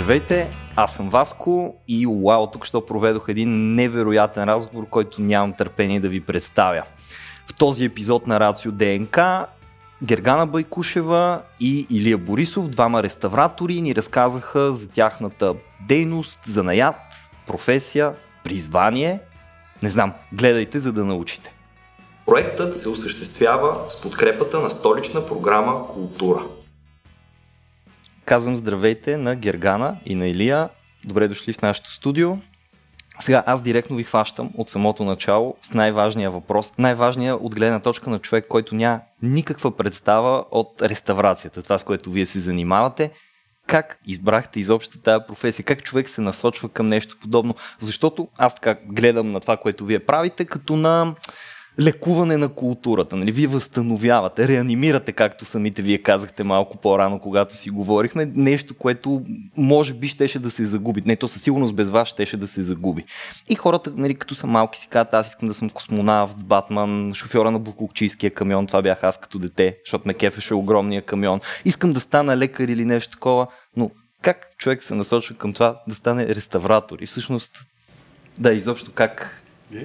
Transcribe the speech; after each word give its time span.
Здравейте, 0.00 0.50
аз 0.76 0.94
съм 0.94 1.10
Васко 1.10 1.74
и 1.88 2.06
вау, 2.06 2.46
тук 2.46 2.64
ще 2.64 2.78
проведох 2.86 3.28
един 3.28 3.74
невероятен 3.74 4.44
разговор, 4.44 4.86
който 4.88 5.22
нямам 5.22 5.52
търпение 5.52 6.00
да 6.00 6.08
ви 6.08 6.20
представя. 6.20 6.82
В 7.46 7.54
този 7.54 7.84
епизод 7.84 8.26
на 8.26 8.40
Рацио 8.40 8.72
ДНК 8.72 9.46
Гергана 10.02 10.46
Байкушева 10.46 11.40
и 11.60 11.86
Илия 11.90 12.18
Борисов, 12.18 12.68
двама 12.68 13.02
реставратори, 13.02 13.80
ни 13.80 13.94
разказаха 13.94 14.72
за 14.72 14.90
тяхната 14.90 15.54
дейност, 15.88 16.38
занаят, 16.46 16.96
професия, 17.46 18.14
призвание. 18.44 19.20
Не 19.82 19.88
знам, 19.88 20.12
гледайте 20.32 20.78
за 20.78 20.92
да 20.92 21.04
научите. 21.04 21.54
Проектът 22.26 22.76
се 22.76 22.88
осъществява 22.88 23.76
с 23.88 24.00
подкрепата 24.00 24.60
на 24.60 24.70
столична 24.70 25.26
програма 25.26 25.88
Култура. 25.88 26.42
Казвам 28.24 28.56
здравейте 28.56 29.16
на 29.16 29.36
Гергана 29.36 29.96
и 30.04 30.14
на 30.14 30.26
Илия. 30.26 30.68
Добре 31.04 31.28
дошли 31.28 31.52
в 31.52 31.62
нашото 31.62 31.92
студио. 31.92 32.36
Сега 33.20 33.42
аз 33.46 33.62
директно 33.62 33.96
ви 33.96 34.04
хващам 34.04 34.50
от 34.54 34.68
самото 34.68 35.04
начало 35.04 35.56
с 35.62 35.72
най-важния 35.72 36.30
въпрос. 36.30 36.78
Най-важният 36.78 37.40
от 37.42 37.54
гледна 37.54 37.80
точка 37.80 38.10
на 38.10 38.18
човек, 38.18 38.46
който 38.48 38.74
няма 38.74 39.00
никаква 39.22 39.76
представа 39.76 40.44
от 40.50 40.82
реставрацията, 40.82 41.62
това 41.62 41.78
с 41.78 41.84
което 41.84 42.10
вие 42.10 42.26
се 42.26 42.40
занимавате. 42.40 43.10
Как 43.66 43.98
избрахте 44.06 44.60
изобщо 44.60 44.98
тази 44.98 45.24
професия? 45.28 45.64
Как 45.64 45.82
човек 45.82 46.08
се 46.08 46.20
насочва 46.20 46.68
към 46.68 46.86
нещо 46.86 47.16
подобно? 47.20 47.54
Защото 47.78 48.28
аз 48.38 48.54
така 48.54 48.80
гледам 48.86 49.30
на 49.30 49.40
това, 49.40 49.56
което 49.56 49.84
вие 49.84 49.98
правите, 49.98 50.44
като 50.44 50.76
на 50.76 51.14
лекуване 51.80 52.36
на 52.36 52.48
културата. 52.48 53.16
Нали? 53.16 53.32
Вие 53.32 53.46
възстановявате, 53.46 54.48
реанимирате, 54.48 55.12
както 55.12 55.44
самите 55.44 55.82
вие 55.82 55.98
казахте 55.98 56.44
малко 56.44 56.76
по-рано, 56.76 57.18
когато 57.18 57.56
си 57.56 57.70
говорихме, 57.70 58.32
нещо, 58.34 58.74
което 58.74 59.22
може 59.56 59.94
би 59.94 60.08
щеше 60.08 60.38
да 60.38 60.50
се 60.50 60.64
загуби. 60.64 61.02
Не, 61.06 61.16
то 61.16 61.28
със 61.28 61.42
сигурност 61.42 61.74
без 61.74 61.90
вас 61.90 62.08
щеше 62.08 62.36
да 62.36 62.46
се 62.46 62.62
загуби. 62.62 63.04
И 63.48 63.54
хората, 63.54 63.92
нали, 63.96 64.14
като 64.14 64.34
са 64.34 64.46
малки, 64.46 64.78
си 64.78 64.88
казват, 64.88 65.14
аз 65.14 65.28
искам 65.28 65.48
да 65.48 65.54
съм 65.54 65.70
космонавт, 65.70 66.44
Батман, 66.44 67.12
шофьора 67.14 67.50
на 67.50 67.58
Букукчийския 67.58 68.30
камион, 68.30 68.66
това 68.66 68.82
бях 68.82 69.04
аз 69.04 69.20
като 69.20 69.38
дете, 69.38 69.76
защото 69.84 70.08
ме 70.08 70.14
кефеше 70.14 70.54
огромния 70.54 71.02
камион. 71.02 71.40
Искам 71.64 71.92
да 71.92 72.00
стана 72.00 72.36
лекар 72.36 72.68
или 72.68 72.84
нещо 72.84 73.12
такова, 73.12 73.46
но 73.76 73.90
как 74.22 74.46
човек 74.58 74.82
се 74.82 74.94
насочва 74.94 75.36
към 75.36 75.52
това 75.52 75.82
да 75.88 75.94
стане 75.94 76.26
реставратор? 76.26 76.98
И 77.00 77.06
всъщност, 77.06 77.52
да, 78.38 78.52
изобщо 78.52 78.92
как 78.92 79.39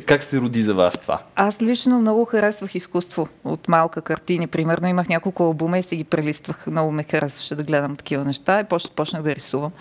как 0.05 0.23
се 0.23 0.41
роди 0.41 0.61
за 0.61 0.73
вас 0.73 1.02
това? 1.02 1.22
Аз 1.36 1.61
лично 1.61 2.02
много 2.02 2.25
харесвах 2.25 2.75
изкуство 2.75 3.28
от 3.44 3.67
малка 3.67 4.02
картини. 4.02 4.47
Примерно 4.47 4.88
имах 4.88 5.09
няколко 5.09 5.44
албума 5.44 5.80
и 5.80 5.83
си 5.83 5.95
ги 5.95 6.03
прелиствах. 6.03 6.67
Много 6.67 6.91
ме 6.91 7.03
харесваше 7.03 7.55
да 7.55 7.64
гледам 7.64 7.95
такива 7.95 8.25
неща 8.25 8.59
и 8.59 8.63
после 8.63 8.89
почнах 8.95 9.22
да 9.22 9.36
рисувам. 9.36 9.72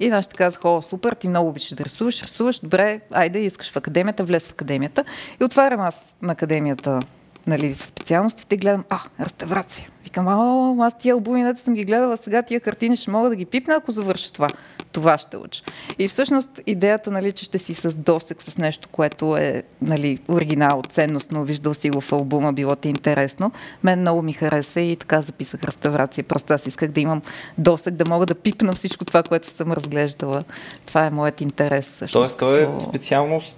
И 0.00 0.08
нашите 0.08 0.34
казаха, 0.34 0.68
о, 0.68 0.82
супер, 0.82 1.12
ти 1.12 1.28
много 1.28 1.48
обичаш 1.48 1.74
да 1.74 1.84
рисуваш, 1.84 2.22
рисуваш, 2.22 2.58
добре, 2.58 3.00
айде, 3.10 3.38
искаш 3.38 3.72
в 3.72 3.76
академията, 3.76 4.24
влез 4.24 4.46
в 4.46 4.50
академията. 4.50 5.04
И 5.40 5.44
отварям 5.44 5.80
аз 5.80 6.14
на 6.22 6.32
академията 6.32 7.00
нали, 7.46 7.74
в 7.74 7.86
специалностите 7.86 8.56
гледам, 8.56 8.84
а, 8.90 9.00
реставрация. 9.20 9.88
Викам, 10.04 10.28
а, 10.28 10.86
аз 10.86 10.98
тия 10.98 11.12
албуми, 11.14 11.42
нето 11.42 11.60
съм 11.60 11.74
ги 11.74 11.84
гледала, 11.84 12.16
сега 12.16 12.42
тия 12.42 12.60
картини 12.60 12.96
ще 12.96 13.10
мога 13.10 13.28
да 13.28 13.36
ги 13.36 13.44
пипна, 13.44 13.74
ако 13.74 13.90
завърша 13.90 14.32
това. 14.32 14.48
Това 14.92 15.18
ще 15.18 15.36
уча. 15.36 15.62
И 15.98 16.08
всъщност 16.08 16.60
идеята, 16.66 17.10
нали, 17.10 17.32
че 17.32 17.44
ще 17.44 17.58
си 17.58 17.74
с 17.74 17.96
досек 17.96 18.42
с 18.42 18.58
нещо, 18.58 18.88
което 18.88 19.36
е 19.36 19.62
нали, 19.82 20.18
оригинал, 20.28 20.82
ценностно, 20.88 21.44
виждал 21.44 21.74
си 21.74 21.90
го 21.90 22.00
в 22.00 22.12
албума, 22.12 22.52
било 22.52 22.76
ти 22.76 22.88
интересно, 22.88 23.52
мен 23.82 24.00
много 24.00 24.22
ми 24.22 24.32
хареса 24.32 24.80
и 24.80 24.96
така 24.96 25.22
записах 25.22 25.64
реставрация. 25.64 26.24
Просто 26.24 26.52
аз 26.52 26.66
исках 26.66 26.90
да 26.90 27.00
имам 27.00 27.22
досек, 27.58 27.94
да 27.94 28.04
мога 28.08 28.26
да 28.26 28.34
пипна 28.34 28.72
всичко 28.72 29.04
това, 29.04 29.22
което 29.22 29.50
съм 29.50 29.72
разглеждала. 29.72 30.44
Това 30.86 31.06
е 31.06 31.10
моят 31.10 31.40
интерес. 31.40 31.86
Всъщност, 31.86 32.38
Тоест, 32.38 32.58
като... 32.58 32.76
е 32.76 32.80
специалност 32.80 33.56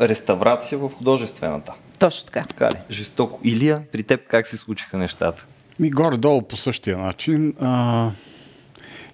реставрация 0.00 0.78
в 0.78 0.88
художествената. 0.88 1.72
Точно 2.02 2.26
така. 2.26 2.44
Така 2.48 2.68
ли? 2.68 2.80
Жестоко. 2.90 3.40
Илия, 3.44 3.82
при 3.92 4.02
теб 4.02 4.26
как 4.28 4.46
се 4.46 4.56
случиха 4.56 4.98
нещата? 4.98 5.46
Ми 5.78 5.90
горе-долу 5.90 6.42
по 6.42 6.56
същия 6.56 6.98
начин. 6.98 7.54
А, 7.60 8.10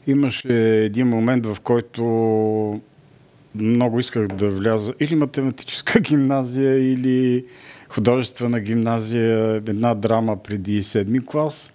имаше 0.07 0.85
един 0.85 1.09
момент, 1.09 1.47
в 1.47 1.61
който 1.61 2.03
много 3.55 3.99
исках 3.99 4.27
да 4.27 4.49
вляза 4.49 4.95
или 5.01 5.15
математическа 5.15 6.01
гимназия, 6.09 6.93
или 6.93 7.45
художествена 7.89 8.61
гимназия, 8.61 9.55
една 9.55 9.95
драма 9.95 10.43
преди 10.43 10.83
седми 10.83 11.27
клас. 11.27 11.73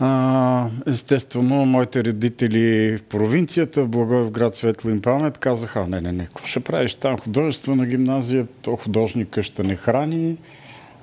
А, 0.00 0.68
естествено, 0.86 1.66
моите 1.66 2.04
родители 2.04 2.96
в 2.96 3.02
провинцията, 3.02 3.82
в 3.82 3.88
Благоевград, 3.88 4.56
Светло 4.56 4.90
им 4.90 5.02
памет, 5.02 5.38
казаха, 5.38 5.86
не, 5.86 6.00
не, 6.00 6.12
не, 6.12 6.26
какво 6.26 6.46
ще 6.46 6.60
правиш 6.60 6.94
там 6.94 7.18
художествена 7.18 7.86
гимназия, 7.86 8.46
то 8.62 8.76
художника 8.76 9.42
ще 9.42 9.62
не 9.62 9.76
храни. 9.76 10.36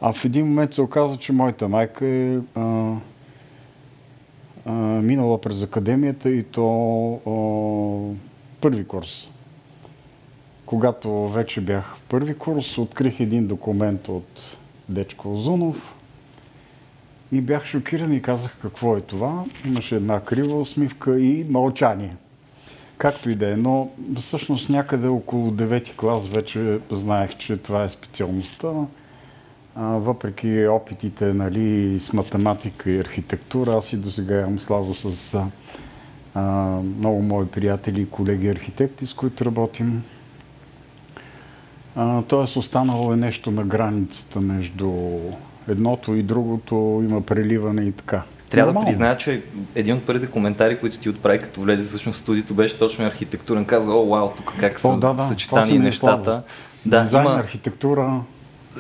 А 0.02 0.14
в 0.14 0.26
един 0.26 0.46
момент 0.46 0.74
се 0.74 0.82
оказа, 0.82 1.18
че 1.18 1.34
моята 1.34 1.68
майка 1.68 2.06
е 2.06 2.38
а, 2.56 2.94
а, 4.66 4.72
минала 5.02 5.42
през 5.42 5.64
академията 5.64 6.30
и 6.30 6.44
то 6.44 7.12
а, 7.14 7.32
първи 8.62 8.88
курс. 8.88 9.32
Когато 10.66 11.28
вече 11.28 11.62
бях 11.62 11.96
в 11.96 12.02
първи 12.02 12.34
курс, 12.34 12.78
открих 12.78 13.20
един 13.20 13.48
документ 13.48 14.08
от 14.08 14.58
Дечко 14.90 15.34
Озунов, 15.34 15.95
и 17.36 17.42
бях 17.42 17.66
шокиран 17.66 18.14
и 18.14 18.22
казах 18.22 18.58
какво 18.62 18.98
е 18.98 19.02
това. 19.02 19.44
Имаше 19.66 19.96
една 19.96 20.20
крива 20.20 20.60
усмивка 20.60 21.20
и 21.20 21.46
мълчание. 21.50 22.14
Както 22.98 23.30
и 23.30 23.36
да 23.36 23.54
е, 23.54 23.56
но 23.56 23.90
всъщност 24.20 24.70
някъде 24.70 25.08
около 25.08 25.52
9 25.52 25.96
клас 25.96 26.28
вече 26.28 26.80
знаех, 26.92 27.38
че 27.38 27.58
това 27.58 27.84
е 27.84 27.90
специалността. 27.90 28.68
А, 29.76 29.84
въпреки 29.86 30.68
опитите 30.68 31.34
нали, 31.34 32.00
с 32.00 32.14
математика 32.14 32.92
и 32.92 33.00
архитектура, 33.00 33.74
аз 33.74 33.94
и 33.94 33.98
до 33.98 34.12
сега 34.12 34.42
имам 34.42 34.60
слава 34.60 34.94
с 34.94 35.36
а, 36.36 36.42
много 36.98 37.22
мои 37.22 37.46
приятели 37.46 38.02
и 38.02 38.10
колеги 38.10 38.48
архитекти, 38.48 39.06
с 39.06 39.14
които 39.14 39.46
работим. 39.46 40.04
Тоест 42.28 42.56
останало 42.56 43.14
е 43.14 43.18
нещо 43.18 43.52
на 43.52 43.64
границата 43.64 44.42
между 44.42 44.92
едното 45.70 46.16
и 46.16 46.24
другото 46.24 47.04
има 47.10 47.22
преливане 47.22 47.82
и 47.82 47.92
така. 47.92 48.22
Трябва 48.50 48.72
Нормално. 48.72 48.86
да 48.86 48.92
призная, 48.92 49.18
че 49.18 49.42
един 49.76 49.96
от 49.96 50.04
първите 50.04 50.32
коментари, 50.32 50.80
които 50.80 50.98
ти 50.98 51.10
отправи, 51.10 51.40
като 51.40 51.62
влезе 51.62 51.84
всъщност 51.84 52.20
в 52.20 52.22
студиото, 52.22 52.54
беше 52.54 52.80
точно 52.80 53.06
архитектурен. 53.06 53.66
Каза, 53.66 53.92
о, 53.92 54.06
вау, 54.06 54.30
тук 54.38 54.54
как 54.60 54.80
са 54.80 54.88
О, 54.88 54.98
да, 54.98 55.14
да, 55.14 55.24
съчетани 55.24 55.80
нещата. 55.80 56.44
Да, 56.86 57.02
Дизайн, 57.02 57.26
има... 57.26 57.36
архитектура. 57.36 58.22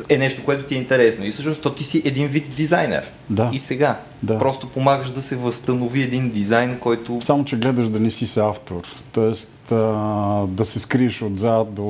Е 0.09 0.17
нещо, 0.17 0.43
което 0.45 0.63
ти 0.63 0.75
е 0.75 0.77
интересно. 0.77 1.25
И 1.25 1.31
всъщност 1.31 1.61
то 1.61 1.73
ти 1.73 1.83
си 1.83 2.01
един 2.05 2.27
вид 2.27 2.55
дизайнер. 2.55 3.03
Да. 3.29 3.49
И 3.53 3.59
сега. 3.59 3.99
Да. 4.23 4.39
Просто 4.39 4.69
помагаш 4.69 5.09
да 5.09 5.21
се 5.21 5.35
възстанови 5.35 6.01
един 6.01 6.29
дизайн, 6.29 6.79
който... 6.79 7.19
Само, 7.21 7.45
че 7.45 7.57
гледаш 7.57 7.87
да 7.89 7.99
не 7.99 8.11
си 8.11 8.27
се 8.27 8.39
автор. 8.39 8.81
Тоест 9.11 9.71
а, 9.71 9.75
да 10.47 10.65
се 10.65 10.79
скриеш 10.79 11.21
отзад, 11.21 11.73
да, 11.73 11.81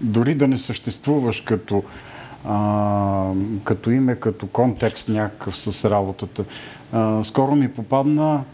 дори 0.00 0.34
да 0.34 0.48
не 0.48 0.58
съществуваш 0.58 1.40
като 1.40 1.82
а, 2.48 3.32
като 3.64 3.90
име, 3.90 4.14
като 4.14 4.46
контекст 4.46 5.08
някакъв 5.08 5.56
с 5.56 5.90
работата. 5.90 6.44
А, 6.92 7.24
скоро 7.24 7.54
ми 7.54 7.68
попадна 7.68 8.44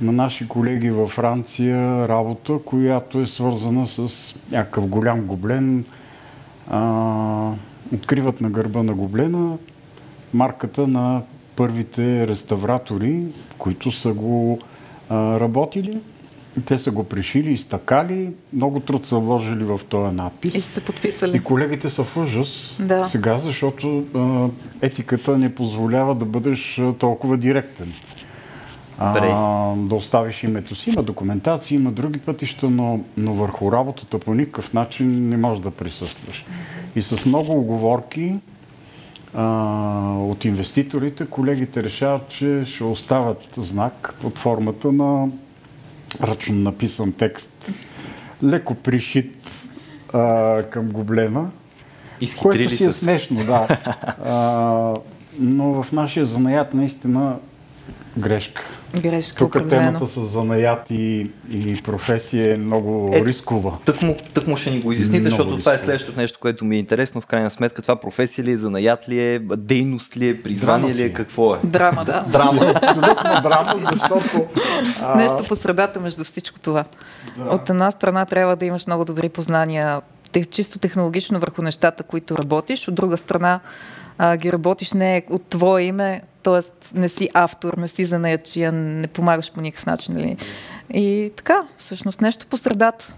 на 0.00 0.12
наши 0.12 0.48
колеги 0.48 0.90
във 0.90 1.10
Франция 1.10 2.08
работа, 2.08 2.58
която 2.64 3.20
е 3.20 3.26
свързана 3.26 3.86
с 3.86 4.08
някакъв 4.50 4.86
голям 4.86 5.20
гоблен. 5.20 5.84
А, 6.70 7.50
откриват 7.94 8.40
на 8.40 8.50
гърба 8.50 8.82
на 8.82 8.94
гоблена 8.94 9.56
марката 10.34 10.86
на 10.86 11.22
първите 11.56 12.26
реставратори, 12.26 13.22
които 13.58 13.92
са 13.92 14.12
го 14.12 14.58
а, 15.08 15.40
работили 15.40 16.00
те 16.66 16.78
са 16.78 16.90
го 16.90 17.04
пришили, 17.04 17.52
изтакали, 17.52 18.30
много 18.52 18.80
труд 18.80 19.06
са 19.06 19.18
вложили 19.18 19.64
в 19.64 19.80
този 19.88 20.14
надпис. 20.14 20.54
И 20.54 20.60
са 20.60 20.80
подписали. 20.80 21.36
И 21.36 21.40
колегите 21.40 21.88
са 21.88 22.04
в 22.04 22.16
ужас 22.16 22.76
да. 22.80 23.04
сега, 23.04 23.38
защото 23.38 24.04
а, 24.14 24.48
етиката 24.86 25.38
не 25.38 25.54
позволява 25.54 26.14
да 26.14 26.24
бъдеш 26.24 26.80
толкова 26.98 27.36
директен. 27.36 27.92
А, 28.98 29.74
да 29.76 29.94
оставиш 29.94 30.42
името 30.42 30.74
си. 30.74 30.90
Има 30.90 31.02
документации, 31.02 31.74
има 31.74 31.90
други 31.90 32.18
пътища, 32.18 32.70
но, 32.70 33.00
но 33.16 33.32
върху 33.32 33.72
работата 33.72 34.18
по 34.18 34.34
никакъв 34.34 34.72
начин 34.72 35.28
не 35.28 35.36
можеш 35.36 35.62
да 35.62 35.70
присъстваш. 35.70 36.46
И 36.96 37.02
с 37.02 37.26
много 37.26 37.52
оговорки 37.52 38.34
а, 39.34 39.44
от 40.18 40.44
инвеститорите, 40.44 41.26
колегите 41.26 41.82
решават, 41.82 42.28
че 42.28 42.62
ще 42.66 42.84
оставят 42.84 43.42
знак 43.56 44.14
под 44.22 44.38
формата 44.38 44.92
на 44.92 45.28
ръчно 46.22 46.54
написан 46.54 47.12
текст, 47.12 47.70
леко 48.44 48.74
пришит 48.74 49.36
а, 50.12 50.62
към 50.62 50.88
гоблена, 50.88 51.50
което 52.42 52.76
си 52.76 52.84
е 52.84 52.90
смешно, 52.90 53.44
да. 53.44 53.68
А, 54.24 54.94
но 55.38 55.82
в 55.82 55.92
нашия 55.92 56.26
занаят 56.26 56.74
наистина 56.74 57.36
Грешка. 58.18 58.62
Грешка, 59.02 59.38
Тук 59.38 59.48
определено. 59.48 59.84
темата 59.86 60.06
с 60.06 60.20
занаят 60.20 60.90
и, 60.90 61.30
и 61.50 61.82
професия 61.82 62.54
е 62.54 62.56
много 62.56 63.10
Е, 63.14 63.24
рискова. 63.24 63.78
Тък 63.84 64.02
му, 64.02 64.16
тък 64.34 64.46
му 64.46 64.56
ще 64.56 64.70
ни 64.70 64.80
го 64.80 64.92
изясните, 64.92 65.20
Много 65.20 65.30
защото 65.30 65.58
това 65.58 65.74
е 65.74 65.78
следващото 65.78 66.20
нещо, 66.20 66.38
което 66.40 66.64
ми 66.64 66.76
е 66.76 66.78
интересно. 66.78 67.20
В 67.20 67.26
крайна 67.26 67.50
сметка, 67.50 67.82
това 67.82 67.96
професия 67.96 68.44
ли 68.44 68.50
е, 68.52 68.56
занаят 68.56 69.08
ли 69.08 69.20
е, 69.20 69.38
дейност 69.38 70.16
ли 70.16 70.28
е, 70.28 70.42
призвание 70.42 70.88
Драма 70.88 70.94
ли 70.94 71.02
е, 71.02 71.12
какво 71.12 71.54
е? 71.54 71.58
Драма, 71.64 72.04
да. 72.04 72.24
Драма. 72.32 72.72
Абсолютно 72.74 73.42
драма, 73.42 73.90
защото... 73.92 74.46
а, 75.02 75.14
Нещо 75.16 75.44
по 75.48 75.54
средата 75.54 76.00
между 76.00 76.24
всичко 76.24 76.60
това. 76.60 76.84
Да. 77.36 77.44
От 77.44 77.70
една 77.70 77.90
страна 77.90 78.24
трябва 78.24 78.56
да 78.56 78.64
имаш 78.64 78.86
много 78.86 79.04
добри 79.04 79.28
познания 79.28 80.00
чисто 80.50 80.78
технологично 80.78 81.40
върху 81.40 81.62
нещата, 81.62 82.02
които 82.02 82.38
работиш. 82.38 82.88
От 82.88 82.94
друга 82.94 83.16
страна 83.16 83.60
а, 84.18 84.36
ги 84.36 84.52
работиш 84.52 84.92
не 84.92 85.22
от 85.30 85.46
твое 85.46 85.82
име, 85.82 86.22
т.е. 86.44 86.60
не 86.98 87.08
си 87.08 87.28
автор, 87.34 87.74
не 87.74 87.88
си 87.88 88.04
занаячия, 88.04 88.72
не 88.72 89.06
помагаш 89.06 89.52
по 89.52 89.60
никакъв 89.60 89.86
начин. 89.86 90.14
Нали? 90.14 90.36
И 90.94 91.32
така, 91.36 91.68
всъщност 91.78 92.20
нещо 92.20 92.46
по 92.46 92.56
средата. 92.56 93.14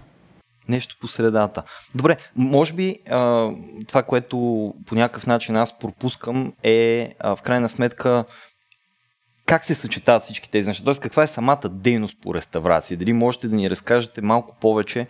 Нещо 0.69 0.95
по 1.01 1.07
средата. 1.07 1.63
Добре, 1.95 2.17
може 2.35 2.73
би 2.73 2.99
това, 3.87 4.03
което 4.03 4.37
по 4.85 4.95
някакъв 4.95 5.27
начин 5.27 5.55
аз 5.55 5.79
пропускам 5.79 6.53
е 6.63 7.09
в 7.23 7.39
крайна 7.43 7.69
сметка 7.69 8.25
как 9.47 9.65
се 9.65 9.75
съчетават 9.75 10.21
всички 10.21 10.51
тези 10.51 10.67
неща? 10.67 10.83
Тоест, 10.83 11.01
каква 11.01 11.23
е 11.23 11.27
самата 11.27 11.69
дейност 11.71 12.21
по 12.21 12.33
реставрация? 12.33 12.97
Дали 12.97 13.13
можете 13.13 13.47
да 13.47 13.55
ни 13.55 13.69
разкажете 13.69 14.21
малко 14.21 14.57
повече? 14.61 15.07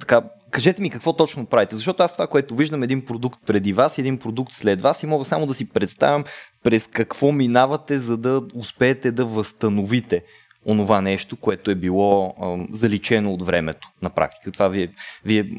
Така, 0.00 0.22
кажете 0.52 0.82
ми 0.82 0.90
какво 0.90 1.12
точно 1.12 1.46
правите, 1.46 1.76
защото 1.76 2.02
аз 2.02 2.12
това, 2.12 2.26
което 2.26 2.54
виждам 2.54 2.82
един 2.82 3.04
продукт 3.04 3.40
преди 3.46 3.72
вас 3.72 3.98
един 3.98 4.18
продукт 4.18 4.52
след 4.52 4.80
вас 4.80 5.02
и 5.02 5.06
мога 5.06 5.24
само 5.24 5.46
да 5.46 5.54
си 5.54 5.68
представям 5.68 6.24
през 6.62 6.86
какво 6.86 7.32
минавате, 7.32 7.98
за 7.98 8.16
да 8.16 8.42
успеете 8.54 9.10
да 9.12 9.24
възстановите 9.24 10.22
онова 10.66 11.00
нещо, 11.00 11.36
което 11.36 11.70
е 11.70 11.74
било 11.74 12.34
а, 12.40 12.66
заличено 12.70 13.32
от 13.32 13.42
времето 13.42 13.88
на 14.02 14.10
практика. 14.10 14.52
Това 14.52 14.68
вие, 14.68 14.88
вие 15.24 15.50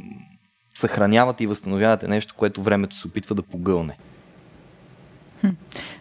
съхранявате 0.76 1.44
и 1.44 1.48
възстановявате 1.48 2.08
нещо, 2.08 2.36
което 2.38 2.62
времето 2.62 2.98
се 2.98 3.08
опитва 3.08 3.36
да 3.36 3.44
погълне. 3.44 3.94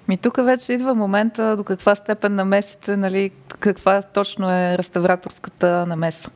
Ми 0.08 0.16
тук 0.16 0.36
вече 0.36 0.72
идва 0.72 0.94
момента 0.94 1.56
до 1.56 1.64
каква 1.64 1.94
степен 1.94 2.34
намесите, 2.34 2.96
нали, 2.96 3.30
каква 3.60 4.02
точно 4.02 4.50
е 4.50 4.78
реставраторската 4.78 5.86
намеса, 5.86 6.30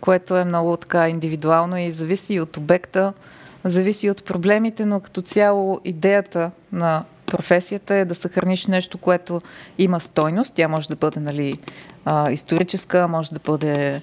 което 0.00 0.36
е 0.36 0.44
много 0.44 0.76
така 0.76 1.08
индивидуално 1.08 1.76
и 1.76 1.92
зависи 1.92 2.40
от 2.40 2.56
обекта, 2.56 3.12
зависи 3.64 4.10
от 4.10 4.24
проблемите, 4.24 4.86
но 4.86 5.00
като 5.00 5.22
цяло 5.22 5.80
идеята 5.84 6.50
на 6.72 7.04
професията 7.26 7.94
е 7.94 8.04
да 8.04 8.14
съхраниш 8.14 8.66
нещо, 8.66 8.98
което 8.98 9.40
има 9.78 10.00
стойност. 10.00 10.54
Тя 10.54 10.68
може 10.68 10.88
да 10.88 10.96
бъде 10.96 11.20
нали, 11.20 11.58
историческа, 12.30 13.08
може 13.08 13.30
да 13.30 13.40
бъде 13.44 14.02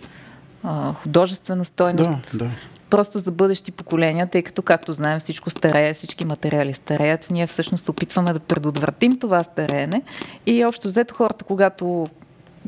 художествена 0.93 1.65
стойност 1.65 2.11
Да, 2.31 2.37
да. 2.37 2.51
Просто 2.89 3.19
за 3.19 3.31
бъдещи 3.31 3.71
поколения, 3.71 4.27
тъй 4.27 4.41
като, 4.41 4.61
както 4.61 4.93
знаем, 4.93 5.19
всичко 5.19 5.49
старее, 5.49 5.93
всички 5.93 6.25
материали 6.25 6.73
стареят. 6.73 7.27
Ние 7.31 7.47
всъщност 7.47 7.85
се 7.85 7.91
опитваме 7.91 8.33
да 8.33 8.39
предотвратим 8.39 9.19
това 9.19 9.43
стареене 9.43 10.01
и 10.45 10.65
общо 10.65 10.87
взето 10.87 11.15
хората, 11.15 11.45
когато 11.45 12.07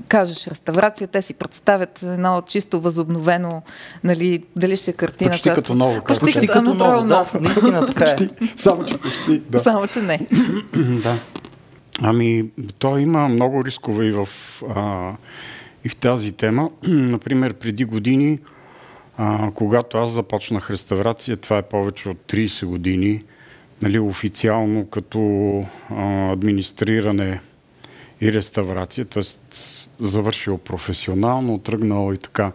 кажеш 0.08 0.48
реставрация, 0.48 1.08
те 1.08 1.22
си 1.22 1.34
представят 1.34 2.04
едно 2.04 2.42
чисто 2.48 2.82
възобновено, 2.82 3.62
нали, 4.04 4.44
дали 4.56 4.78
ще 4.78 4.92
е 4.92 4.94
картина. 4.94 5.32
Почти 5.32 5.50
като 5.50 5.76
ново, 5.76 6.02
Почти, 6.04 6.26
Почти 6.26 6.48
като, 6.48 6.54
като 6.54 6.74
ново, 6.74 7.08
да, 7.08 7.26
наистина 7.42 7.86
така 7.86 8.06
е. 8.06 8.18
Само, 8.58 8.86
че 8.86 8.98
почти, 8.98 9.40
да. 9.40 9.60
Само, 9.60 9.88
че 9.88 10.02
не. 10.02 10.28
да. 11.04 11.16
Ами, 12.02 12.46
то 12.80 12.98
има 12.98 13.28
много 13.28 13.66
рискове 13.66 14.06
и 14.06 14.12
в, 14.12 14.30
а, 14.76 15.12
и 15.84 15.90
в 15.90 15.96
тази 15.96 16.32
тема. 16.32 16.70
Например, 16.88 17.54
преди 17.54 17.86
години, 17.86 18.40
а, 19.22 19.52
когато 19.52 19.98
аз 19.98 20.10
започнах 20.10 20.70
реставрация, 20.70 21.38
това 21.38 21.58
е 21.58 21.62
повече 21.62 22.10
от 22.10 22.18
30 22.18 22.66
години, 22.66 23.22
нали, 23.82 24.00
официално 24.00 24.86
като 24.86 25.20
а, 25.90 26.32
администриране 26.32 27.42
и 28.22 28.34
реставрация, 28.34 29.06
т.е. 29.06 29.24
завършил 30.00 30.58
професионално, 30.58 31.60
тръгнал 31.60 32.14
и 32.14 32.18
така. 32.18 32.52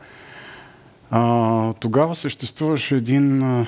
А, 1.11 1.73
тогава 1.73 2.15
съществуваше 2.15 2.97
един 2.97 3.43
а, 3.43 3.67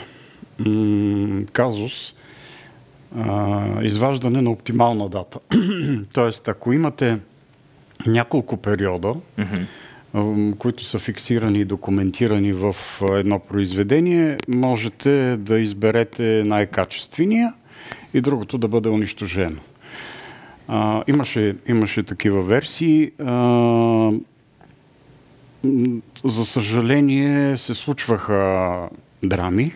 м- 0.59 1.45
казус, 1.53 2.15
а, 3.19 3.65
изваждане 3.83 4.43
на 4.43 4.51
оптимална 4.51 5.09
дата. 5.09 5.39
Тоест, 6.13 6.49
ако 6.49 6.73
имате 6.73 7.19
няколко 8.07 8.57
периода, 8.57 9.15
м, 9.39 9.47
които 10.59 10.85
са 10.85 10.99
фиксирани 10.99 11.59
и 11.59 11.65
документирани 11.65 12.53
в 12.53 12.77
едно 13.03 13.39
произведение, 13.39 14.37
можете 14.49 15.37
да 15.37 15.59
изберете 15.59 16.43
най-качествения 16.47 17.55
и 18.15 18.21
другото 18.21 18.59
да 18.59 18.69
бъде 18.69 18.89
унищожено. 18.89 19.61
А, 20.69 21.03
имаше, 21.07 21.57
имаше 21.69 22.03
такива 22.03 22.43
версии. 22.43 23.11
А, 23.19 24.13
за 26.25 26.47
съжаление 26.47 27.57
се 27.57 27.75
случваха 27.75 28.89
драми, 29.23 29.73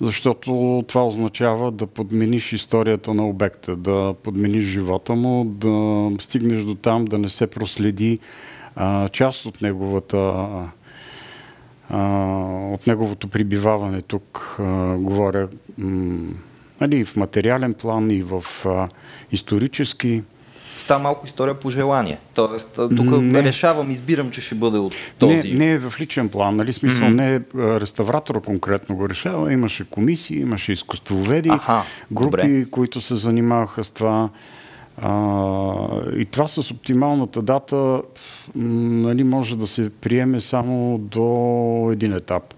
защото 0.00 0.84
това 0.88 1.06
означава 1.06 1.70
да 1.70 1.86
подмениш 1.86 2.52
историята 2.52 3.14
на 3.14 3.28
обекта, 3.28 3.76
да 3.76 4.14
подмениш 4.22 4.64
живота 4.64 5.14
му, 5.14 5.44
да 5.44 6.10
стигнеш 6.22 6.62
до 6.62 6.74
там, 6.74 7.04
да 7.04 7.18
не 7.18 7.28
се 7.28 7.46
проследи 7.46 8.18
а, 8.76 9.08
част 9.08 9.46
от 9.46 9.62
неговата 9.62 10.18
от 12.72 12.86
неговото 12.86 13.28
прибиваване 13.28 14.02
тук, 14.02 14.56
а, 14.60 14.62
говоря 14.96 15.48
м, 15.78 16.28
нали, 16.80 16.96
и 16.96 17.04
в 17.04 17.16
материален 17.16 17.74
план, 17.74 18.10
и 18.10 18.22
в 18.22 18.44
а, 18.66 18.88
исторически. 19.32 20.22
Става 20.78 21.02
малко 21.02 21.26
история 21.26 21.60
по 21.60 21.70
желание. 21.70 22.18
Тоест, 22.34 22.74
тук 22.96 23.20
Не. 23.22 23.42
решавам, 23.42 23.90
избирам, 23.90 24.30
че 24.30 24.40
ще 24.40 24.54
бъде 24.54 24.78
от 24.78 24.92
този. 25.18 25.52
Не, 25.52 25.58
не 25.58 25.72
е 25.72 25.78
в 25.78 26.00
личен 26.00 26.28
план, 26.28 26.56
нали? 26.56 26.72
Смисъл, 26.72 27.08
не 27.08 27.34
е 27.34 27.40
реставратора 27.56 28.40
конкретно 28.40 28.96
го 28.96 29.08
решава. 29.08 29.52
Имаше 29.52 29.90
комисии, 29.90 30.40
имаше 30.40 30.72
изкуствоведи, 30.72 31.48
Аха, 31.48 31.82
групи, 32.12 32.30
добре. 32.30 32.64
които 32.70 33.00
се 33.00 33.14
занимаваха 33.14 33.84
с 33.84 33.90
това. 33.90 34.28
А, 34.96 36.10
и 36.16 36.24
това 36.24 36.48
с 36.48 36.70
оптималната 36.70 37.42
дата 37.42 38.02
нали, 38.54 39.24
може 39.24 39.56
да 39.56 39.66
се 39.66 39.90
приеме 39.90 40.40
само 40.40 40.98
до 40.98 41.90
един 41.92 42.12
етап. 42.12 42.54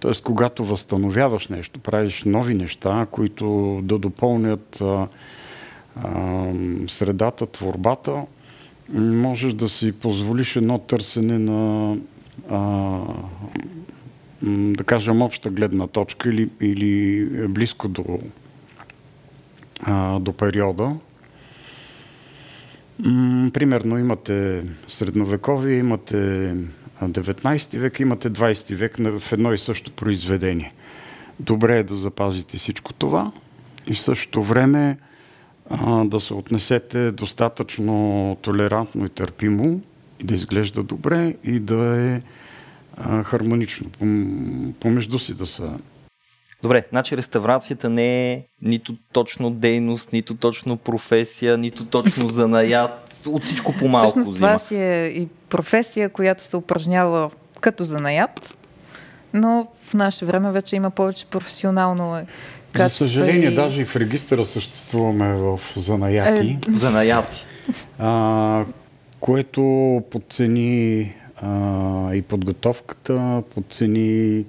Тоест, 0.00 0.22
когато 0.22 0.64
възстановяваш 0.64 1.48
нещо, 1.48 1.80
правиш 1.80 2.24
нови 2.24 2.54
неща, 2.54 3.06
които 3.10 3.80
да 3.82 3.98
допълнят 3.98 4.80
а, 4.80 5.06
а, 6.04 6.52
средата, 6.88 7.46
творбата, 7.46 8.22
можеш 8.94 9.52
да 9.52 9.68
си 9.68 9.92
позволиш 9.92 10.56
едно 10.56 10.78
търсене 10.78 11.38
на 11.38 11.96
а, 12.50 13.00
да 14.42 14.84
кажем 14.84 15.22
обща 15.22 15.50
гледна 15.50 15.86
точка 15.86 16.28
или, 16.28 16.48
или 16.60 17.26
близко 17.48 17.88
до, 17.88 18.04
а, 19.82 20.18
до 20.18 20.32
периода. 20.32 20.96
Примерно 23.52 23.98
имате 23.98 24.64
средновековие, 24.88 25.78
имате 25.78 26.50
а, 27.00 27.08
19 27.08 27.78
век, 27.78 28.00
имате 28.00 28.30
20 28.30 28.74
век 28.74 28.96
в 28.98 29.32
едно 29.32 29.52
и 29.52 29.58
също 29.58 29.90
произведение. 29.90 30.72
Добре 31.40 31.78
е 31.78 31.82
да 31.82 31.94
запазите 31.94 32.56
всичко 32.56 32.92
това 32.92 33.32
и 33.86 33.94
в 33.94 34.02
същото 34.02 34.42
време 34.42 34.98
да 36.04 36.20
се 36.20 36.34
отнесете 36.34 37.12
достатъчно 37.12 38.36
толерантно 38.42 39.06
и 39.06 39.08
търпимо 39.08 39.80
и 40.20 40.24
да 40.24 40.34
изглежда 40.34 40.82
добре 40.82 41.34
и 41.44 41.60
да 41.60 41.96
е 41.96 42.20
хармонично 43.24 43.86
пом- 43.86 44.72
помежду 44.72 45.18
си 45.18 45.34
да 45.34 45.46
са. 45.46 45.72
Добре, 46.62 46.84
значи 46.90 47.16
реставрацията 47.16 47.90
не 47.90 48.32
е 48.32 48.42
нито 48.62 48.94
точно 49.12 49.50
дейност, 49.50 50.12
нито 50.12 50.34
точно 50.34 50.76
професия, 50.76 51.58
нито 51.58 51.84
точно 51.84 52.28
занаят. 52.28 52.90
От 53.26 53.44
всичко 53.44 53.72
по-малко 53.72 54.08
Всъщност 54.08 54.30
взима. 54.30 54.48
това 54.48 54.58
си 54.58 54.76
е 54.76 55.06
и 55.06 55.28
професия, 55.48 56.08
която 56.10 56.44
се 56.44 56.56
упражнява 56.56 57.30
като 57.60 57.84
занаят, 57.84 58.56
но 59.34 59.66
в 59.84 59.94
наше 59.94 60.24
време 60.24 60.52
вече 60.52 60.76
има 60.76 60.90
повече 60.90 61.26
професионално 61.26 62.16
е, 62.16 62.20
За 62.20 62.26
качество 62.72 63.04
съжаление, 63.04 63.48
и... 63.48 63.54
даже 63.54 63.82
и 63.82 63.84
в 63.84 63.96
регистъра 63.96 64.44
съществуваме 64.44 65.34
в 65.34 65.60
занаяти, 65.76 66.58
Е, 66.68 66.72
Занаяти. 66.72 67.44
а, 67.98 68.64
което 69.20 69.62
подцени 70.10 71.14
а, 71.36 71.50
и 72.14 72.22
подготовката, 72.22 73.42
подцени 73.54 74.44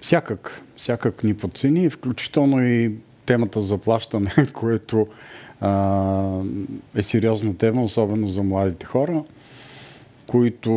всякак, 0.00 0.62
всякак 0.76 1.24
ни 1.24 1.34
подцени, 1.34 1.90
включително 1.90 2.64
и 2.64 2.92
темата 3.26 3.60
за 3.60 3.78
плащане, 3.78 4.30
което 4.52 5.06
а, 5.60 6.40
е 6.94 7.02
сериозна 7.02 7.56
тема, 7.56 7.84
особено 7.84 8.28
за 8.28 8.42
младите 8.42 8.86
хора, 8.86 9.22
които 10.26 10.70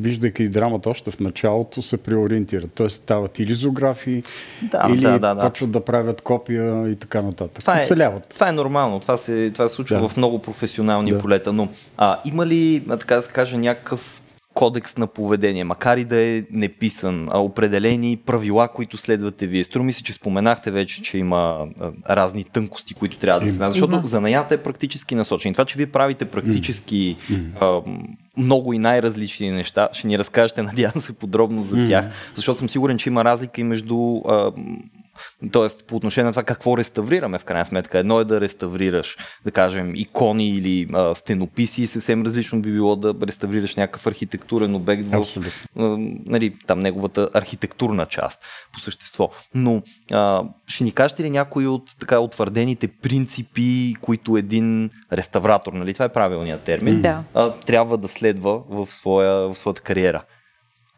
виждайки 0.00 0.48
драмата 0.48 0.90
още 0.90 1.10
в 1.10 1.20
началото, 1.20 1.82
се 1.82 1.96
преориентират. 1.96 2.70
Тоест 2.74 2.96
стават 2.96 3.38
или 3.38 3.54
зоографии, 3.54 4.22
да, 4.62 4.86
или 4.90 5.00
да, 5.00 5.18
да, 5.18 5.34
да. 5.34 5.40
почват 5.40 5.70
да 5.70 5.84
правят 5.84 6.20
копия 6.20 6.90
и 6.90 6.96
така 6.96 7.22
нататък. 7.22 7.58
Това 7.60 7.80
е, 7.80 8.12
това 8.28 8.48
е 8.48 8.52
нормално. 8.52 9.00
Това 9.00 9.16
се, 9.16 9.50
това 9.50 9.68
се 9.68 9.74
случва 9.74 10.00
да. 10.00 10.08
в 10.08 10.16
много 10.16 10.38
професионални 10.38 11.10
да. 11.10 11.18
полета. 11.18 11.52
Но 11.52 11.68
а, 11.96 12.18
има 12.24 12.46
ли, 12.46 12.82
така 12.88 13.16
да 13.16 13.22
се 13.22 13.32
каже, 13.32 13.58
някакъв 13.58 14.22
кодекс 14.56 14.96
на 14.96 15.06
поведение, 15.06 15.64
макар 15.64 15.96
и 15.96 16.04
да 16.04 16.20
е 16.20 16.42
неписан, 16.50 17.28
а 17.32 17.38
определени 17.38 18.16
правила, 18.16 18.68
които 18.68 18.96
следвате 18.96 19.46
вие. 19.46 19.64
Струми 19.64 19.92
се, 19.92 20.02
че 20.02 20.12
споменахте 20.12 20.70
вече, 20.70 21.02
че 21.02 21.18
има 21.18 21.66
а, 21.80 22.16
разни 22.16 22.44
тънкости, 22.44 22.94
които 22.94 23.18
трябва 23.18 23.40
да 23.40 23.48
се 23.48 23.56
знаят, 23.56 23.72
защото 23.72 24.06
занаята 24.06 24.54
е 24.54 24.62
практически 24.62 25.14
насочен. 25.14 25.52
Това, 25.52 25.64
че 25.64 25.76
вие 25.76 25.86
правите 25.86 26.24
практически 26.24 27.16
а, 27.60 27.80
много 28.36 28.72
и 28.72 28.78
най-различни 28.78 29.50
неща, 29.50 29.88
ще 29.92 30.06
ни 30.06 30.18
разкажете, 30.18 30.62
надявам 30.62 31.00
се, 31.00 31.18
подробно 31.18 31.62
за 31.62 31.88
тях, 31.88 32.06
защото 32.34 32.58
съм 32.58 32.68
сигурен, 32.68 32.98
че 32.98 33.08
има 33.08 33.24
разлика 33.24 33.60
и 33.60 33.64
между 33.64 34.16
а, 34.28 34.52
Тоест, 35.52 35.86
по 35.86 35.96
отношение 35.96 36.24
на 36.24 36.32
това 36.32 36.42
какво 36.42 36.78
реставрираме 36.78 37.38
в 37.38 37.44
крайна 37.44 37.66
сметка. 37.66 37.98
Едно 37.98 38.20
е 38.20 38.24
да 38.24 38.40
реставрираш, 38.40 39.16
да 39.44 39.50
кажем, 39.50 39.92
икони 39.94 40.48
или 40.48 40.88
а, 40.92 41.14
стенописи 41.14 41.82
и 41.82 41.86
съвсем 41.86 42.22
различно 42.22 42.62
би 42.62 42.72
било 42.72 42.96
да 42.96 43.14
реставрираш 43.26 43.76
някакъв 43.76 44.06
архитектурен 44.06 44.74
обект 44.74 45.08
в 45.08 45.26
а, 45.78 45.82
нали, 46.26 46.54
там 46.66 46.78
неговата 46.78 47.28
архитектурна 47.34 48.06
част 48.06 48.44
по 48.72 48.80
същество. 48.80 49.30
Но 49.54 49.82
а, 50.10 50.42
ще 50.66 50.84
ни 50.84 50.92
кажете 50.92 51.22
ли 51.22 51.30
някои 51.30 51.66
от 51.66 51.98
така 52.00 52.20
утвърдените 52.20 52.88
принципи, 52.88 53.94
които 54.00 54.36
един 54.36 54.90
реставратор, 55.12 55.72
нали, 55.72 55.92
това 55.92 56.04
е 56.04 56.12
правилният 56.12 56.60
термин, 56.60 57.02
да. 57.02 57.22
а, 57.34 57.52
трябва 57.52 57.98
да 57.98 58.08
следва 58.08 58.62
в, 58.68 58.86
своя, 58.86 59.48
в 59.48 59.54
своята 59.54 59.82
кариера? 59.82 60.22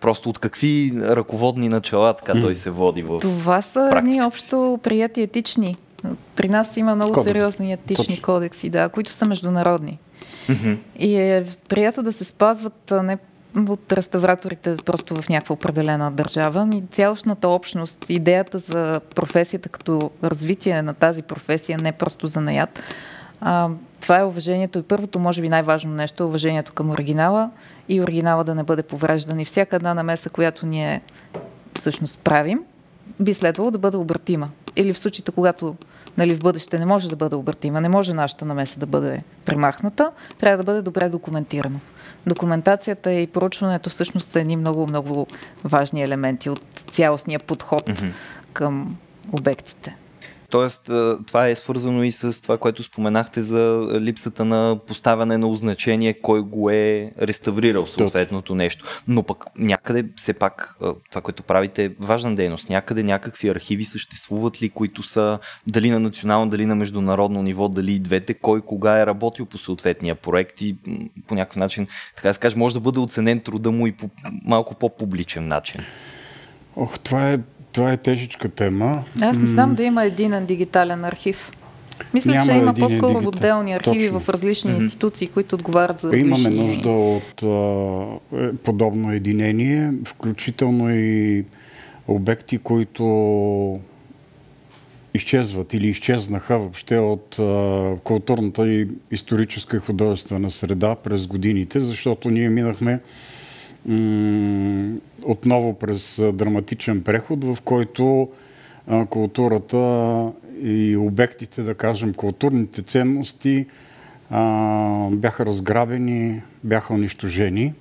Просто 0.00 0.30
от 0.30 0.38
какви 0.38 0.92
ръководни 0.96 1.68
начала 1.68 2.14
така 2.14 2.40
той 2.40 2.54
се 2.54 2.70
води 2.70 3.02
в 3.02 3.18
Това 3.18 3.62
са 3.62 4.00
ни 4.02 4.22
общо 4.22 4.78
прияти 4.82 5.22
етични. 5.22 5.76
При 6.36 6.48
нас 6.48 6.76
има 6.76 6.94
много 6.94 7.12
Кодекс. 7.12 7.32
сериозни 7.32 7.72
етични 7.72 8.06
Точно. 8.06 8.22
кодекси, 8.22 8.70
да, 8.70 8.88
които 8.88 9.12
са 9.12 9.26
международни. 9.26 9.98
Mm-hmm. 10.48 10.76
И 10.98 11.16
е 11.16 11.46
приятно 11.68 12.02
да 12.02 12.12
се 12.12 12.24
спазват 12.24 12.92
не 13.02 13.18
от 13.68 13.92
реставраторите 13.92 14.76
просто 14.84 15.22
в 15.22 15.28
някаква 15.28 15.52
определена 15.52 16.10
държава, 16.10 16.66
ми 16.66 16.84
цялостната 16.92 17.48
общност, 17.48 18.06
идеята 18.08 18.58
за 18.58 19.00
професията 19.14 19.68
като 19.68 20.10
развитие 20.24 20.82
на 20.82 20.94
тази 20.94 21.22
професия, 21.22 21.78
не 21.78 21.92
просто 21.92 22.26
за 22.26 22.40
наят. 22.40 22.82
А, 23.40 23.68
това 24.08 24.18
е 24.18 24.24
уважението 24.24 24.78
и 24.78 24.82
първото, 24.82 25.18
може 25.18 25.40
би 25.40 25.48
най-важно 25.48 25.92
нещо, 25.92 26.22
е 26.22 26.26
уважението 26.26 26.72
към 26.72 26.90
оригинала 26.90 27.50
и 27.88 28.00
оригинала 28.02 28.44
да 28.44 28.54
не 28.54 28.62
бъде 28.62 28.82
повреждан. 28.82 29.40
И 29.40 29.44
всяка 29.44 29.76
една 29.76 29.94
намеса, 29.94 30.30
която 30.30 30.66
ние 30.66 31.00
всъщност 31.76 32.18
правим, 32.18 32.60
би 33.20 33.34
следвало 33.34 33.70
да 33.70 33.78
бъде 33.78 33.96
обратима. 33.96 34.48
Или 34.76 34.92
в 34.92 34.98
случаите, 34.98 35.32
когато 35.32 35.76
нали, 36.16 36.34
в 36.34 36.38
бъдеще 36.38 36.78
не 36.78 36.86
може 36.86 37.08
да 37.08 37.16
бъде 37.16 37.36
обратима, 37.36 37.80
не 37.80 37.88
може 37.88 38.14
нашата 38.14 38.44
намеса 38.44 38.80
да 38.80 38.86
бъде 38.86 39.22
премахната, 39.44 40.10
трябва 40.38 40.56
да 40.56 40.64
бъде 40.64 40.82
добре 40.82 41.08
документирано. 41.08 41.80
Документацията 42.26 43.12
и 43.12 43.26
проучването 43.26 43.90
всъщност 43.90 44.30
са 44.30 44.40
едни 44.40 44.56
много-много 44.56 45.26
важни 45.64 46.02
елементи 46.02 46.50
от 46.50 46.84
цялостния 46.90 47.40
подход 47.40 47.86
mm-hmm. 47.86 48.12
към 48.52 48.96
обектите. 49.32 49.96
Тоест, 50.50 50.90
това 51.26 51.48
е 51.48 51.54
свързано 51.54 52.02
и 52.02 52.12
с 52.12 52.42
това, 52.42 52.58
което 52.58 52.82
споменахте 52.82 53.42
за 53.42 53.88
липсата 54.00 54.44
на 54.44 54.78
поставяне 54.86 55.38
на 55.38 55.48
означение, 55.48 56.14
кой 56.14 56.40
го 56.40 56.70
е 56.70 57.12
реставрирал 57.22 57.86
съответното 57.86 58.54
нещо. 58.54 58.84
Но 59.08 59.22
пък 59.22 59.44
някъде, 59.56 60.04
все 60.16 60.32
пак, 60.32 60.76
това, 61.10 61.22
което 61.22 61.42
правите 61.42 61.84
е 61.84 61.90
важна 62.00 62.34
дейност. 62.34 62.70
Някъде 62.70 63.02
някакви 63.02 63.48
архиви 63.48 63.84
съществуват 63.84 64.62
ли, 64.62 64.68
които 64.68 65.02
са 65.02 65.38
дали 65.66 65.90
на 65.90 66.00
национално, 66.00 66.50
дали 66.50 66.66
на 66.66 66.74
международно 66.74 67.42
ниво, 67.42 67.68
дали 67.68 67.92
и 67.92 67.98
двете, 67.98 68.34
кой 68.34 68.60
кога 68.60 69.00
е 69.00 69.06
работил 69.06 69.46
по 69.46 69.58
съответния 69.58 70.14
проект 70.14 70.60
и 70.60 70.76
по 71.26 71.34
някакъв 71.34 71.56
начин, 71.56 71.86
така 72.16 72.28
да 72.28 72.34
се 72.34 72.40
каже, 72.40 72.56
може 72.56 72.74
да 72.74 72.80
бъде 72.80 73.00
оценен 73.00 73.40
труда 73.40 73.70
му 73.70 73.86
и 73.86 73.92
по 73.92 74.10
малко 74.44 74.74
по-публичен 74.74 75.48
начин. 75.48 75.80
Ох, 76.76 76.98
това 76.98 77.32
е 77.32 77.38
това 77.72 77.92
е 77.92 77.96
тежичка 77.96 78.48
тема. 78.48 79.04
Аз 79.20 79.38
не 79.38 79.46
знам 79.46 79.74
да 79.74 79.82
има 79.82 80.04
един 80.04 80.46
дигитален 80.46 81.04
архив. 81.04 81.50
Мисля, 82.14 82.30
Няма 82.30 82.44
че 82.44 82.52
има 82.52 82.74
по-скоро 82.74 83.12
дигитал. 83.12 83.28
отделни 83.28 83.72
архиви 83.72 84.06
Точно. 84.06 84.20
в 84.20 84.28
различни 84.28 84.70
mm-hmm. 84.70 84.82
институции, 84.82 85.28
които 85.28 85.54
отговарят 85.54 86.00
за 86.00 86.12
различни... 86.12 86.28
Имаме 86.28 86.50
нужда 86.50 86.90
от 86.90 87.42
а, 87.42 88.36
е, 88.36 88.52
подобно 88.52 89.12
единение, 89.12 89.92
включително 90.04 90.94
и 90.94 91.44
обекти, 92.08 92.58
които 92.58 93.80
изчезват 95.14 95.74
или 95.74 95.88
изчезнаха 95.88 96.58
въобще 96.58 96.98
от 96.98 97.38
а, 97.38 97.94
културната 98.04 98.68
и 98.68 98.88
историческа 99.10 99.76
и 99.76 99.80
художествена 99.80 100.50
среда 100.50 100.94
през 100.94 101.26
годините, 101.26 101.80
защото 101.80 102.30
ние 102.30 102.48
минахме 102.48 103.00
отново 105.24 105.74
през 105.74 106.20
драматичен 106.32 107.02
преход, 107.02 107.44
в 107.44 107.58
който 107.64 108.28
културата 109.10 109.76
и 110.62 110.96
обектите, 110.96 111.62
да 111.62 111.74
кажем, 111.74 112.14
културните 112.14 112.82
ценности 112.82 113.66
бяха 115.10 115.46
разграбени, 115.46 116.42
бяха 116.64 116.94
унищожени. 116.94 117.74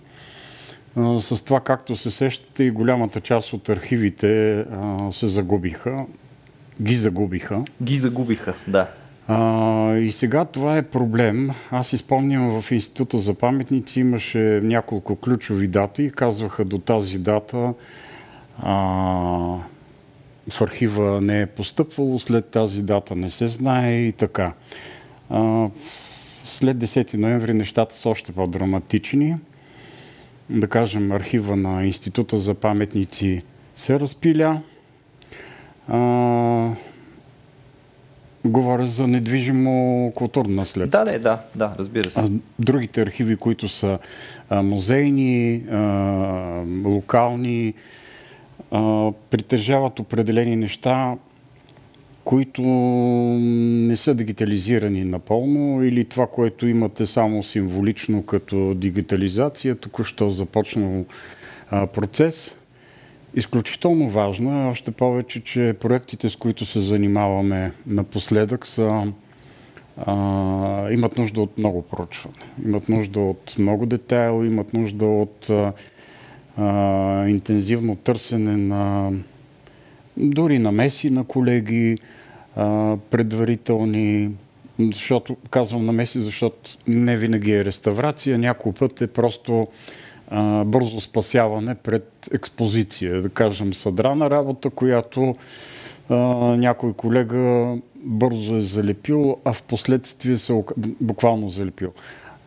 С 1.20 1.46
това, 1.46 1.60
както 1.60 1.96
се 1.96 2.12
сещате, 2.12 2.64
и 2.64 2.72
голямата 2.72 3.22
част 3.22 3.54
от 3.54 3.70
архивите 3.70 4.66
се 5.12 5.28
загубиха. 5.28 6.06
Ги 6.82 6.96
загубиха. 6.96 7.64
Ги 7.84 7.98
загубиха, 7.98 8.54
да. 8.68 8.88
А, 9.27 9.96
и 9.96 10.12
сега 10.12 10.46
това 10.46 10.77
е 10.77 10.81
проблем. 10.81 11.50
Аз 11.72 11.93
изпомням 11.93 12.62
в 12.62 12.72
Института 12.72 13.17
за 13.17 13.34
паметници 13.34 14.00
имаше 14.00 14.60
няколко 14.63 15.15
ключови 15.15 15.67
дати. 15.67 16.12
Казваха 16.12 16.65
до 16.65 16.77
тази 16.77 17.19
дата 17.19 17.74
а, 18.60 18.74
в 20.50 20.62
архива 20.62 21.22
не 21.22 21.41
е 21.41 21.46
постъпвало, 21.46 22.19
след 22.19 22.46
тази 22.46 22.84
дата 22.84 23.15
не 23.15 23.29
се 23.29 23.48
знае 23.48 23.96
и 23.96 24.12
така. 24.12 24.53
А, 25.29 25.69
след 26.46 26.77
10 26.77 27.13
ноември 27.13 27.53
нещата 27.53 27.96
са 27.96 28.10
още 28.10 28.31
по-драматични. 28.31 29.36
Да 30.50 30.67
кажем, 30.67 31.12
архива 31.12 31.55
на 31.55 31.86
Института 31.86 32.38
за 32.38 32.53
паметници 32.53 33.41
се 33.75 34.00
разпиля. 34.00 34.62
А, 35.88 36.72
Говоря 38.46 38.86
за 38.86 39.08
недвижимо 39.08 40.12
културно 40.15 40.56
наследство. 40.56 41.06
Да, 41.06 41.12
да, 41.12 41.20
да, 41.20 41.39
да, 41.56 41.74
разбира 41.79 42.12
се. 42.12 42.20
А 42.20 42.29
другите 42.60 43.01
архиви, 43.01 43.36
които 43.36 43.70
са 43.70 44.00
музейни, 44.51 45.63
локални, 46.86 47.74
притежават 49.29 50.00
определени 50.00 50.56
неща, 50.56 51.15
които 52.24 52.62
не 52.62 53.96
са 53.96 54.13
дигитализирани 54.13 55.03
напълно 55.03 55.84
или 55.84 56.06
това, 56.06 56.27
което 56.27 56.67
имате 56.67 57.06
само 57.06 57.44
символично 57.44 58.24
като 58.24 58.74
дигитализация, 58.74 59.75
току-що 59.75 60.29
започнал 60.29 61.06
процес– 61.72 62.56
Изключително 63.38 64.10
важно 64.10 64.62
е, 64.62 64.65
още 64.65 64.91
повече, 64.91 65.44
че 65.44 65.75
проектите, 65.79 66.29
с 66.29 66.36
които 66.36 66.65
се 66.65 66.79
занимаваме 66.79 67.72
напоследък, 67.88 68.65
са, 68.65 69.13
а, 69.98 70.91
имат 70.91 71.17
нужда 71.17 71.41
от 71.41 71.58
много 71.58 71.82
проучване. 71.82 72.36
Имат 72.65 72.89
нужда 72.89 73.20
от 73.20 73.56
много 73.60 73.86
детайл, 73.86 74.46
имат 74.46 74.74
нужда 74.74 75.06
от 75.06 75.50
а, 76.58 77.27
интензивно 77.27 77.96
търсене 77.96 78.58
на 78.58 79.12
дори 80.17 80.60
намеси 80.60 81.10
на 81.10 81.24
колеги, 81.24 81.98
а, 82.56 82.98
предварителни, 83.10 84.29
защото, 84.79 85.38
казвам 85.50 85.86
намеси, 85.86 86.22
защото 86.22 86.77
не 86.88 87.17
винаги 87.17 87.51
е 87.51 87.65
реставрация, 87.65 88.38
някой 88.38 88.72
път 88.72 89.01
е 89.01 89.08
просто 89.08 89.67
бързо 90.65 91.01
спасяване 91.01 91.75
пред 91.75 92.29
експозиция. 92.34 93.22
Да 93.22 93.29
кажем, 93.29 93.74
съдрана 93.74 94.29
работа, 94.29 94.69
която 94.69 95.36
а, 96.10 96.15
някой 96.57 96.93
колега 96.93 97.75
бързо 97.96 98.55
е 98.55 98.62
залепил, 98.62 99.38
а 99.46 99.53
в 99.53 99.63
последствие 99.63 100.38
се 100.38 100.63
буквално 101.01 101.50
залепил. 101.50 101.93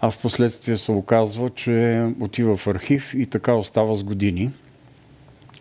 А 0.01 0.11
в 0.11 0.19
последствие 0.23 0.77
се 0.77 0.93
оказва, 0.93 1.51
че 1.51 2.07
отива 2.21 2.57
в 2.57 2.67
архив 2.67 3.15
и 3.15 3.27
така 3.27 3.55
остава 3.55 3.95
с 3.95 4.05
години. 4.05 4.51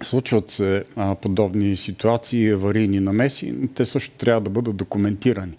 Случват 0.04 0.50
се 0.50 0.84
а, 0.96 1.16
подобни 1.16 1.76
ситуации, 1.76 2.52
аварийни 2.52 3.00
намеси, 3.00 3.54
но 3.58 3.68
те 3.68 3.86
също 3.86 4.16
трябва 4.18 4.42
да 4.42 4.50
бъдат 4.50 4.76
документирани. 4.76 5.54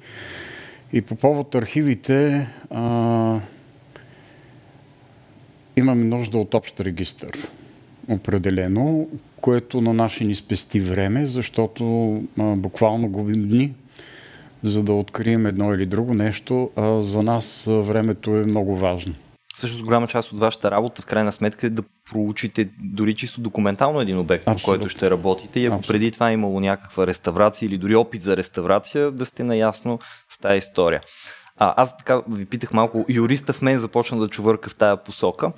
И 0.93 1.03
по 1.03 1.15
повод 1.15 1.55
архивите 1.55 2.47
а, 2.71 3.41
имаме 5.81 6.05
нужда 6.05 6.39
от 6.39 6.55
общ 6.55 6.81
регистр. 6.81 7.27
Определено, 8.09 9.09
което 9.41 9.81
на 9.81 9.93
наши 9.93 10.25
ни 10.25 10.35
спести 10.35 10.81
време, 10.81 11.27
защото 11.27 12.13
а, 12.39 12.43
буквално 12.57 13.09
губим 13.09 13.49
дни, 13.49 13.73
за 14.63 14.83
да 14.83 14.93
открием 14.93 15.47
едно 15.47 15.75
или 15.75 15.87
друго 15.87 16.15
нещо. 16.15 16.71
А 16.77 17.01
за 17.01 17.23
нас 17.23 17.65
времето 17.69 18.37
е 18.37 18.45
много 18.45 18.77
важно. 18.77 19.15
Всъщност 19.55 19.85
голяма 19.85 20.07
част 20.07 20.33
от 20.33 20.39
вашата 20.39 20.71
работа 20.71 21.03
в 21.03 21.07
крайна 21.07 21.33
сметка 21.33 21.67
е 21.67 21.71
да 21.71 21.83
проучите 22.11 22.69
дори 22.79 23.15
чисто 23.15 23.41
документално 23.41 24.01
един 24.01 24.19
обект, 24.19 24.49
Абсолютно. 24.49 24.63
по 24.63 24.67
който 24.67 24.89
ще 24.89 25.11
работите. 25.11 25.61
И 25.61 25.67
ако 25.67 25.75
Абсолютно. 25.75 25.93
преди 25.93 26.11
това 26.11 26.31
е 26.31 26.33
имало 26.33 26.61
някаква 26.61 27.07
реставрация 27.07 27.67
или 27.67 27.79
дори 27.79 27.95
опит 27.95 28.23
за 28.23 28.37
реставрация, 28.37 29.11
да 29.11 29.27
сте 29.27 29.45
наясно 29.45 29.99
с 30.29 30.39
тази 30.39 30.59
история. 30.59 31.01
А, 31.57 31.75
аз 31.77 31.99
така 31.99 32.23
ви 32.29 32.45
питах 32.45 32.73
малко, 32.73 33.05
юриста 33.09 33.53
в 33.53 33.63
мен 33.63 33.79
започна 33.79 34.19
да 34.19 34.29
чувърка 34.29 34.71
в 34.71 34.75
тая 34.75 34.97
посока. 34.97 35.53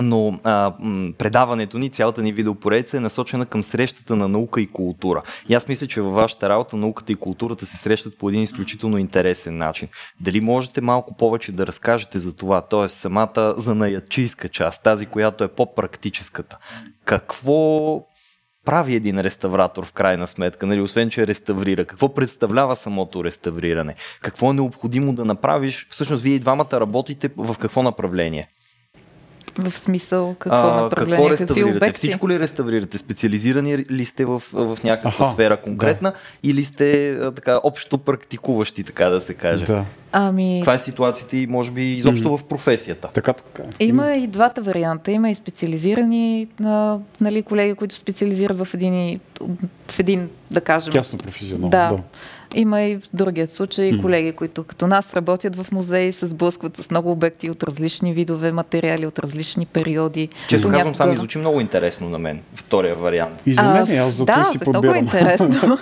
Но 0.00 0.38
а, 0.44 0.72
м, 0.80 1.12
предаването 1.18 1.78
ни, 1.78 1.90
цялата 1.90 2.22
ни 2.22 2.32
видеопоредица 2.32 2.96
е 2.96 3.00
насочена 3.00 3.46
към 3.46 3.62
срещата 3.62 4.16
на 4.16 4.28
наука 4.28 4.60
и 4.60 4.66
култура. 4.66 5.22
И 5.48 5.54
аз 5.54 5.68
мисля, 5.68 5.86
че 5.86 6.00
във 6.00 6.14
вашата 6.14 6.48
работа 6.48 6.76
науката 6.76 7.12
и 7.12 7.16
културата 7.16 7.66
се 7.66 7.76
срещат 7.76 8.18
по 8.18 8.28
един 8.28 8.42
изключително 8.42 8.98
интересен 8.98 9.58
начин. 9.58 9.88
Дали 10.20 10.40
можете 10.40 10.80
малко 10.80 11.16
повече 11.16 11.52
да 11.52 11.66
разкажете 11.66 12.18
за 12.18 12.36
това, 12.36 12.60
т.е. 12.60 12.88
самата 12.88 13.54
занаячийска 13.56 14.48
част, 14.48 14.82
тази, 14.82 15.06
която 15.06 15.44
е 15.44 15.48
по-практическата. 15.48 16.58
Какво 17.04 18.00
прави 18.64 18.94
един 18.94 19.20
реставратор 19.20 19.84
в 19.84 19.92
крайна 19.92 20.26
сметка, 20.26 20.66
нали, 20.66 20.80
освен 20.80 21.10
че 21.10 21.26
реставрира? 21.26 21.84
Какво 21.84 22.14
представлява 22.14 22.76
самото 22.76 23.24
реставриране? 23.24 23.94
Какво 24.20 24.50
е 24.50 24.54
необходимо 24.54 25.12
да 25.12 25.24
направиш? 25.24 25.86
Всъщност, 25.90 26.22
вие 26.22 26.34
и 26.34 26.38
двамата 26.38 26.72
работите 26.72 27.30
в 27.36 27.56
какво 27.58 27.82
направление? 27.82 28.48
В 29.58 29.78
смисъл, 29.78 30.34
какво 30.38 30.68
а, 30.68 30.82
направление, 30.82 31.16
какво 31.16 31.30
реставрирате? 31.30 31.60
Какви 31.60 31.76
обекти? 31.76 31.98
Всичко 31.98 32.28
ли 32.28 32.40
реставрирате? 32.40 32.98
Специализирани 32.98 33.78
ли 33.78 34.04
сте 34.04 34.24
в, 34.24 34.42
в 34.52 34.78
някаква 34.84 35.08
Аха, 35.08 35.32
сфера 35.32 35.56
конкретна 35.56 36.10
да. 36.10 36.16
или 36.42 36.64
сте 36.64 37.18
така 37.34 37.60
общо 37.62 37.98
практикуващи, 37.98 38.84
така 38.84 39.08
да 39.08 39.20
се 39.20 39.34
каже? 39.34 39.64
Да. 39.64 39.84
Ами... 40.12 40.58
Това 40.60 40.74
е 40.74 40.78
ситуацията 40.78 41.36
и 41.36 41.46
може 41.46 41.70
би 41.70 41.92
изобщо 41.92 42.28
mm-hmm. 42.28 42.36
в 42.36 42.44
професията. 42.44 43.08
Така, 43.14 43.32
така. 43.32 43.68
Има 43.80 44.14
и 44.14 44.26
двата 44.26 44.62
варианта. 44.62 45.10
Има 45.10 45.30
и 45.30 45.34
специализирани 45.34 46.48
а, 46.64 46.98
нали, 47.20 47.42
колеги, 47.42 47.74
които 47.74 47.96
специализират 47.96 48.58
в 48.58 48.74
един, 48.74 49.20
в 49.88 49.98
един 49.98 50.28
да 50.50 50.60
кажем. 50.60 50.92
Тясно 50.92 51.18
професионално. 51.18 51.70
Да. 51.70 51.88
да. 51.88 51.98
Има 52.54 52.82
и 52.82 52.96
в 52.96 53.02
другия 53.14 53.46
случай 53.46 53.92
mm. 53.92 54.02
колеги, 54.02 54.32
които 54.32 54.64
като 54.64 54.86
нас 54.86 55.14
работят 55.14 55.56
в 55.56 55.72
музеи, 55.72 56.12
се 56.12 56.26
сблъскват 56.26 56.76
с 56.76 56.90
много 56.90 57.10
обекти 57.10 57.50
от 57.50 57.62
различни 57.62 58.14
видове 58.14 58.52
материали, 58.52 59.06
от 59.06 59.18
различни 59.18 59.66
периоди. 59.66 60.28
Често 60.48 60.68
казвам, 60.68 60.72
някога... 60.72 60.92
това 60.92 61.06
ми 61.06 61.16
звучи 61.16 61.38
много 61.38 61.60
интересно 61.60 62.08
на 62.08 62.18
мен, 62.18 62.40
втория 62.54 62.94
вариант. 62.94 63.42
И 63.46 63.54
за 63.54 63.62
мен, 63.62 63.98
аз 63.98 64.14
за 64.14 64.24
да, 64.24 64.48
си 64.52 64.58
подбирам. 64.58 64.82
много 64.82 64.94
е 64.94 64.98
интересно. 64.98 65.78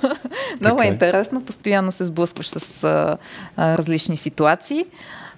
много 0.61 0.83
е 0.83 0.87
интересно, 0.87 1.45
постоянно 1.45 1.93
се 1.93 2.05
сблъскваш 2.05 2.49
с 2.49 2.85
а, 2.85 3.17
а, 3.57 3.79
различни 3.79 4.17
ситуации. 4.17 4.85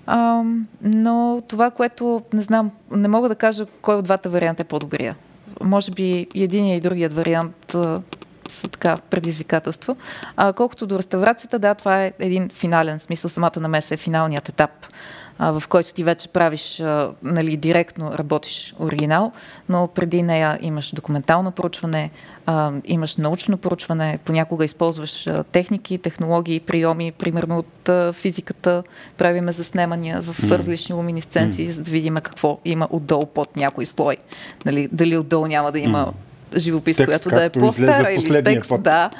А, 0.06 0.42
но 0.82 1.42
това, 1.48 1.70
което 1.70 2.22
не 2.32 2.42
знам, 2.42 2.70
не 2.90 3.08
мога 3.08 3.28
да 3.28 3.34
кажа 3.34 3.66
кой 3.82 3.94
от 3.94 4.04
двата 4.04 4.28
варианта 4.28 4.62
е 4.62 4.64
по-добрия. 4.64 5.16
Може 5.60 5.90
би 5.90 6.26
единия 6.34 6.76
и 6.76 6.80
другият 6.80 7.14
вариант 7.14 7.76
са 8.52 8.68
така 8.68 8.96
предизвикателство. 9.10 9.96
А, 10.36 10.52
колкото 10.52 10.86
до 10.86 10.98
реставрацията, 10.98 11.58
да, 11.58 11.74
това 11.74 12.04
е 12.04 12.12
един 12.18 12.48
финален 12.48 13.00
смисъл. 13.00 13.28
Самата 13.28 13.60
намеса 13.60 13.94
е 13.94 13.96
финалният 13.96 14.48
етап, 14.48 14.70
в 15.38 15.62
който 15.68 15.94
ти 15.94 16.04
вече 16.04 16.28
правиш, 16.28 16.82
нали, 17.22 17.56
директно 17.56 18.12
работиш 18.12 18.74
оригинал, 18.80 19.32
но 19.68 19.88
преди 19.94 20.22
нея 20.22 20.58
имаш 20.62 20.94
документално 20.94 21.50
проучване, 21.50 22.10
имаш 22.84 23.16
научно 23.16 23.56
проучване, 23.56 24.18
понякога 24.24 24.64
използваш 24.64 25.28
техники, 25.52 25.98
технологии, 25.98 26.60
приеми, 26.60 27.12
примерно 27.12 27.58
от 27.58 28.14
физиката, 28.14 28.82
правиме 29.16 29.52
заснемания 29.52 30.22
в 30.22 30.38
mm. 30.42 30.58
различни 30.58 30.94
луминесценции, 30.94 31.68
mm. 31.68 31.70
за 31.70 31.82
да 31.82 31.90
видим 31.90 32.14
какво 32.14 32.58
има 32.64 32.88
отдолу 32.90 33.26
под 33.26 33.56
някой 33.56 33.86
слой. 33.86 34.16
Нали, 34.64 34.88
дали 34.92 35.16
отдолу 35.16 35.46
няма 35.46 35.72
да 35.72 35.78
има 35.78 36.06
mm 36.06 36.31
живопис, 36.56 36.96
текст, 36.96 37.08
която 37.08 37.28
да 37.28 37.44
е 37.44 37.50
по-стара 37.50 38.12
или 38.12 38.44
текст. 38.44 38.68
Път. 38.68 38.82
Да. 38.82 39.10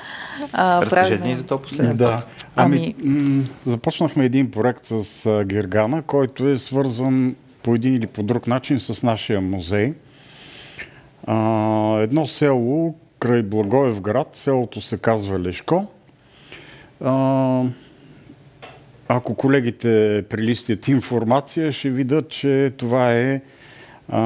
А, 0.52 0.82
Разкажете 0.82 1.36
за 1.36 1.44
това 1.44 1.62
последния 1.62 1.94
да. 1.94 2.16
път. 2.16 2.46
Ами, 2.56 2.94
ами 3.04 3.10
м- 3.10 3.42
започнахме 3.66 4.24
един 4.24 4.50
проект 4.50 4.84
с 4.84 5.26
а, 5.26 5.44
Гергана, 5.44 6.02
който 6.02 6.48
е 6.48 6.58
свързан 6.58 7.34
по 7.62 7.74
един 7.74 7.94
или 7.94 8.06
по 8.06 8.22
друг 8.22 8.46
начин 8.46 8.78
с 8.78 9.02
нашия 9.02 9.40
музей. 9.40 9.94
А, 11.26 11.36
едно 12.00 12.26
село 12.26 12.94
край 13.18 13.42
Благоев 13.42 14.00
град, 14.00 14.28
селото 14.32 14.80
се 14.80 14.98
казва 14.98 15.40
Лешко. 15.40 15.86
А, 17.04 17.62
ако 19.08 19.34
колегите 19.34 20.24
прилистят 20.30 20.88
информация, 20.88 21.72
ще 21.72 21.90
видят, 21.90 22.28
че 22.28 22.72
това 22.76 23.12
е 23.12 23.40
а, 24.08 24.20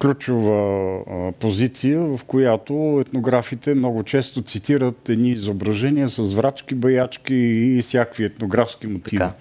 ключова 0.00 1.00
а, 1.10 1.32
позиция, 1.32 2.00
в 2.00 2.20
която 2.26 2.98
етнографите 3.00 3.74
много 3.74 4.02
често 4.02 4.42
цитират 4.42 5.08
едни 5.08 5.30
изображения 5.30 6.08
с 6.08 6.32
врачки, 6.32 6.74
баячки 6.74 7.34
и 7.34 7.82
всякакви 7.82 8.24
етнографски 8.24 8.86
мотиви. 8.86 9.18
Така. 9.18 9.32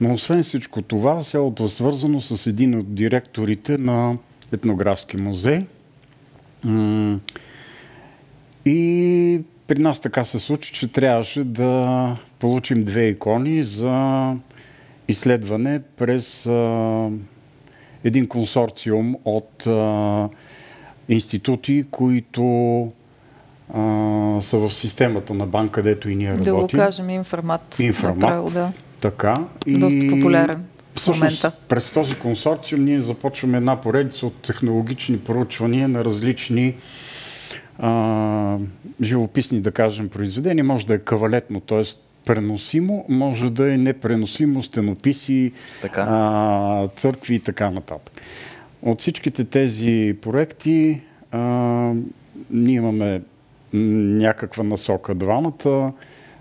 Но 0.00 0.14
освен 0.14 0.42
всичко 0.42 0.82
това, 0.82 1.20
селото 1.20 1.64
е 1.64 1.68
свързано 1.68 2.20
с 2.20 2.46
един 2.46 2.78
от 2.78 2.94
директорите 2.94 3.78
на 3.78 4.16
етнографски 4.52 5.16
музей. 5.16 5.64
И 8.66 9.40
при 9.66 9.78
нас 9.78 10.00
така 10.00 10.24
се 10.24 10.38
случи, 10.38 10.72
че 10.72 10.88
трябваше 10.88 11.44
да 11.44 12.16
получим 12.38 12.84
две 12.84 13.08
икони 13.08 13.62
за 13.62 14.34
изследване 15.08 15.80
през 15.96 16.46
един 18.04 18.28
консорциум 18.28 19.16
от 19.24 19.66
а, 19.66 20.28
институти, 21.08 21.84
които 21.90 22.44
а, 23.74 23.80
са 24.40 24.58
в 24.58 24.70
системата 24.70 25.34
на 25.34 25.46
банк, 25.46 25.70
където 25.70 26.10
и 26.10 26.16
ние 26.16 26.30
работим. 26.30 26.44
Да 26.44 26.54
го 26.54 26.68
кажем, 26.68 27.10
информат. 27.10 27.76
Информат, 27.78 28.20
направо, 28.20 28.50
да. 28.50 28.72
така. 29.00 29.34
И... 29.66 29.78
Доста 29.78 30.00
популярен. 30.10 30.64
В 30.98 31.08
момента. 31.08 31.52
през 31.68 31.90
този 31.90 32.14
консорциум 32.14 32.84
ние 32.84 33.00
започваме 33.00 33.56
една 33.56 33.80
поредица 33.80 34.26
от 34.26 34.42
технологични 34.42 35.18
проучвания 35.18 35.88
на 35.88 36.04
различни 36.04 36.74
а, 37.78 38.56
живописни, 39.02 39.60
да 39.60 39.72
кажем, 39.72 40.08
произведения. 40.08 40.64
Може 40.64 40.86
да 40.86 40.94
е 40.94 40.98
кавалетно, 40.98 41.60
т.е 41.60 41.82
преносимо, 42.24 43.04
може 43.08 43.50
да 43.50 43.74
е 43.74 43.76
непреносимо, 43.76 44.62
стенописи, 44.62 45.52
така. 45.82 46.06
А, 46.08 46.88
църкви 46.96 47.34
и 47.34 47.40
така 47.40 47.70
нататък. 47.70 48.22
От 48.82 49.00
всичките 49.00 49.44
тези 49.44 50.16
проекти 50.22 51.00
а, 51.30 51.38
ние 52.50 52.74
имаме 52.74 53.22
някаква 53.72 54.64
насока 54.64 55.14
двамата. 55.14 55.92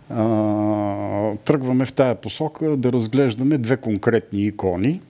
А, 0.10 1.36
тръгваме 1.46 1.86
в 1.86 1.94
тая 1.94 2.16
посока 2.16 2.78
да 2.78 2.92
разглеждаме 2.92 3.58
две 3.58 3.78
конкретни 3.78 4.46
икони. 4.46 5.02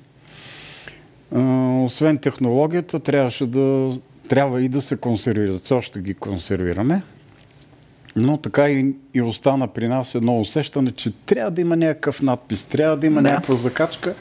А, 1.36 1.42
освен 1.84 2.18
технологията, 2.18 3.00
трябваше 3.00 3.46
да, 3.46 3.92
трябва 4.28 4.62
и 4.62 4.70
да 4.70 4.82
се 4.82 4.98
консервират. 4.98 5.62
Все 5.62 5.74
още 5.74 6.00
ги 6.00 6.14
консервираме. 6.14 7.02
Но 8.16 8.38
така 8.38 8.70
и, 8.70 8.96
и 9.14 9.22
остана 9.22 9.68
при 9.68 9.88
нас 9.88 10.16
едно 10.16 10.40
усещане, 10.40 10.92
че 10.92 11.12
трябва 11.12 11.52
да 11.52 11.62
има 11.62 11.76
някакъв 11.76 12.22
надпис, 12.22 12.66
трябва 12.66 12.98
да 12.98 13.08
има 13.08 13.22
да. 13.22 13.30
някаква 13.30 13.56
закачка. 13.56 14.16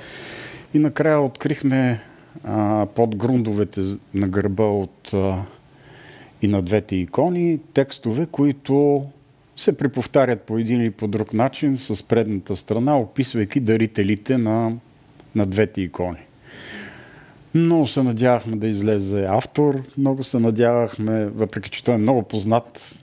И 0.74 0.78
накрая 0.78 1.20
открихме 1.20 2.00
а, 2.44 2.86
под 2.94 3.16
грундовете 3.16 3.80
на 4.14 4.28
гърба 4.28 4.64
от 4.64 5.14
а, 5.14 5.42
и 6.42 6.48
на 6.48 6.62
двете 6.62 6.96
икони 6.96 7.58
текстове, 7.74 8.26
които 8.26 9.04
се 9.56 9.76
преповтарят 9.76 10.42
по 10.42 10.58
един 10.58 10.80
или 10.80 10.90
по 10.90 11.08
друг 11.08 11.32
начин 11.32 11.76
с 11.76 12.02
предната 12.02 12.56
страна, 12.56 12.98
описвайки 12.98 13.60
дарителите 13.60 14.38
на, 14.38 14.72
на 15.34 15.46
двете 15.46 15.80
икони. 15.80 16.18
Много 17.54 17.86
се 17.86 18.02
надявахме 18.02 18.56
да 18.56 18.66
излезе 18.66 19.26
автор, 19.28 19.82
много 19.98 20.24
се 20.24 20.38
надявахме, 20.38 21.26
въпреки 21.26 21.70
че 21.70 21.84
той 21.84 21.94
е 21.94 21.98
много 21.98 22.22
познат 22.22 22.94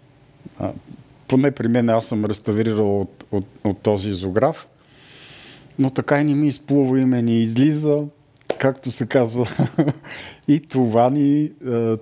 поне 1.28 1.52
при 1.52 1.68
мен 1.68 1.90
аз 1.90 2.06
съм 2.06 2.26
реставрирал 2.26 3.02
от, 3.02 3.26
от, 3.32 3.46
от 3.64 3.78
този 3.78 4.10
изограф, 4.10 4.68
но 5.80 5.90
така 5.90 6.22
и 6.22 6.24
не 6.24 6.36
ми 6.36 6.48
изплува 6.48 7.00
име, 7.00 7.22
ни 7.22 7.42
излиза, 7.42 8.04
както 8.60 8.92
се 8.92 9.08
казва. 9.08 9.48
И 10.50 10.60
това 10.60 11.10
ни, 11.10 11.52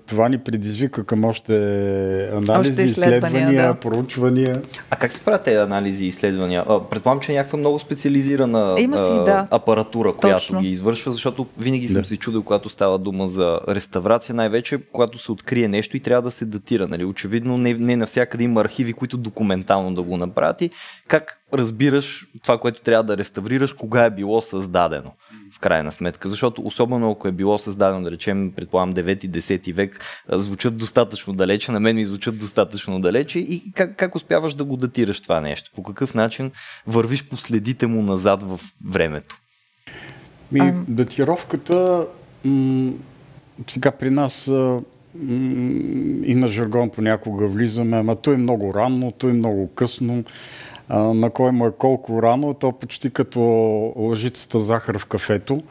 това 0.07 0.29
ни 0.29 0.37
предизвика 0.37 1.03
към 1.03 1.25
още 1.25 1.53
анализи, 2.33 2.71
още 2.71 2.83
изследвания, 2.83 3.17
изследвания 3.17 3.67
да. 3.67 3.79
проучвания. 3.79 4.61
А 4.89 4.95
как 4.95 5.13
се 5.13 5.25
правят 5.25 5.43
тези 5.43 5.57
анализи 5.57 6.05
и 6.05 6.07
изследвания? 6.07 6.65
Предполагам, 6.89 7.21
че 7.21 7.31
е 7.31 7.35
някаква 7.35 7.59
много 7.59 7.79
специализирана 7.79 8.75
Има 8.79 8.97
си, 8.97 9.03
да. 9.25 9.47
апаратура, 9.51 10.13
която 10.13 10.37
Точно. 10.37 10.61
ги 10.61 10.67
извършва, 10.67 11.11
защото 11.11 11.47
винаги 11.57 11.87
съм 11.87 12.01
да. 12.01 12.07
се 12.07 12.17
чудил, 12.17 12.43
когато 12.43 12.69
става 12.69 12.97
дума 12.97 13.27
за 13.27 13.59
реставрация, 13.67 14.35
най-вече 14.35 14.79
когато 14.91 15.17
се 15.17 15.31
открие 15.31 15.67
нещо 15.67 15.97
и 15.97 15.99
трябва 15.99 16.21
да 16.21 16.31
се 16.31 16.45
датира. 16.45 16.87
Нали? 16.87 17.05
Очевидно 17.05 17.57
не, 17.57 17.73
не 17.73 17.95
навсякъде 17.95 18.43
има 18.43 18.61
архиви, 18.61 18.93
които 18.93 19.17
документално 19.17 19.95
да 19.95 20.01
го 20.01 20.17
направят. 20.17 20.61
И 20.61 20.69
как 21.07 21.41
разбираш 21.53 22.27
това, 22.43 22.57
което 22.57 22.81
трябва 22.81 23.03
да 23.03 23.17
реставрираш, 23.17 23.73
кога 23.73 24.05
е 24.05 24.09
било 24.09 24.41
създадено? 24.41 25.11
в 25.55 25.59
крайна 25.59 25.91
сметка, 25.91 26.29
защото 26.29 26.61
особено 26.65 27.11
ако 27.11 27.27
е 27.27 27.31
било 27.31 27.57
създадено, 27.57 28.03
да 28.03 28.11
речем, 28.11 28.34
предполагам 28.55 28.93
9-10 28.93 29.73
век, 29.73 29.99
звучат 30.29 30.77
достатъчно 30.77 31.33
далече, 31.33 31.71
на 31.71 31.79
мен 31.79 31.95
ми 31.95 32.05
звучат 32.05 32.39
достатъчно 32.39 33.01
далече 33.01 33.39
и 33.39 33.71
как, 33.71 33.95
как 33.95 34.15
успяваш 34.15 34.53
да 34.53 34.63
го 34.63 34.77
датираш 34.77 35.21
това 35.21 35.41
нещо? 35.41 35.71
По 35.75 35.83
какъв 35.83 36.13
начин 36.13 36.51
вървиш 36.87 37.29
по 37.29 37.37
следите 37.37 37.87
му 37.87 38.01
назад 38.01 38.43
в 38.43 38.59
времето? 38.85 39.37
Ми, 40.51 40.59
а... 40.59 40.73
Датировката 40.87 42.07
м- 42.45 42.93
сега 43.67 43.91
при 43.91 44.09
нас 44.09 44.47
м- 44.47 44.81
и 46.25 46.35
на 46.35 46.47
жаргон 46.47 46.89
понякога 46.89 47.47
влизаме, 47.47 47.97
ама 47.97 48.15
то 48.15 48.31
е 48.31 48.37
много 48.37 48.73
рано, 48.73 49.11
то 49.11 49.29
е 49.29 49.33
много 49.33 49.73
късно 49.75 50.23
на 50.89 51.29
кой 51.29 51.51
му 51.51 51.67
е 51.67 51.71
колко 51.71 52.21
рано, 52.21 52.53
то 52.53 52.71
почти 52.71 53.09
като 53.09 53.39
лъжицата 53.95 54.59
захар 54.59 54.97
в 54.97 55.05
кафето. 55.05 55.63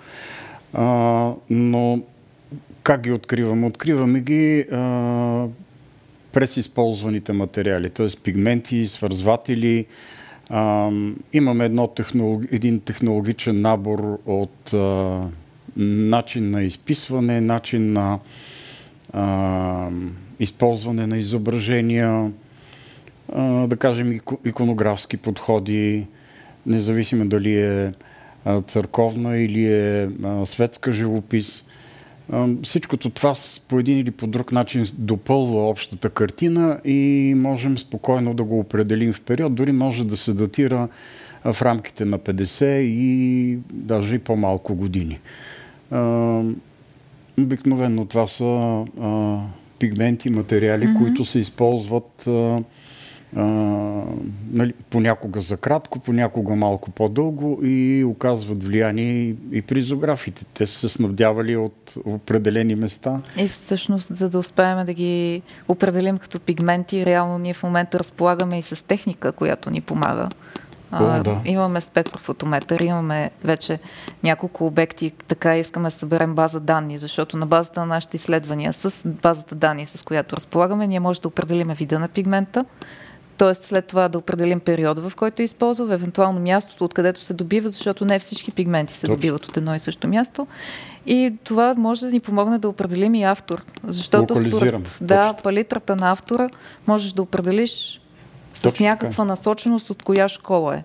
А, 0.72 1.32
но 1.50 2.00
как 2.84 3.00
ги 3.00 3.12
откриваме? 3.12 3.66
Откриваме 3.66 4.20
ги 4.20 4.60
а, 4.72 5.46
през 6.32 6.56
използваните 6.56 7.32
материали, 7.32 7.90
т.е. 7.90 8.06
пигменти, 8.22 8.86
свързватели. 8.86 9.86
А, 10.48 10.90
имаме 11.32 11.64
едно 11.64 11.86
технолог... 11.86 12.42
един 12.52 12.80
технологичен 12.80 13.60
набор 13.60 14.20
от 14.26 14.74
а, 14.74 15.20
начин 15.76 16.50
на 16.50 16.62
изписване, 16.62 17.40
начин 17.40 17.92
на 17.92 18.18
а, 19.12 19.88
използване 20.40 21.06
на 21.06 21.18
изображения, 21.18 22.32
да 23.66 23.76
кажем, 23.78 24.20
иконографски 24.44 25.16
подходи, 25.16 26.06
независимо 26.66 27.26
дали 27.26 27.60
е 27.60 27.92
църковна 28.66 29.36
или 29.36 29.72
е 29.72 30.08
светска 30.44 30.92
живопис. 30.92 31.64
Всичкото 32.62 33.10
това 33.10 33.34
по 33.68 33.78
един 33.78 33.98
или 33.98 34.10
по 34.10 34.26
друг 34.26 34.52
начин 34.52 34.86
допълва 34.94 35.68
общата 35.68 36.10
картина 36.10 36.80
и 36.84 37.34
можем 37.36 37.78
спокойно 37.78 38.34
да 38.34 38.44
го 38.44 38.58
определим 38.58 39.12
в 39.12 39.20
период. 39.20 39.54
Дори 39.54 39.72
може 39.72 40.04
да 40.04 40.16
се 40.16 40.32
датира 40.32 40.88
в 41.44 41.62
рамките 41.62 42.04
на 42.04 42.18
50 42.18 42.64
и 42.80 43.58
даже 43.72 44.14
и 44.14 44.18
по-малко 44.18 44.74
години. 44.74 45.18
Обикновено 47.38 48.06
това 48.06 48.26
са 48.26 48.84
пигменти, 49.78 50.30
материали, 50.30 50.86
mm-hmm. 50.86 50.98
които 50.98 51.24
се 51.24 51.38
използват 51.38 52.26
а, 52.26 52.62
нали, 54.52 54.74
понякога 54.90 55.40
за 55.40 55.56
кратко, 55.56 55.98
понякога 55.98 56.56
малко 56.56 56.90
по-дълго 56.90 57.60
и 57.64 58.04
оказват 58.04 58.64
влияние 58.64 59.12
и, 59.12 59.36
и 59.52 59.62
при 59.62 59.78
изографите. 59.78 60.44
Те 60.54 60.66
са 60.66 60.78
се 60.78 60.88
снабдявали 60.88 61.56
от 61.56 61.94
определени 62.04 62.74
места. 62.74 63.20
И 63.38 63.48
всъщност, 63.48 64.16
за 64.16 64.30
да 64.30 64.38
успеем 64.38 64.86
да 64.86 64.92
ги 64.92 65.42
определим 65.68 66.18
като 66.18 66.40
пигменти, 66.40 67.06
реално 67.06 67.38
ние 67.38 67.54
в 67.54 67.62
момента 67.62 67.98
разполагаме 67.98 68.58
и 68.58 68.62
с 68.62 68.86
техника, 68.86 69.32
която 69.32 69.70
ни 69.70 69.80
помага. 69.80 70.28
О, 70.92 71.22
да. 71.22 71.40
Имаме 71.44 71.80
спектрфотометър, 71.80 72.80
имаме 72.80 73.30
вече 73.44 73.78
няколко 74.22 74.66
обекти, 74.66 75.12
така 75.28 75.56
искаме 75.58 75.86
да 75.86 75.90
съберем 75.90 76.34
база 76.34 76.60
данни, 76.60 76.98
защото 76.98 77.36
на 77.36 77.46
базата 77.46 77.80
на 77.80 77.86
нашите 77.86 78.16
изследвания, 78.16 78.72
с 78.72 79.08
базата 79.08 79.54
данни, 79.54 79.86
с 79.86 80.02
която 80.02 80.36
разполагаме, 80.36 80.86
ние 80.86 81.00
може 81.00 81.20
да 81.20 81.28
определим 81.28 81.68
вида 81.68 81.98
на 81.98 82.08
пигмента, 82.08 82.64
т.е. 83.38 83.54
след 83.54 83.86
това 83.86 84.08
да 84.08 84.18
определим 84.18 84.60
периода, 84.60 85.08
в 85.10 85.16
който 85.16 85.42
е 85.42 85.44
използва, 85.44 85.94
евентуално 85.94 86.40
мястото, 86.40 86.84
откъдето 86.84 87.20
се 87.20 87.34
добива, 87.34 87.68
защото 87.68 88.04
не 88.04 88.18
всички 88.18 88.50
пигменти 88.50 88.94
се 88.94 89.00
Точно. 89.00 89.16
добиват 89.16 89.46
от 89.46 89.56
едно 89.56 89.74
и 89.74 89.78
също 89.78 90.08
място. 90.08 90.46
И 91.06 91.32
това 91.44 91.74
може 91.74 92.06
да 92.06 92.12
ни 92.12 92.20
помогне 92.20 92.58
да 92.58 92.68
определим 92.68 93.14
и 93.14 93.24
автор. 93.24 93.64
Защото 93.86 94.36
според 94.36 94.98
да, 95.02 95.34
палитрата 95.42 95.96
на 95.96 96.10
автора 96.10 96.48
можеш 96.86 97.12
да 97.12 97.22
определиш 97.22 98.00
с 98.54 98.62
Точно 98.62 98.86
някаква 98.86 99.10
така. 99.10 99.24
насоченост 99.24 99.90
от 99.90 100.02
коя 100.02 100.28
школа 100.28 100.76
е. 100.76 100.84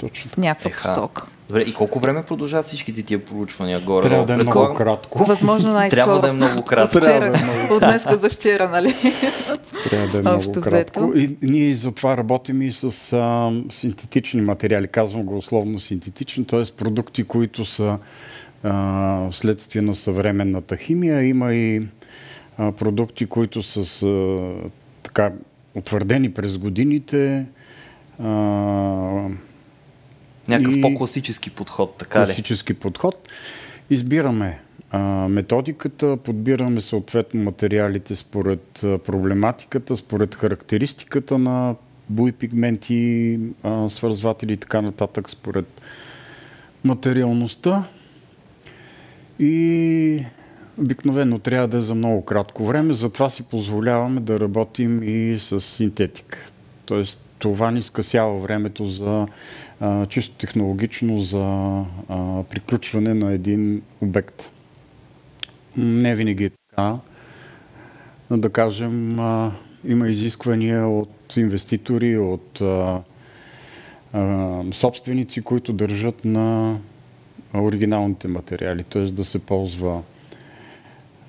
Точно. 0.00 0.28
С 0.28 0.36
някаква 0.36 0.70
Еха. 0.70 0.88
посока. 0.88 1.26
Добре, 1.50 1.62
и 1.62 1.74
колко 1.74 1.98
време 1.98 2.22
продължават 2.22 2.66
всичките 2.66 3.02
тия 3.02 3.24
проучвания 3.24 3.80
горе? 3.80 4.08
Трябва 4.08 4.26
да 4.26 4.32
е 4.32 4.36
много 4.36 4.74
кратко. 4.74 5.24
Възможно 5.24 5.72
най-скоро. 5.72 5.96
Трябва 5.96 6.20
да 6.20 6.28
е 6.28 6.32
много 6.32 6.62
кратко. 6.62 6.98
От 6.98 7.04
вчера, 7.04 7.30
да 7.30 7.38
е 7.38 7.42
много... 7.42 7.74
от 7.74 7.80
днеска 7.80 8.16
за 8.16 8.30
вчера, 8.30 8.68
нали? 8.68 8.94
Трябва 9.90 10.08
да 10.08 10.18
е 10.18 10.20
много 10.20 10.36
Общо 10.36 10.60
кратко. 10.60 11.00
Взето. 11.00 11.18
И 11.18 11.36
ние 11.42 11.74
затова 11.74 12.16
работим 12.16 12.62
и 12.62 12.72
с 12.72 13.12
а, 13.12 13.52
синтетични 13.70 14.40
материали. 14.40 14.88
Казвам 14.88 15.22
го 15.22 15.36
условно 15.36 15.78
синтетични, 15.78 16.44
т.е. 16.44 16.62
продукти, 16.76 17.24
които 17.24 17.64
са 17.64 17.98
а, 18.62 19.30
вследствие 19.30 19.82
на 19.82 19.94
съвременната 19.94 20.76
химия. 20.76 21.22
Има 21.22 21.54
и 21.54 21.82
а, 22.58 22.72
продукти, 22.72 23.26
които 23.26 23.62
са 23.62 24.06
а, 24.06 24.38
така 25.02 25.32
утвърдени 25.74 26.30
през 26.32 26.58
годините. 26.58 27.46
А, 28.22 28.30
Някакъв 30.50 30.76
и 30.76 30.80
по-класически 30.80 31.50
подход, 31.50 31.96
така 31.98 32.24
Класически 32.24 32.72
ли? 32.72 32.76
подход. 32.76 33.28
Избираме 33.90 34.58
а, 34.90 34.98
методиката, 35.28 36.16
подбираме 36.16 36.80
съответно 36.80 37.42
материалите 37.42 38.16
според 38.16 38.84
а, 38.84 38.98
проблематиката, 38.98 39.96
според 39.96 40.34
характеристиката 40.34 41.38
на 41.38 41.74
буи, 42.08 42.32
пигменти, 42.32 43.38
а, 43.62 43.88
свързватели 43.90 44.52
и 44.52 44.56
така 44.56 44.82
нататък, 44.82 45.30
според 45.30 45.80
материалността. 46.84 47.84
И 49.38 50.24
обикновено 50.78 51.38
трябва 51.38 51.68
да 51.68 51.76
е 51.76 51.80
за 51.80 51.94
много 51.94 52.24
кратко 52.24 52.64
време, 52.64 52.92
затова 52.92 53.28
си 53.28 53.42
позволяваме 53.42 54.20
да 54.20 54.40
работим 54.40 55.02
и 55.02 55.38
с 55.38 55.60
синтетика. 55.60 56.38
Тоест 56.86 57.29
това 57.40 57.70
ни 57.70 57.82
скъсява 57.82 58.38
времето 58.38 58.86
за 58.86 59.26
а, 59.80 60.06
чисто 60.06 60.34
технологично 60.34 61.18
за 61.18 61.84
а, 62.08 62.42
приключване 62.42 63.14
на 63.14 63.32
един 63.32 63.82
обект. 64.00 64.50
Не 65.76 66.14
винаги 66.14 66.44
е 66.44 66.50
така. 66.50 66.96
Да 68.30 68.50
кажем, 68.50 69.20
а, 69.20 69.52
има 69.84 70.08
изисквания 70.08 70.88
от 70.88 71.36
инвеститори, 71.36 72.18
от 72.18 72.60
а, 72.60 73.00
а, 74.12 74.62
собственици, 74.72 75.42
които 75.42 75.72
държат 75.72 76.24
на 76.24 76.76
оригиналните 77.54 78.28
материали, 78.28 78.84
т.е. 78.84 79.02
да 79.02 79.24
се 79.24 79.38
ползва 79.38 80.02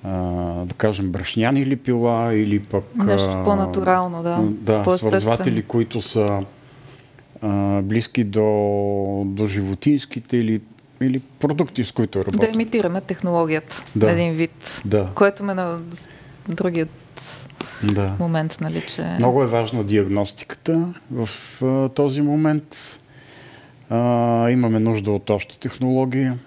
да 0.04 0.74
кажем, 0.76 1.12
брашняни 1.12 1.66
липила 1.66 2.34
или 2.34 2.60
пък... 2.60 2.84
Нещо 2.94 3.40
по-натурално, 3.44 4.22
да. 4.22 4.38
Да, 4.42 4.98
свързватели, 4.98 5.62
които 5.62 6.00
са 6.00 6.44
а, 7.42 7.82
близки 7.82 8.24
до, 8.24 9.22
до 9.26 9.46
животинските 9.46 10.36
или, 10.36 10.60
или 11.00 11.20
продукти, 11.20 11.84
с 11.84 11.92
които 11.92 12.18
работим. 12.18 12.38
Да 12.38 12.54
имитираме 12.54 13.00
технологията 13.00 13.84
да. 13.96 14.10
един 14.10 14.32
вид, 14.32 14.82
да. 14.84 15.08
което 15.14 15.44
ме 15.44 15.54
на 15.54 15.80
другият 16.48 16.90
да. 17.82 18.16
момент, 18.18 18.58
нали, 18.60 18.82
че... 18.88 19.02
Много 19.18 19.42
е 19.42 19.46
важна 19.46 19.84
диагностиката 19.84 20.94
в 21.10 21.28
а, 21.62 21.88
този 21.88 22.22
момент. 22.22 22.98
А, 23.90 24.50
имаме 24.50 24.78
нужда 24.78 25.10
от 25.10 25.30
още 25.30 25.58
технология. 25.58 26.38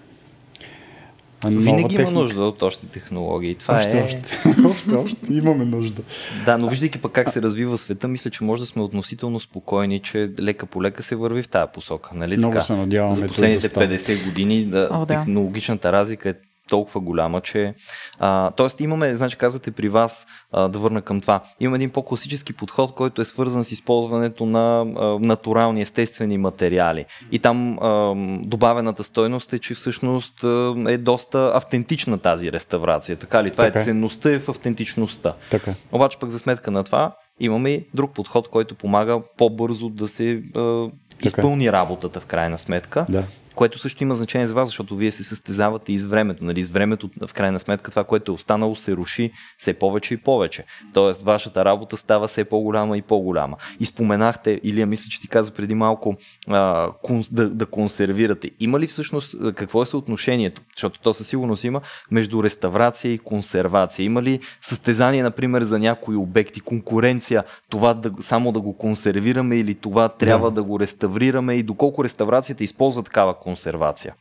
Винаги 1.44 1.94
има 1.94 2.10
нужда 2.10 2.44
от 2.44 2.62
още 2.62 2.86
технологии. 2.86 3.54
Това 3.54 3.76
още, 3.76 3.98
е... 3.98 4.02
още, 4.02 4.22
още, 4.66 4.90
още 4.90 5.18
имаме 5.30 5.64
нужда. 5.64 6.02
Да, 6.44 6.58
но 6.58 6.68
виждайки 6.68 6.98
пък 6.98 7.12
как 7.12 7.30
се 7.30 7.42
развива 7.42 7.78
света, 7.78 8.08
мисля, 8.08 8.30
че 8.30 8.44
може 8.44 8.62
да 8.62 8.66
сме 8.66 8.82
относително 8.82 9.40
спокойни, 9.40 10.00
че 10.00 10.30
лека 10.40 10.66
по 10.66 10.82
лека 10.82 11.02
се 11.02 11.16
върви 11.16 11.42
в 11.42 11.48
тази 11.48 11.70
посока. 11.74 12.10
Нали? 12.14 12.36
Много 12.36 12.52
така? 12.52 12.64
се 12.64 12.72
надяваме. 12.72 13.14
За 13.14 13.26
последните 13.26 13.68
да 13.68 13.98
50 13.98 14.24
години 14.24 14.64
да, 14.64 14.88
О, 14.92 14.98
да. 14.98 15.06
технологичната 15.06 15.92
разлика 15.92 16.28
е 16.28 16.34
толкова 16.68 17.00
голяма, 17.00 17.40
че... 17.40 17.74
А, 18.18 18.50
тоест 18.50 18.80
имаме, 18.80 19.16
значи 19.16 19.36
казвате 19.36 19.70
при 19.70 19.88
вас, 19.88 20.26
а, 20.52 20.68
да 20.68 20.78
върна 20.78 21.02
към 21.02 21.20
това, 21.20 21.40
имаме 21.60 21.76
един 21.76 21.90
по-класически 21.90 22.52
подход, 22.52 22.94
който 22.94 23.22
е 23.22 23.24
свързан 23.24 23.64
с 23.64 23.72
използването 23.72 24.46
на 24.46 24.80
а, 24.80 25.18
натурални, 25.20 25.82
естествени 25.82 26.38
материали. 26.38 27.04
И 27.32 27.38
там 27.38 27.78
а, 27.78 28.14
добавената 28.42 29.04
стойност 29.04 29.52
е, 29.52 29.58
че 29.58 29.74
всъщност 29.74 30.44
а, 30.44 30.74
е 30.88 30.98
доста 30.98 31.52
автентична 31.54 32.18
тази 32.18 32.52
реставрация. 32.52 33.16
Така 33.16 33.44
ли? 33.44 33.50
Това 33.50 33.64
е 33.64 33.70
така 33.70 33.80
е 33.80 33.84
ценността 33.84 34.30
е 34.30 34.38
в 34.38 34.48
автентичността. 34.48 35.34
Така. 35.50 35.74
Обаче 35.92 36.18
пък 36.18 36.30
за 36.30 36.38
сметка 36.38 36.70
на 36.70 36.84
това 36.84 37.16
имаме 37.40 37.70
и 37.70 37.86
друг 37.94 38.14
подход, 38.14 38.48
който 38.48 38.74
помага 38.74 39.20
по-бързо 39.36 39.88
да 39.88 40.08
се 40.08 40.42
а, 40.56 40.86
изпълни 41.24 41.72
работата 41.72 42.20
в 42.20 42.26
крайна 42.26 42.58
сметка. 42.58 43.06
Да 43.08 43.24
което 43.56 43.78
също 43.78 44.02
има 44.02 44.14
значение 44.14 44.46
за 44.46 44.54
вас, 44.54 44.68
защото 44.68 44.96
вие 44.96 45.12
се 45.12 45.24
състезавате 45.24 45.92
и 45.92 45.98
с 45.98 46.04
времето. 46.04 46.44
Нали? 46.44 46.62
С 46.62 46.70
времето, 46.70 47.10
в 47.26 47.34
крайна 47.34 47.60
сметка, 47.60 47.90
това, 47.90 48.04
което 48.04 48.32
е 48.32 48.34
останало, 48.34 48.76
се 48.76 48.96
руши 48.96 49.32
все 49.58 49.74
повече 49.74 50.14
и 50.14 50.16
повече. 50.16 50.64
Тоест, 50.94 51.22
вашата 51.22 51.64
работа 51.64 51.96
става 51.96 52.28
все 52.28 52.44
по-голяма 52.44 52.98
и 52.98 53.02
по-голяма. 53.02 53.56
И 53.80 53.86
споменахте, 53.86 54.60
Илия, 54.62 54.86
мисля, 54.86 55.08
че 55.10 55.20
ти 55.20 55.28
каза 55.28 55.50
преди 55.50 55.74
малко, 55.74 56.16
а, 56.48 56.90
конс, 57.02 57.32
да, 57.32 57.48
да 57.50 57.66
консервирате. 57.66 58.50
Има 58.60 58.80
ли 58.80 58.86
всъщност, 58.86 59.54
какво 59.54 59.82
е 59.82 59.86
съотношението, 59.86 60.62
защото 60.76 61.00
то 61.00 61.14
със 61.14 61.28
сигурност 61.28 61.64
има, 61.64 61.80
между 62.10 62.42
реставрация 62.42 63.12
и 63.12 63.18
консервация? 63.18 64.04
Има 64.04 64.22
ли 64.22 64.40
състезание, 64.60 65.22
например, 65.22 65.62
за 65.62 65.78
някои 65.78 66.16
обекти, 66.16 66.60
конкуренция, 66.60 67.44
това 67.68 67.94
да, 67.94 68.12
само 68.20 68.52
да 68.52 68.60
го 68.60 68.76
консервираме 68.76 69.56
или 69.56 69.74
това 69.74 70.08
трябва 70.08 70.50
да, 70.50 70.54
да 70.54 70.62
го 70.62 70.80
реставрираме 70.80 71.54
и 71.54 71.62
доколко 71.62 72.04
реставрацията 72.04 72.64
използва 72.64 73.02
такава 73.02 73.34
консервация? 73.46 74.14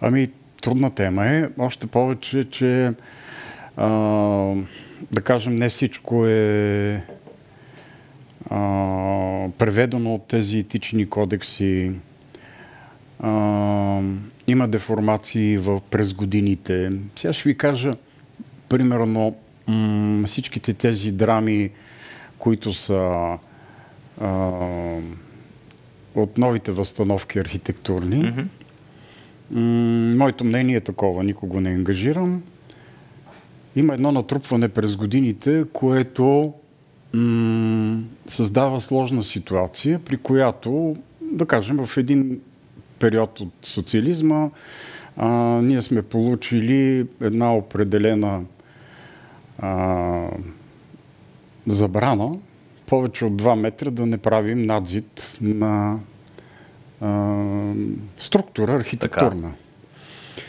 Ами, 0.00 0.30
трудна 0.62 0.90
тема 0.90 1.26
е. 1.26 1.48
Още 1.58 1.86
повече, 1.86 2.50
че 2.50 2.92
а, 3.76 3.88
да 5.12 5.20
кажем, 5.24 5.56
не 5.56 5.68
всичко 5.68 6.26
е 6.26 7.04
а, 8.50 8.58
преведено 9.58 10.14
от 10.14 10.28
тези 10.28 10.58
етични 10.58 11.08
кодекси. 11.08 11.92
А, 13.20 13.32
има 14.46 14.68
деформации 14.68 15.58
в, 15.58 15.80
през 15.90 16.14
годините. 16.14 16.90
Сега 17.16 17.32
ще 17.32 17.48
ви 17.48 17.58
кажа, 17.58 17.96
примерно, 18.68 19.36
м- 19.66 20.26
всичките 20.26 20.74
тези 20.74 21.12
драми, 21.12 21.70
които 22.38 22.72
са 22.72 23.38
а, 24.20 24.50
от 26.14 26.38
новите 26.38 26.72
възстановки 26.72 27.38
архитектурни. 27.38 28.24
Mm-hmm. 28.24 28.46
М- 29.50 30.16
моето 30.16 30.44
мнение 30.44 30.76
е 30.76 30.80
такова, 30.80 31.24
никого 31.24 31.60
не 31.60 31.70
ангажирам. 31.70 32.42
Има 33.76 33.94
едно 33.94 34.12
натрупване 34.12 34.68
през 34.68 34.96
годините, 34.96 35.64
което 35.72 36.52
м- 37.14 38.02
създава 38.28 38.80
сложна 38.80 39.22
ситуация, 39.22 39.98
при 39.98 40.16
която, 40.16 40.96
да 41.20 41.46
кажем, 41.46 41.86
в 41.86 41.96
един 41.96 42.40
период 42.98 43.40
от 43.40 43.52
социализма 43.62 44.50
а, 45.16 45.28
ние 45.62 45.82
сме 45.82 46.02
получили 46.02 47.06
една 47.20 47.54
определена 47.56 48.42
а, 49.58 50.28
забрана 51.66 52.36
повече 52.90 53.24
от 53.24 53.42
2 53.42 53.54
метра 53.54 53.90
да 53.90 54.06
не 54.06 54.18
правим 54.18 54.62
надзид 54.62 55.38
на 55.40 55.98
а, 57.00 57.44
структура 58.18 58.74
архитектурна. 58.74 59.40
Така. 59.40 60.44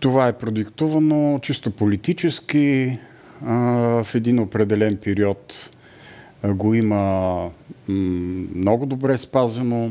Това 0.00 0.28
е 0.28 0.38
продиктувано 0.38 1.38
чисто 1.42 1.70
политически. 1.70 2.98
А, 3.46 3.54
в 4.02 4.14
един 4.14 4.38
определен 4.38 4.96
период 4.96 5.70
а, 6.42 6.52
го 6.52 6.74
има 6.74 7.50
много 8.54 8.86
добре 8.86 9.18
спазено. 9.18 9.90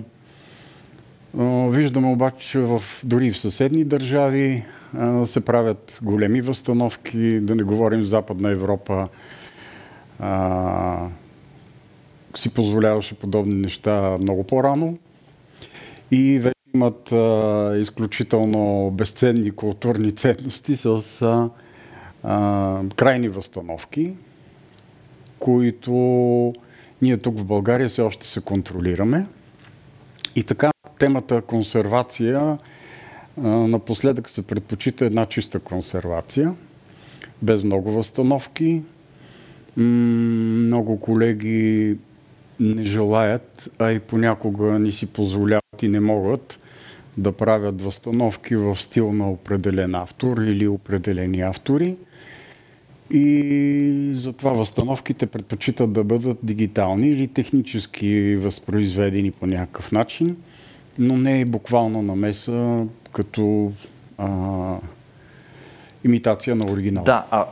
Виждаме 1.69 2.07
обаче 2.07 2.59
в, 2.59 2.81
дори 3.03 3.31
в 3.31 3.37
съседни 3.37 3.83
държави 3.83 4.63
се 5.25 5.45
правят 5.45 5.99
големи 6.01 6.41
възстановки, 6.41 7.39
да 7.39 7.55
не 7.55 7.63
говорим 7.63 7.99
в 7.99 8.07
Западна 8.07 8.51
Европа 8.51 9.07
а, 10.19 11.07
си 12.35 12.49
позволяваше 12.49 13.15
подобни 13.15 13.53
неща 13.53 14.17
много 14.21 14.43
по-рано 14.43 14.97
и 16.11 16.39
вече 16.39 16.55
имат 16.75 17.11
а, 17.11 17.73
изключително 17.77 18.91
безценни 18.91 19.51
културни 19.51 20.11
ценности 20.11 20.75
с 20.75 20.87
а, 21.21 21.49
а, 22.23 22.81
крайни 22.95 23.29
възстановки, 23.29 24.13
които 25.39 25.93
ние 27.01 27.17
тук 27.17 27.39
в 27.39 27.45
България 27.45 27.89
все 27.89 28.01
още 28.01 28.27
се 28.27 28.41
контролираме. 28.41 29.27
И 30.35 30.43
така 30.43 30.71
темата 30.99 31.41
консервация 31.41 32.57
а, 33.37 33.47
напоследък 33.47 34.29
се 34.29 34.47
предпочита 34.47 35.05
една 35.05 35.25
чиста 35.25 35.59
консервация, 35.59 36.53
без 37.41 37.63
много 37.63 37.91
възстановки, 37.91 38.81
много 39.77 40.99
колеги 40.99 41.97
не 42.59 42.83
желаят, 42.83 43.69
а 43.79 43.91
и 43.91 43.99
понякога 43.99 44.79
ни 44.79 44.91
си 44.91 45.05
позволяват 45.05 45.83
и 45.83 45.87
не 45.87 45.99
могат 45.99 46.59
да 47.17 47.31
правят 47.31 47.81
възстановки 47.81 48.55
в 48.55 48.75
стил 48.75 49.13
на 49.13 49.31
определен 49.31 49.95
автор 49.95 50.37
или 50.37 50.67
определени 50.67 51.41
автори. 51.41 51.95
И 53.11 54.11
затова 54.13 54.51
възстановките 54.51 55.25
предпочитат 55.25 55.93
да 55.93 56.03
бъдат 56.03 56.37
дигитални 56.43 57.09
или 57.09 57.27
технически 57.27 58.35
възпроизведени 58.35 59.31
по 59.31 59.47
някакъв 59.47 59.91
начин, 59.91 60.37
но 60.99 61.17
не 61.17 61.41
е 61.41 61.45
буквално 61.45 62.01
намеса 62.01 62.85
като 63.11 63.71
а, 64.17 64.77
имитация 66.03 66.55
на 66.55 66.71
оригинал. 66.71 67.03
Да, 67.03 67.25
а 67.31 67.45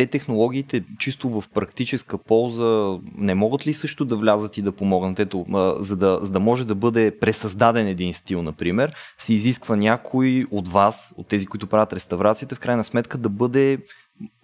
те 0.00 0.06
технологиите 0.06 0.84
чисто 0.98 1.28
в 1.28 1.44
практическа 1.54 2.18
полза 2.18 2.98
не 3.18 3.34
могат 3.34 3.66
ли 3.66 3.74
също 3.74 4.04
да 4.04 4.16
влязат 4.16 4.56
и 4.56 4.62
да 4.62 4.72
помогнат? 4.72 5.18
Ето, 5.18 5.46
за 5.78 5.96
да, 5.96 6.18
за 6.22 6.30
да 6.30 6.40
може 6.40 6.66
да 6.66 6.74
бъде 6.74 7.18
пресъздаден 7.18 7.86
един 7.86 8.14
стил, 8.14 8.42
например, 8.42 8.94
се 9.18 9.34
изисква 9.34 9.76
някой 9.76 10.44
от 10.50 10.68
вас, 10.68 11.14
от 11.16 11.28
тези, 11.28 11.46
които 11.46 11.66
правят 11.66 11.92
реставрацията, 11.92 12.54
в 12.54 12.60
крайна 12.60 12.84
сметка 12.84 13.18
да 13.18 13.28
бъде 13.28 13.78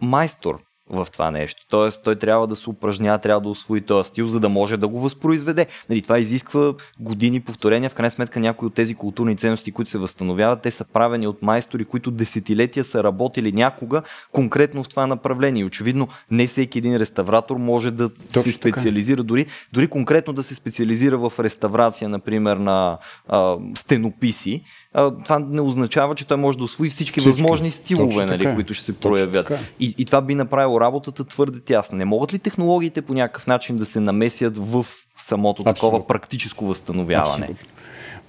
майстор 0.00 0.65
в 0.90 1.08
това 1.12 1.30
нещо. 1.30 1.62
Тоест, 1.70 2.00
той 2.04 2.16
трябва 2.16 2.46
да 2.46 2.56
се 2.56 2.70
упражнява, 2.70 3.18
трябва 3.18 3.40
да 3.40 3.48
освои 3.48 3.80
този 3.80 4.08
стил, 4.08 4.26
за 4.26 4.40
да 4.40 4.48
може 4.48 4.76
да 4.76 4.88
го 4.88 5.00
възпроизведе. 5.00 5.66
Нали, 5.90 6.02
това 6.02 6.18
изисква 6.18 6.74
години 7.00 7.40
повторения. 7.40 7.90
В 7.90 7.94
крайна 7.94 8.10
сметка, 8.10 8.40
някои 8.40 8.66
от 8.66 8.74
тези 8.74 8.94
културни 8.94 9.36
ценности, 9.36 9.72
които 9.72 9.90
се 9.90 9.98
възстановяват, 9.98 10.62
те 10.62 10.70
са 10.70 10.92
правени 10.92 11.26
от 11.26 11.42
майстори, 11.42 11.84
които 11.84 12.10
десетилетия 12.10 12.84
са 12.84 13.04
работили 13.04 13.52
някога 13.52 14.02
конкретно 14.32 14.82
в 14.82 14.88
това 14.88 15.06
направление. 15.06 15.64
очевидно, 15.64 16.08
не 16.30 16.46
всеки 16.46 16.78
един 16.78 16.96
реставратор 16.96 17.56
може 17.56 17.90
да 17.90 18.10
Точно 18.14 18.42
се 18.42 18.52
специализира, 18.52 19.22
дори, 19.22 19.46
дори 19.72 19.88
конкретно 19.88 20.32
да 20.32 20.42
се 20.42 20.54
специализира 20.54 21.18
в 21.18 21.32
реставрация, 21.38 22.08
например, 22.08 22.56
на 22.56 22.98
а, 23.28 23.56
стенописи 23.74 24.64
това 24.96 25.38
не 25.38 25.60
означава, 25.60 26.14
че 26.14 26.26
той 26.26 26.36
може 26.36 26.58
да 26.58 26.64
освои 26.64 26.88
всички, 26.88 27.20
всички. 27.20 27.28
възможни 27.28 27.70
стилове, 27.70 28.26
нали, 28.26 28.54
които 28.54 28.74
ще 28.74 28.84
се 28.84 29.00
проявят. 29.00 29.52
И, 29.80 29.94
и 29.98 30.04
това 30.04 30.20
би 30.20 30.34
направило 30.34 30.80
работата 30.80 31.24
твърде 31.24 31.60
тясна. 31.60 31.98
Не 31.98 32.04
могат 32.04 32.34
ли 32.34 32.38
технологиите 32.38 33.02
по 33.02 33.14
някакъв 33.14 33.46
начин 33.46 33.76
да 33.76 33.86
се 33.86 34.00
намесят 34.00 34.58
в 34.58 34.86
самото 35.16 35.62
Абсолютно. 35.62 35.74
такова 35.74 36.06
практическо 36.06 36.66
възстановяване? 36.66 37.44
Абсолютно. 37.44 37.66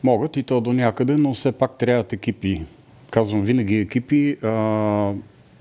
Могат 0.04 0.38
и 0.38 0.44
то 0.44 0.62
до 0.62 0.74
някъде, 0.74 1.18
но 1.18 1.34
все 1.34 1.52
пак 1.52 1.78
трябват 1.78 2.14
екипи. 2.14 2.62
Казвам 3.12 3.42
винаги 3.42 3.76
екипи, 3.76 4.38
а, 4.44 5.14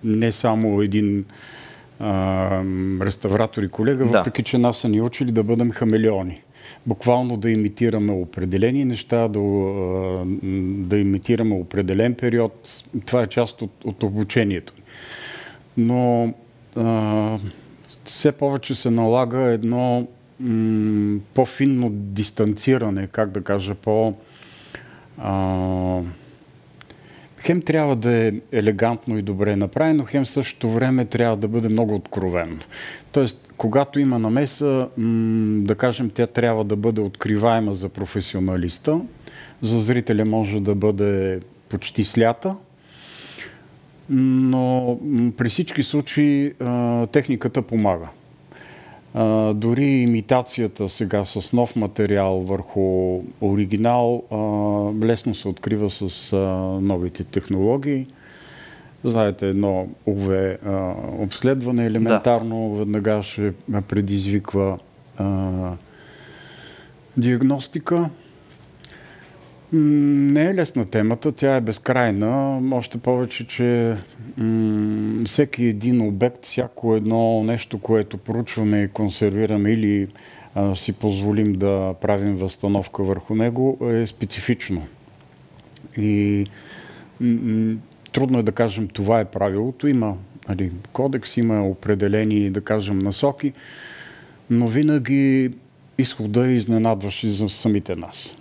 не 0.04 0.32
само 0.32 0.82
един 0.82 1.24
а, 2.00 2.62
реставратор 3.00 3.62
и 3.62 3.68
колега, 3.68 4.04
да. 4.04 4.18
въпреки 4.18 4.42
че 4.42 4.58
нас 4.58 4.76
са 4.76 4.88
ни 4.88 5.00
учили 5.00 5.32
да 5.32 5.42
бъдем 5.42 5.70
хамелеони 5.70 6.42
буквално 6.86 7.36
да 7.36 7.50
имитираме 7.50 8.12
определени 8.12 8.84
неща, 8.84 9.28
да, 9.28 9.40
да 10.78 10.98
имитираме 10.98 11.54
определен 11.54 12.14
период. 12.14 12.84
Това 13.06 13.22
е 13.22 13.26
част 13.26 13.62
от, 13.62 13.84
от 13.84 14.02
обучението. 14.02 14.72
Но 15.76 16.34
а, 16.76 17.38
все 18.04 18.32
повече 18.32 18.74
се 18.74 18.90
налага 18.90 19.38
едно 19.38 20.06
м- 20.40 21.18
по-финно 21.34 21.90
дистанциране, 21.92 23.06
как 23.06 23.30
да 23.30 23.40
кажа, 23.40 23.74
по... 23.74 24.14
А, 25.18 26.00
хем 27.46 27.62
трябва 27.62 27.96
да 27.96 28.12
е 28.12 28.32
елегантно 28.52 29.18
и 29.18 29.22
добре 29.22 29.56
направено, 29.56 30.04
хем 30.04 30.26
същото 30.26 30.70
време 30.70 31.04
трябва 31.04 31.36
да 31.36 31.48
бъде 31.48 31.68
много 31.68 31.94
откровено. 31.94 32.56
Тоест, 33.12 33.52
когато 33.56 34.00
има 34.00 34.18
намеса, 34.18 34.88
да 35.66 35.74
кажем, 35.74 36.10
тя 36.10 36.26
трябва 36.26 36.64
да 36.64 36.76
бъде 36.76 37.00
откриваема 37.00 37.74
за 37.74 37.88
професионалиста, 37.88 39.00
за 39.62 39.80
зрителя 39.80 40.24
може 40.24 40.60
да 40.60 40.74
бъде 40.74 41.40
почти 41.68 42.04
слята, 42.04 42.56
но 44.10 44.98
при 45.36 45.48
всички 45.48 45.82
случаи 45.82 46.52
техниката 47.12 47.62
помага. 47.62 48.08
А, 49.18 49.54
дори 49.54 49.84
имитацията 49.84 50.88
сега 50.88 51.24
с 51.24 51.52
нов 51.52 51.76
материал 51.76 52.40
върху 52.40 53.20
оригинал 53.40 54.22
а, 54.30 54.36
лесно 55.06 55.34
се 55.34 55.48
открива 55.48 55.90
с 55.90 56.32
а, 56.32 56.36
новите 56.80 57.24
технологии. 57.24 58.06
Знаете, 59.04 59.48
едно 59.48 59.88
УВ 60.06 60.56
обследване 61.18 61.86
елементарно 61.86 62.70
да. 62.72 62.78
веднага 62.78 63.22
ще 63.22 63.52
предизвиква 63.88 64.78
а, 65.16 65.50
диагностика. 67.16 68.10
Не 69.72 70.44
е 70.44 70.54
лесна 70.54 70.84
темата, 70.84 71.32
тя 71.32 71.56
е 71.56 71.60
безкрайна. 71.60 72.60
Още 72.72 72.98
повече, 72.98 73.46
че 73.46 73.96
м- 74.36 75.24
всеки 75.24 75.64
един 75.64 76.00
обект, 76.00 76.44
всяко 76.44 76.96
едно 76.96 77.44
нещо, 77.44 77.78
което 77.78 78.18
поручваме 78.18 78.82
и 78.82 78.88
консервираме 78.88 79.70
или 79.70 80.08
а, 80.54 80.76
си 80.76 80.92
позволим 80.92 81.52
да 81.52 81.94
правим 82.00 82.34
възстановка 82.36 83.02
върху 83.02 83.34
него, 83.34 83.78
е 83.90 84.06
специфично. 84.06 84.86
И 85.96 86.46
м- 87.20 87.76
трудно 88.12 88.38
е 88.38 88.42
да 88.42 88.52
кажем 88.52 88.88
това 88.88 89.20
е 89.20 89.24
правилото. 89.24 89.88
Има 89.88 90.14
нали, 90.48 90.72
кодекс, 90.92 91.36
има 91.36 91.68
определени, 91.68 92.50
да 92.50 92.60
кажем, 92.60 92.98
насоки, 92.98 93.52
но 94.50 94.68
винаги 94.68 95.50
изхода 95.98 96.48
е 96.48 96.52
изненадващ 96.52 97.22
и 97.22 97.30
за 97.30 97.48
самите 97.48 97.96
нас. 97.96 98.34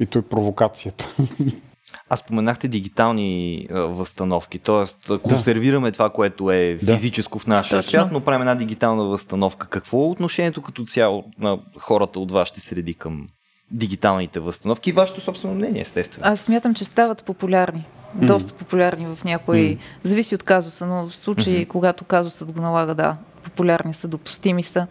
И 0.00 0.06
то 0.06 0.18
е 0.18 0.22
провокацията. 0.22 1.16
А 2.12 2.16
споменахте 2.16 2.68
дигитални 2.68 3.66
а, 3.70 3.80
възстановки, 3.80 4.58
т.е. 4.58 5.18
консервираме 5.18 5.88
да. 5.88 5.92
това, 5.92 6.10
което 6.10 6.50
е 6.50 6.78
физическо 6.78 7.38
да. 7.38 7.44
в 7.44 7.46
нашия 7.46 7.78
Точно. 7.78 7.90
свят, 7.90 8.08
но 8.12 8.20
правим 8.20 8.40
една 8.40 8.54
дигитална 8.54 9.04
възстановка. 9.04 9.66
Какво 9.66 9.98
е 10.04 10.08
отношението 10.08 10.62
като 10.62 10.84
цяло 10.84 11.24
на 11.38 11.58
хората 11.78 12.20
от 12.20 12.30
вашите 12.30 12.60
среди 12.60 12.94
към 12.94 13.26
дигиталните 13.70 14.40
възстановки 14.40 14.90
и 14.90 14.92
вашето 14.92 15.20
собствено 15.20 15.54
мнение, 15.54 15.82
естествено? 15.82 16.32
Аз 16.32 16.40
смятам, 16.40 16.74
че 16.74 16.84
стават 16.84 17.24
популярни. 17.24 17.84
Mm. 18.18 18.26
Доста 18.26 18.52
популярни 18.52 19.06
в 19.06 19.24
някои... 19.24 19.76
Mm. 19.76 19.78
Зависи 20.04 20.34
от 20.34 20.42
казуса, 20.42 20.86
но 20.86 21.08
в 21.08 21.16
случаи, 21.16 21.66
mm-hmm. 21.66 21.68
когато 21.68 22.04
казусът 22.04 22.52
го 22.52 22.60
налага, 22.60 22.94
да, 22.94 23.16
популярни 23.42 23.94
са, 23.94 24.08
допустими 24.08 24.62
са 24.62 24.86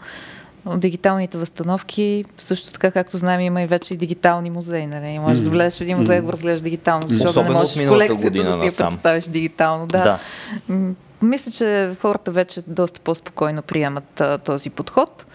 дигиталните 0.77 1.37
възстановки, 1.37 2.25
също 2.37 2.73
така, 2.73 2.91
както 2.91 3.17
знаем, 3.17 3.41
има 3.41 3.61
и 3.61 3.67
вече 3.67 3.93
и 3.93 3.97
дигитални 3.97 4.49
музеи. 4.49 4.87
Нали? 4.87 5.19
Можеш 5.19 5.43
да 5.43 5.49
влезеш 5.49 5.79
в 5.79 5.81
един 5.81 5.97
музей 5.97 6.15
да 6.15 6.21
го 6.21 6.33
разглеждаш 6.33 6.61
дигитално, 6.61 7.07
защото 7.07 7.29
Особено 7.29 7.53
не 7.53 7.59
можеш 7.59 7.85
в 7.85 7.87
колекцията 7.87 8.43
да 8.43 8.71
си 8.71 8.81
я 8.81 8.89
представиш 8.89 9.25
дигитално. 9.25 9.87
Да. 9.87 10.19
да. 10.69 10.95
Мисля, 11.21 11.51
че 11.51 11.95
хората 12.01 12.31
вече 12.31 12.63
доста 12.67 12.99
по-спокойно 12.99 13.61
приемат 13.61 14.21
а, 14.21 14.37
този 14.37 14.69
подход. 14.69 15.25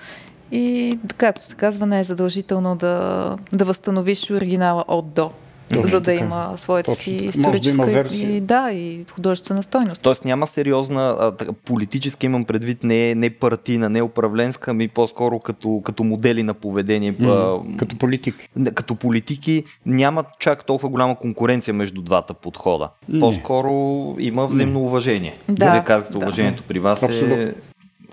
И, 0.52 0.98
както 1.16 1.44
се 1.44 1.54
казва, 1.54 1.86
не 1.86 2.00
е 2.00 2.04
задължително 2.04 2.76
да, 2.76 3.36
да 3.52 3.64
възстановиш 3.64 4.30
оригинала 4.30 4.84
от 4.88 5.12
до. 5.12 5.30
Точно 5.68 5.88
за 5.88 6.00
да 6.00 6.04
така. 6.04 6.24
има 6.24 6.52
своята 6.56 6.90
Точно 6.90 7.02
си 7.02 7.10
историческа 7.10 7.86
да 7.86 8.14
и, 8.14 8.40
да, 8.40 8.72
и 8.72 9.04
художествена 9.10 9.62
стойност. 9.62 10.02
Тоест 10.02 10.24
няма 10.24 10.46
сериозна 10.46 11.16
а, 11.20 11.52
политическа, 11.52 12.26
имам 12.26 12.44
предвид, 12.44 12.84
не, 12.84 13.14
не 13.14 13.30
партийна, 13.30 13.88
не 13.90 14.02
управленска, 14.02 14.70
ами 14.70 14.88
по-скоро 14.88 15.38
като, 15.38 15.82
като 15.84 16.04
модели 16.04 16.42
на 16.42 16.54
поведение. 16.54 17.14
Mm, 17.14 17.72
а, 17.74 17.76
като 17.76 17.96
политики. 17.96 18.48
Като 18.74 18.94
политики 18.94 19.64
няма 19.86 20.24
чак 20.38 20.64
толкова 20.66 20.88
голяма 20.88 21.18
конкуренция 21.18 21.74
между 21.74 22.02
двата 22.02 22.34
подхода. 22.34 22.88
Не. 23.08 23.20
По-скоро 23.20 24.16
има 24.18 24.46
взаимно 24.46 24.80
уважение. 24.80 25.38
Да. 25.48 25.70
Вие 25.70 25.84
казахте, 25.84 26.12
да. 26.12 26.18
уважението 26.18 26.62
при 26.62 26.78
вас 26.78 27.02
е 27.02 27.06
Абсолютно. 27.06 27.42
е 27.42 27.54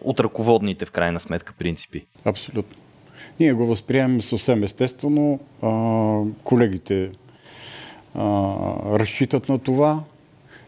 от 0.04 0.20
ръководните 0.20 0.86
в 0.86 0.92
крайна 0.92 1.20
сметка 1.20 1.54
принципи. 1.60 2.06
Абсолютно. 2.26 2.78
Ние 3.40 3.54
го 3.54 3.66
възприемем 3.66 4.22
съвсем 4.22 4.64
естествено. 4.64 5.40
А, 5.62 5.70
колегите 6.44 7.10
а, 8.16 8.20
разчитат 9.00 9.50
на 9.50 9.60
това. 9.60 10.04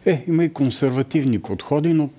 Е, 0.05 0.23
има 0.27 0.43
и 0.43 0.53
консервативни 0.53 1.39
подходи, 1.39 1.93
но 1.93 2.09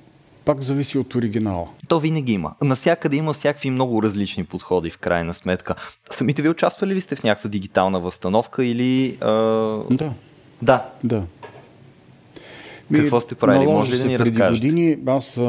пак 0.45 0.63
зависи 0.63 0.99
от 0.99 1.15
оригинала. 1.15 1.69
То 1.89 2.01
винаги 2.01 2.33
има. 2.33 2.55
Насякъде 2.63 3.17
има 3.17 3.33
всякакви 3.33 3.71
много 3.71 4.03
различни 4.03 4.45
подходи 4.45 4.91
в 4.91 4.99
крайна 4.99 5.35
сметка. 5.35 5.75
Самите 6.11 6.43
ви 6.43 6.49
участвали 6.49 6.95
ли 6.95 7.01
сте 7.01 7.17
в 7.17 7.23
някаква 7.23 7.51
дигитална 7.51 8.01
възстановка 8.01 8.65
или... 8.65 9.17
А... 9.21 9.31
Да. 9.91 10.13
Да. 10.63 10.85
Да. 11.05 11.23
Какво 12.93 13.21
сте 13.21 13.35
правили? 13.35 13.67
Може 13.67 13.93
ли 13.93 13.99
да 13.99 14.05
ни 14.05 14.19
разкажете? 14.19 14.69
Години, 14.69 14.97
аз 15.07 15.39
а, 15.39 15.43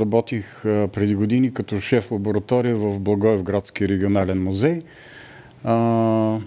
работих 0.00 0.64
а, 0.64 0.88
преди 0.92 1.14
години 1.14 1.54
като 1.54 1.80
шеф 1.80 2.10
лаборатория 2.10 2.76
в 2.76 3.00
Благоевградски 3.00 3.88
регионален 3.88 4.42
музей. 4.42 4.82
А, 5.64 6.38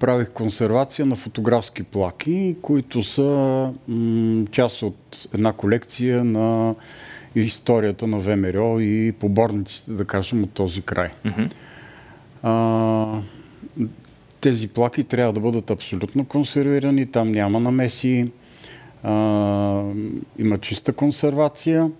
правих 0.00 0.30
консервация 0.30 1.06
на 1.06 1.16
фотографски 1.16 1.82
плаки, 1.82 2.56
които 2.62 3.02
са 3.02 3.22
м- 3.88 4.46
част 4.50 4.82
от 4.82 5.28
една 5.34 5.52
колекция 5.52 6.24
на 6.24 6.74
историята 7.34 8.06
на 8.06 8.18
ВМРО 8.18 8.80
и 8.80 9.12
поборниците, 9.12 9.92
да 9.92 10.04
кажем, 10.04 10.42
от 10.42 10.50
този 10.50 10.82
край. 10.82 11.08
Mm-hmm. 11.26 11.52
А, 12.42 13.20
тези 14.40 14.68
плаки 14.68 15.04
трябва 15.04 15.32
да 15.32 15.40
бъдат 15.40 15.70
абсолютно 15.70 16.24
консервирани, 16.24 17.06
там 17.06 17.32
няма 17.32 17.60
намеси, 17.60 18.30
а, 19.02 19.12
има 20.38 20.58
чиста 20.58 20.92
консервация. 20.92 21.90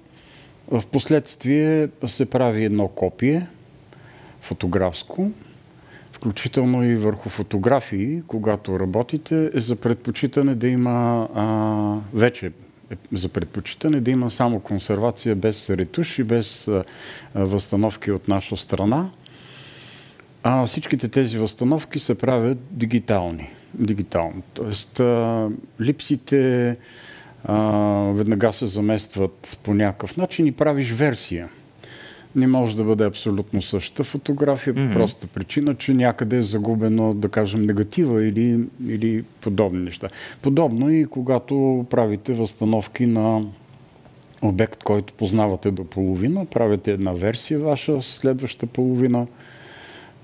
В 0.71 0.83
последствие 0.93 1.89
се 2.07 2.27
прави 2.27 2.65
едно 2.65 2.89
копие, 2.89 3.47
фотографско, 4.41 5.31
включително 6.21 6.85
и 6.85 6.97
върху 6.97 7.29
фотографии, 7.29 8.23
когато 8.27 8.81
работите, 8.81 9.51
е 9.55 9.61
за 9.61 9.77
предпочитане 9.77 10.55
да 10.55 10.69
има 10.69 11.29
а, 11.35 11.97
вече 12.15 12.47
е 12.47 12.97
за 13.13 13.29
предпочитане 13.29 14.01
да 14.01 14.11
има 14.11 14.31
само 14.31 14.61
консервация 14.61 15.35
без 15.35 15.71
ретуш 15.71 16.19
и 16.19 16.25
без 16.25 16.69
а, 16.69 16.85
възстановки 17.35 18.11
от 18.11 18.29
наша 18.29 18.57
страна. 18.57 19.11
А 20.43 20.67
всичките 20.67 21.09
тези 21.09 21.39
възстановки 21.39 21.99
се 21.99 22.15
правят 22.15 22.59
дигитални. 22.71 23.51
Дигитално. 23.75 24.43
Тоест, 24.55 25.01
а, 25.01 25.49
липсите 25.81 26.77
а, 27.45 27.57
веднага 28.15 28.53
се 28.53 28.67
заместват 28.67 29.59
по 29.63 29.75
някакъв 29.75 30.17
начин 30.17 30.47
и 30.47 30.53
правиш 30.53 30.93
версия 30.93 31.49
не 32.37 32.47
може 32.47 32.77
да 32.77 32.85
бъде 32.85 33.05
абсолютно 33.05 33.63
същата 33.63 34.05
фотография, 34.05 34.75
mm-hmm. 34.75 34.93
простата 34.93 35.27
причина, 35.27 35.75
че 35.75 35.95
някъде 35.95 36.39
е 36.39 36.43
загубено, 36.43 37.15
да 37.15 37.29
кажем, 37.29 37.63
негатива 37.63 38.25
или, 38.25 38.61
или 38.87 39.25
подобни 39.41 39.81
неща. 39.81 40.09
Подобно 40.43 40.91
и 40.91 41.07
когато 41.07 41.87
правите 41.91 42.33
възстановки 42.33 43.07
на 43.07 43.45
обект, 44.43 44.83
който 44.83 45.15
познавате 45.15 45.71
до 45.71 45.85
половина, 45.85 46.47
правите 46.47 46.93
една 46.93 47.13
версия 47.13 47.61
ваша, 47.61 48.03
следваща 48.03 48.67
половина, 48.67 49.27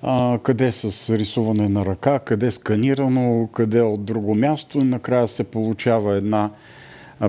а, 0.03 0.39
къде 0.43 0.73
с 0.73 1.17
рисуване 1.19 1.69
на 1.69 1.87
ръка, 1.87 2.19
къде 2.19 2.51
сканирано, 2.51 3.49
къде 3.53 3.81
от 3.81 4.05
друго 4.05 4.35
място 4.35 4.79
и 4.79 4.85
накрая 4.85 5.29
се 5.29 5.45
получава 5.45 6.17
една 6.17 6.51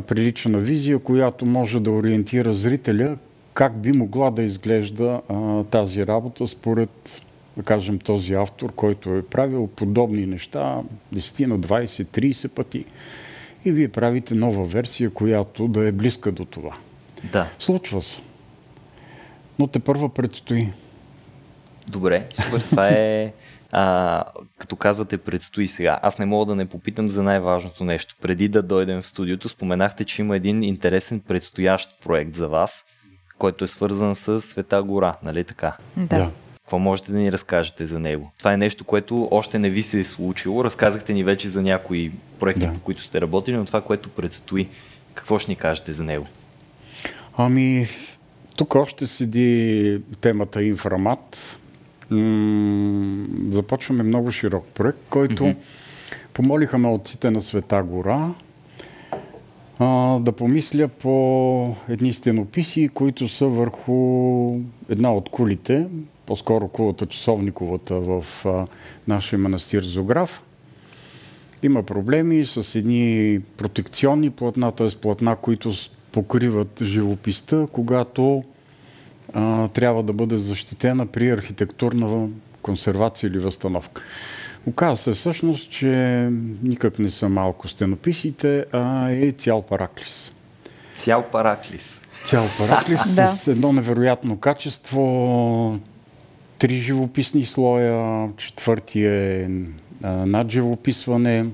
прилична 0.07 0.57
визия, 0.57 0.99
която 0.99 1.45
може 1.45 1.79
да 1.79 1.91
ориентира 1.91 2.53
зрителя 2.53 3.17
как 3.57 3.81
би 3.81 3.91
могла 3.91 4.31
да 4.31 4.43
изглежда 4.43 5.21
а, 5.29 5.63
тази 5.63 6.07
работа 6.07 6.47
според, 6.47 7.21
да 7.57 7.63
кажем, 7.63 7.99
този 7.99 8.33
автор, 8.33 8.73
който 8.75 9.15
е 9.15 9.21
правил 9.21 9.67
подобни 9.67 10.25
неща 10.25 10.81
10 11.15 11.45
на 11.45 11.59
20, 11.59 11.85
30 11.85 12.49
пъти. 12.49 12.85
И 13.65 13.71
вие 13.71 13.87
правите 13.87 14.35
нова 14.35 14.65
версия, 14.65 15.09
която 15.09 15.67
да 15.67 15.87
е 15.87 15.91
близка 15.91 16.31
до 16.31 16.45
това. 16.45 16.77
Да. 17.31 17.49
Случва 17.59 18.01
се. 18.01 18.21
Но 19.59 19.67
те 19.67 19.79
първа 19.79 20.09
предстои. 20.09 20.69
Добре, 21.87 22.27
супер. 22.33 22.59
Това 22.59 22.87
е... 22.89 23.33
А, 23.71 24.23
като 24.57 24.75
казвате, 24.75 25.17
предстои 25.17 25.67
сега. 25.67 25.99
Аз 26.03 26.19
не 26.19 26.25
мога 26.25 26.45
да 26.45 26.55
не 26.55 26.65
попитам 26.65 27.09
за 27.09 27.23
най-важното 27.23 27.83
нещо. 27.83 28.15
Преди 28.21 28.47
да 28.47 28.63
дойдем 28.63 29.01
в 29.01 29.07
студиото, 29.07 29.49
споменахте, 29.49 30.05
че 30.05 30.21
има 30.21 30.35
един 30.35 30.63
интересен 30.63 31.19
предстоящ 31.19 32.01
проект 32.03 32.35
за 32.35 32.47
вас– 32.47 32.83
който 33.37 33.65
е 33.65 33.67
свързан 33.67 34.15
с 34.15 34.41
Света 34.41 34.83
гора, 34.83 35.15
нали 35.23 35.43
така? 35.43 35.77
Да. 35.97 36.31
Какво 36.67 36.79
можете 36.79 37.11
да 37.11 37.17
ни 37.17 37.31
разкажете 37.31 37.85
за 37.85 37.99
него? 37.99 38.31
Това 38.37 38.53
е 38.53 38.57
нещо, 38.57 38.83
което 38.83 39.27
още 39.31 39.59
не 39.59 39.69
ви 39.69 39.81
се 39.81 39.99
е 39.99 40.05
случило. 40.05 40.63
Разказахте 40.63 41.13
ни 41.13 41.23
вече 41.23 41.49
за 41.49 41.61
някои 41.61 42.11
проекти, 42.39 42.67
да. 42.67 42.73
по 42.73 42.79
които 42.79 43.03
сте 43.03 43.21
работили, 43.21 43.55
но 43.55 43.65
това, 43.65 43.81
което 43.81 44.09
предстои, 44.09 44.67
какво 45.13 45.39
ще 45.39 45.51
ни 45.51 45.55
кажете 45.55 45.93
за 45.93 46.03
него? 46.03 46.27
Ами, 47.37 47.87
тук 48.55 48.75
още 48.75 49.07
седи 49.07 50.01
темата 50.21 50.63
Инфрамат. 50.63 51.59
М- 52.09 53.27
започваме 53.49 54.03
много 54.03 54.31
широк 54.31 54.65
проект, 54.65 54.99
който 55.09 55.43
mm-hmm. 55.43 55.55
помолиха 56.33 56.77
ме 56.77 56.87
отците 56.87 57.31
на 57.31 57.41
Света 57.41 57.83
гора 57.83 58.33
а, 59.79 60.19
да 60.19 60.31
помисля 60.31 60.87
по 60.87 61.75
едни 61.89 62.13
стенописи, 62.13 62.89
които 62.93 63.27
са 63.27 63.47
върху 63.47 64.59
една 64.89 65.13
от 65.13 65.29
кулите, 65.29 65.87
по-скоро 66.25 66.67
кулата 66.67 67.05
часовниковата 67.05 67.95
в 67.95 68.45
а, 68.45 68.67
нашия 69.07 69.39
манастир 69.39 69.83
Зограф. 69.83 70.43
Има 71.63 71.83
проблеми 71.83 72.45
с 72.45 72.75
едни 72.75 73.39
протекционни 73.57 74.29
платна, 74.29 74.71
т.е. 74.71 74.87
платна, 75.01 75.35
които 75.35 75.71
покриват 76.11 76.83
живописта, 76.83 77.67
когато 77.71 78.43
а, 79.33 79.67
трябва 79.67 80.03
да 80.03 80.13
бъде 80.13 80.37
защитена 80.37 81.05
при 81.05 81.29
архитектурна 81.29 82.27
консервация 82.61 83.27
или 83.27 83.39
възстановка. 83.39 84.01
Оказва 84.67 84.97
се 84.97 85.11
всъщност, 85.13 85.69
че 85.69 86.29
никак 86.63 86.99
не 86.99 87.09
са 87.09 87.29
малко 87.29 87.67
стенописите, 87.67 88.65
а 88.71 89.11
е 89.11 89.31
цял 89.31 89.61
параклис. 89.61 90.31
Цял 90.95 91.23
параклис. 91.23 92.01
Цял 92.25 92.45
параклис 92.57 93.01
с 93.35 93.47
едно 93.47 93.71
невероятно 93.71 94.37
качество, 94.37 95.79
три 96.59 96.75
живописни 96.75 97.45
слоя, 97.45 98.29
четвърти 98.37 99.05
е 99.05 99.49
надживописване, 100.03 101.45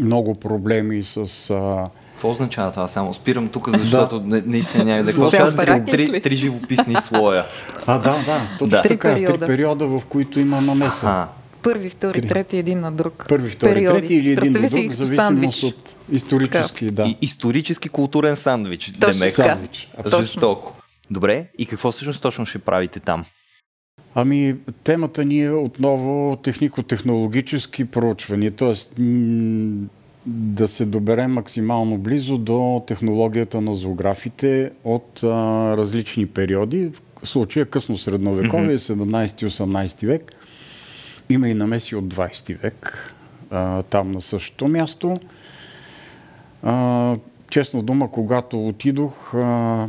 много 0.00 0.34
проблеми 0.34 1.02
с... 1.02 1.50
А... 1.50 1.88
Какво 2.12 2.30
означава 2.30 2.70
това? 2.72 2.88
Само 2.88 3.14
спирам 3.14 3.48
тук, 3.48 3.70
защото 3.78 4.20
да. 4.20 4.42
наистина 4.46 4.84
няма 4.84 5.02
да 5.02 5.12
кажа. 5.30 5.84
Три, 5.84 6.20
три 6.22 6.36
живописни 6.36 6.96
слоя. 7.00 7.44
А, 7.86 7.98
да, 7.98 8.16
да. 8.26 8.40
Точно 8.58 8.66
да. 8.66 8.82
така. 8.82 9.14
Три 9.14 9.14
периода. 9.14 9.38
три 9.38 9.46
периода, 9.46 9.86
в 9.86 10.02
които 10.08 10.40
има 10.40 10.60
намеса. 10.60 11.06
Аха. 11.06 11.28
Първи, 11.62 11.90
втори, 11.90 12.20
три. 12.20 12.28
трети, 12.28 12.56
един 12.56 12.80
на 12.80 12.92
друг. 12.92 13.24
Първи, 13.28 13.50
втори, 13.50 13.74
периоди. 13.74 14.00
трети 14.00 14.14
или 14.14 14.32
един 14.32 14.52
на 14.52 14.60
друг, 14.60 14.92
в 14.92 14.94
зависимост 14.94 15.62
от 15.62 15.96
исторически, 16.12 16.84
така. 16.84 17.02
да. 17.02 17.08
И, 17.08 17.16
исторически 17.20 17.88
културен 17.88 18.36
сандвич. 18.36 18.92
Точно 19.00 19.12
Демек. 19.12 19.34
Сандвич. 19.34 19.90
Жестоко. 20.18 20.74
Добре, 21.10 21.46
и 21.58 21.66
какво 21.66 21.92
всъщност 21.92 22.22
точно 22.22 22.46
ще 22.46 22.58
правите 22.58 23.00
там? 23.00 23.24
Ами, 24.14 24.56
темата 24.84 25.24
ни 25.24 25.42
е 25.42 25.50
отново 25.50 26.36
технико-технологически 26.36 27.84
проучвания, 27.84 28.52
т.е. 28.52 28.74
да 30.26 30.68
се 30.68 30.84
доберем 30.84 31.32
максимално 31.32 31.98
близо 31.98 32.38
до 32.38 32.84
технологията 32.86 33.60
на 33.60 33.74
зоографите 33.74 34.70
от 34.84 35.20
а, 35.22 35.28
различни 35.76 36.26
периоди, 36.26 36.90
в 37.22 37.28
случая 37.28 37.66
късно 37.66 37.96
средновековие, 37.96 38.78
17-18 38.78 40.06
век. 40.06 40.32
Има 41.30 41.48
и 41.48 41.54
намеси 41.54 41.96
от 41.96 42.14
20 42.14 42.60
век, 42.60 43.14
а, 43.50 43.82
там 43.82 44.10
на 44.10 44.20
същото 44.20 44.68
място. 44.68 45.20
А, 46.62 47.16
честно 47.50 47.82
дума, 47.82 48.10
когато 48.10 48.66
отидох, 48.68 49.34
а, 49.34 49.88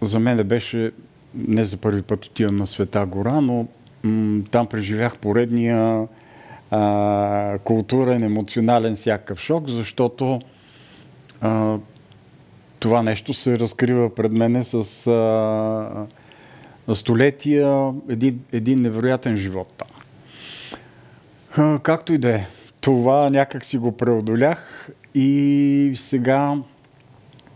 за 0.00 0.18
мен 0.18 0.36
беше 0.36 0.92
не 1.34 1.64
за 1.64 1.76
първи 1.76 2.02
път 2.02 2.24
отивам 2.24 2.56
на 2.56 2.66
Света 2.66 3.06
гора, 3.06 3.40
но 3.40 3.66
м- 4.02 4.42
там 4.50 4.66
преживях 4.66 5.18
поредния 5.18 6.06
а, 6.70 7.58
културен, 7.64 8.22
емоционален 8.22 8.94
всякакъв 8.94 9.40
шок, 9.40 9.68
защото 9.68 10.40
а, 11.40 11.78
това 12.78 13.02
нещо 13.02 13.34
се 13.34 13.58
разкрива 13.58 14.14
пред 14.14 14.32
мене 14.32 14.62
с 14.62 15.06
а, 15.06 16.94
столетия, 16.94 17.92
един, 18.08 18.40
един 18.52 18.80
невероятен 18.80 19.36
живот 19.36 19.74
там. 19.78 19.88
Както 21.82 22.12
и 22.12 22.18
да 22.18 22.34
е. 22.34 22.46
Това 22.80 23.30
някак 23.30 23.64
си 23.64 23.78
го 23.78 23.92
преодолях 23.92 24.88
и 25.14 25.92
сега 25.96 26.54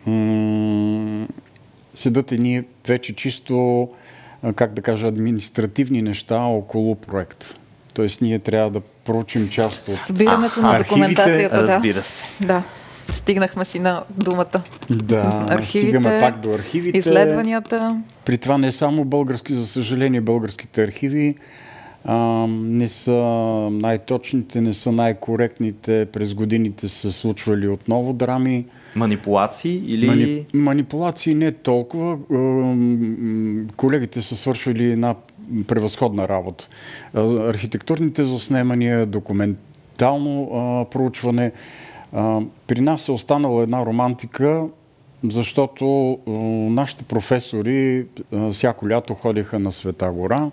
м- 0.07 1.27
седат 1.95 2.33
едни 2.33 2.63
вече 2.87 3.17
чисто, 3.17 3.89
как 4.57 4.73
да 4.73 4.83
кажа, 4.83 5.07
административни 5.07 6.03
неща 6.03 6.39
около 6.41 6.95
проект. 6.95 7.57
Тоест 7.95 8.21
ние 8.21 8.39
трябва 8.39 8.71
да 8.71 8.81
проучим 8.81 9.49
част 9.49 9.89
от 9.89 9.99
Събирането 9.99 10.63
на 10.63 10.79
документацията. 10.79 11.63
Да. 11.63 11.75
Разбира 11.75 12.03
се. 12.03 12.47
Да. 12.47 12.63
Стигнахме 13.13 13.65
си 13.65 13.79
на 13.79 14.03
думата. 14.11 14.63
Да, 14.91 15.47
архивите, 15.49 15.89
стигаме 15.89 16.21
пак 16.21 16.41
до 16.41 16.51
архивите. 16.51 16.99
Изследванията. 16.99 18.03
При 18.25 18.39
това 18.39 18.59
не 18.59 18.73
само 18.73 19.05
български, 19.05 19.55
за 19.55 19.67
съжаление, 19.67 20.21
българските 20.21 20.85
архиви 20.85 21.35
а, 22.09 22.47
не 22.49 22.89
са 22.89 23.13
най-точните, 23.73 24.61
не 24.61 24.73
са 24.73 24.93
най-коректните. 24.93 26.07
През 26.13 26.35
годините 26.35 26.89
са 26.89 27.13
случвали 27.13 27.69
отново 27.69 28.13
драми. 28.13 28.65
Манипулации 28.97 29.83
или... 29.87 30.07
Мани... 30.07 30.45
Манипулации 30.55 31.35
не 31.35 31.53
толкова. 31.53 32.19
Колегите 33.77 34.23
са 34.23 34.37
свършили 34.37 34.93
една 34.93 35.15
превъзходна 35.67 36.29
работа. 36.29 36.69
Архитектурните 37.49 38.25
заснемания, 38.25 39.07
документално 39.07 40.51
а, 40.55 40.85
проучване. 40.85 41.53
А, 42.13 42.41
при 42.67 42.81
нас 42.81 43.09
е 43.09 43.13
останала 43.13 43.63
една 43.63 43.87
романтика, 43.87 44.65
защото 45.25 46.13
а, 46.13 46.31
нашите 46.71 47.05
професори 47.05 48.07
всяко 48.53 48.89
лято 48.89 49.15
ходиха 49.15 49.59
на 49.59 49.73
Света 49.73 50.11
гора 50.11 50.51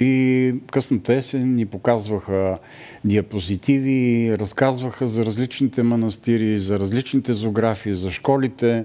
и 0.00 0.54
късната 0.70 1.14
есен 1.14 1.54
ни 1.54 1.66
показваха 1.66 2.58
диапозитиви, 3.04 4.34
разказваха 4.38 5.06
за 5.06 5.26
различните 5.26 5.82
манастири, 5.82 6.58
за 6.58 6.78
различните 6.78 7.32
зоографии, 7.32 7.94
за 7.94 8.10
школите. 8.10 8.84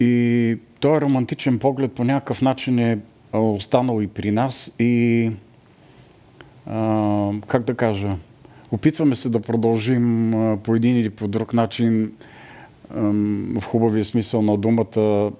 И 0.00 0.56
този 0.80 1.00
романтичен 1.00 1.58
поглед 1.58 1.92
по 1.92 2.04
някакъв 2.04 2.42
начин 2.42 2.78
е 2.78 2.98
останал 3.32 4.02
и 4.02 4.06
при 4.06 4.30
нас. 4.30 4.72
И 4.78 5.30
а, 6.66 7.30
как 7.48 7.64
да 7.64 7.74
кажа, 7.74 8.16
опитваме 8.70 9.14
се 9.14 9.28
да 9.28 9.40
продължим 9.40 10.34
а, 10.34 10.56
по 10.56 10.74
един 10.74 10.96
или 10.96 11.10
по 11.10 11.28
друг 11.28 11.54
начин 11.54 12.12
а, 12.90 13.00
в 13.60 13.62
хубавия 13.64 14.04
смисъл 14.04 14.42
на 14.42 14.56
думата 14.56 15.30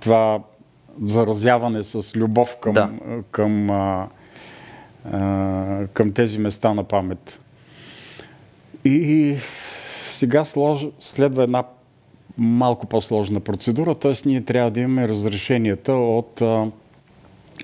това 0.00 0.40
заразяване 1.04 1.82
с 1.82 2.16
любов 2.16 2.56
към, 2.60 2.72
да. 2.72 2.90
към, 3.30 3.70
а, 3.70 4.08
а, 5.12 5.86
към 5.92 6.12
тези 6.12 6.38
места 6.38 6.74
на 6.74 6.84
памет. 6.84 7.40
И 8.84 9.36
сега 10.10 10.44
слож, 10.44 10.86
следва 10.98 11.42
една 11.42 11.64
малко 12.38 12.86
по-сложна 12.86 13.40
процедура, 13.40 13.94
т.е. 13.94 14.12
ние 14.26 14.44
трябва 14.44 14.70
да 14.70 14.80
имаме 14.80 15.08
разрешенията 15.08 15.92
от 15.92 16.42
а, 16.42 16.66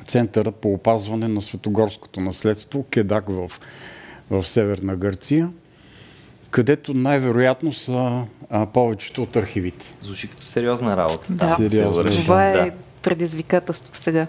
Центъра 0.06 0.52
по 0.52 0.72
опазване 0.72 1.28
на 1.28 1.40
светогорското 1.40 2.20
наследство, 2.20 2.84
Кедак 2.90 3.24
в, 3.28 3.50
в 4.30 4.42
Северна 4.46 4.96
Гърция, 4.96 5.50
където 6.50 6.94
най-вероятно 6.94 7.72
са 7.72 8.24
а, 8.50 8.66
повечето 8.66 9.22
от 9.22 9.36
архивите. 9.36 9.94
Звучи 10.00 10.30
като 10.30 10.44
сериозна 10.44 10.96
работа. 10.96 11.32
Да, 11.32 11.56
сериозна. 11.56 12.04
това 12.04 12.48
е 12.48 12.52
да 12.52 12.70
предизвикателство 13.03 13.96
сега? 13.96 14.26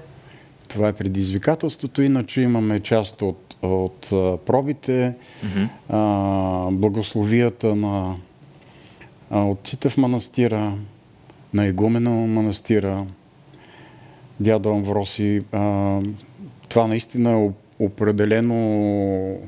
Това 0.68 0.88
е 0.88 0.94
предизвикателството, 0.94 2.02
иначе 2.02 2.42
имаме 2.42 2.80
част 2.80 3.22
от, 3.22 3.58
от 3.62 4.08
пробите, 4.46 5.14
mm-hmm. 5.46 5.70
а, 5.90 6.72
благословията 6.72 7.76
на 7.76 8.16
отците 9.32 9.90
в 9.90 9.98
манастира, 9.98 10.78
на 11.54 11.66
игумена 11.66 12.10
манастира, 12.10 13.06
дядо 14.40 14.70
Амвроси. 14.70 15.44
А, 15.52 16.00
това 16.70 16.88
наистина 16.88 17.32
е 17.32 17.52
определено 17.80 19.40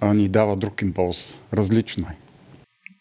а, 0.00 0.14
ни 0.14 0.28
дава 0.28 0.56
друг 0.56 0.82
импулс. 0.82 1.38
Различно 1.52 2.06
е. 2.10 2.16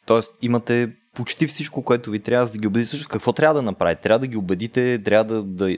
Тоест 0.05 0.37
имате 0.41 0.89
почти 1.15 1.47
всичко, 1.47 1.81
което 1.81 2.11
ви 2.11 2.19
трябва 2.19 2.47
да 2.47 2.57
ги 2.57 2.67
убедите. 2.67 2.89
Също 2.89 3.07
какво 3.09 3.33
трябва 3.33 3.53
да 3.53 3.61
направите? 3.61 4.01
Трябва 4.01 4.19
да 4.19 4.27
ги 4.27 4.37
убедите, 4.37 5.03
трябва 5.03 5.23
да, 5.23 5.43
да 5.43 5.77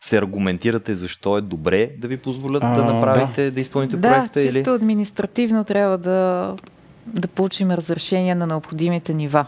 се 0.00 0.18
аргументирате 0.18 0.94
защо 0.94 1.38
е 1.38 1.40
добре 1.40 1.90
да 1.98 2.08
ви 2.08 2.16
позволят 2.16 2.62
а, 2.64 2.74
да 2.74 2.84
направите, 2.84 3.44
да, 3.44 3.50
да 3.50 3.60
изпълните 3.60 3.96
да, 3.96 4.08
проекта? 4.08 4.40
Да, 4.40 4.46
чисто 4.46 4.70
или? 4.70 4.76
административно 4.76 5.64
трябва 5.64 5.98
да, 5.98 6.52
да 7.06 7.28
получим 7.28 7.70
разрешение 7.70 8.34
на 8.34 8.46
необходимите 8.46 9.14
нива. 9.14 9.46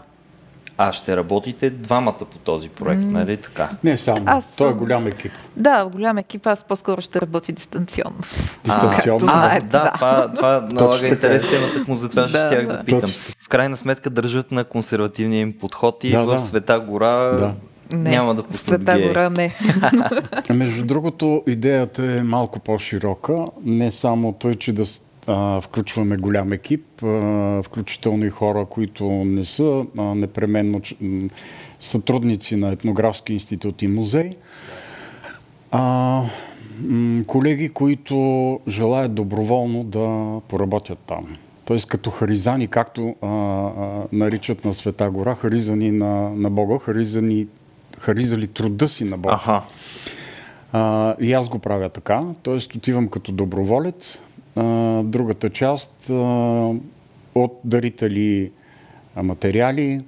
А 0.81 0.91
ще 0.91 1.17
работите 1.17 1.69
двамата 1.69 2.17
по 2.17 2.37
този 2.37 2.69
проект, 2.69 3.01
mm. 3.01 3.11
нали 3.11 3.37
така? 3.37 3.69
Не 3.83 3.97
само. 3.97 4.23
Аз... 4.25 4.55
Той 4.55 4.69
е 4.69 4.73
голям 4.73 5.07
екип. 5.07 5.31
Да, 5.57 5.85
голям 5.85 6.17
екип. 6.17 6.47
Аз 6.47 6.63
по-скоро 6.63 7.01
ще 7.01 7.21
работи 7.21 7.51
дистанционно. 7.51 8.17
Дистанционно? 8.63 9.25
А, 9.27 9.57
а, 9.57 9.59
да, 9.59 9.67
да, 9.67 9.91
това, 9.91 10.33
това 10.33 10.67
налага 10.71 11.07
интерес 11.07 11.49
темата 11.49 11.85
му, 11.87 11.95
затова 11.95 12.27
ще 12.27 12.37
да, 12.37 12.49
да. 12.49 12.77
да 12.77 12.83
питам. 12.83 13.01
Точно. 13.01 13.33
В 13.49 13.51
крайна 13.51 13.77
сметка 13.77 14.09
държат 14.09 14.51
на 14.51 14.63
консервативния 14.63 15.41
им 15.41 15.53
подход 15.53 16.03
и 16.03 16.09
да, 16.11 16.23
в 16.23 16.27
да. 16.27 16.39
Света 16.39 16.79
гора 16.79 17.09
да. 17.09 17.53
Не, 17.91 18.09
няма 18.09 18.35
да 18.35 18.43
пуснат 18.43 18.59
Света 18.59 18.97
гей. 18.97 19.07
гора 19.07 19.29
не. 19.29 19.53
Между 20.49 20.85
другото, 20.85 21.43
идеята 21.47 22.05
е 22.05 22.23
малко 22.23 22.59
по-широка. 22.59 23.45
Не 23.63 23.91
само 23.91 24.33
той, 24.33 24.55
че 24.55 24.73
да 24.73 24.83
а, 25.27 25.61
включваме 25.61 26.17
голям 26.17 26.51
екип, 26.51 27.03
а, 27.03 27.61
включително 27.63 28.25
и 28.25 28.29
хора, 28.29 28.65
които 28.65 29.05
не 29.05 29.45
са 29.45 29.85
а, 29.97 30.01
непременно 30.01 30.81
сътрудници 31.79 32.55
на 32.55 32.71
етнографски 32.71 33.33
институт 33.33 33.81
и 33.81 33.87
музей. 33.87 34.35
А, 35.71 36.23
колеги, 37.27 37.69
които 37.69 38.59
желаят 38.67 39.13
доброволно 39.13 39.83
да 39.83 40.39
поработят 40.47 40.99
там. 41.07 41.37
Тоест 41.69 41.87
като 41.87 42.09
харизани, 42.09 42.67
както 42.67 43.15
а, 43.21 43.27
а, 43.27 44.03
наричат 44.11 44.65
на 44.65 44.73
Света 44.73 45.09
гора, 45.09 45.35
харизани 45.35 45.91
на, 45.91 46.29
на 46.29 46.49
Бога, 46.49 46.79
харизани, 46.79 47.47
харизали 47.97 48.47
труда 48.47 48.87
си 48.87 49.03
на 49.03 49.17
Бога. 49.17 49.35
Аха. 49.35 49.63
А, 50.73 51.15
и 51.19 51.33
аз 51.33 51.49
го 51.49 51.59
правя 51.59 51.89
така, 51.89 52.23
т.е. 52.43 52.77
отивам 52.77 53.07
като 53.07 53.31
доброволец. 53.31 54.21
А, 54.55 54.63
другата 55.03 55.49
част 55.49 56.09
а, 56.09 56.13
от 57.35 57.59
дарители 57.63 58.51
материали, 59.15 60.01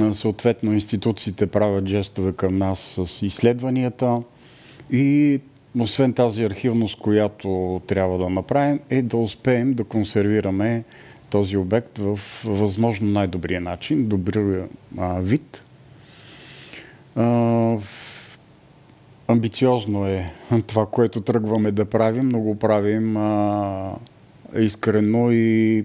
а, 0.00 0.12
съответно 0.12 0.72
институциите 0.72 1.46
правят 1.46 1.86
жестове 1.86 2.32
към 2.32 2.58
нас 2.58 2.78
с 2.78 3.26
изследванията 3.26 4.22
и 4.92 5.40
освен 5.78 6.12
тази 6.12 6.44
архивност, 6.44 6.98
която 6.98 7.80
трябва 7.86 8.18
да 8.18 8.30
направим, 8.30 8.80
е 8.90 9.02
да 9.02 9.16
успеем 9.16 9.74
да 9.74 9.84
консервираме 9.84 10.84
този 11.30 11.56
обект 11.56 11.98
в 11.98 12.20
възможно 12.44 13.08
най-добрия 13.08 13.60
начин, 13.60 14.08
добрия 14.08 14.68
а, 14.98 15.20
вид. 15.20 15.62
А, 17.16 17.76
амбициозно 19.28 20.06
е 20.06 20.32
това, 20.66 20.86
което 20.86 21.20
тръгваме 21.20 21.72
да 21.72 21.84
правим, 21.84 22.28
но 22.28 22.40
го 22.40 22.58
правим 22.58 23.16
а, 23.16 23.94
искрено 24.58 25.32
и, 25.32 25.84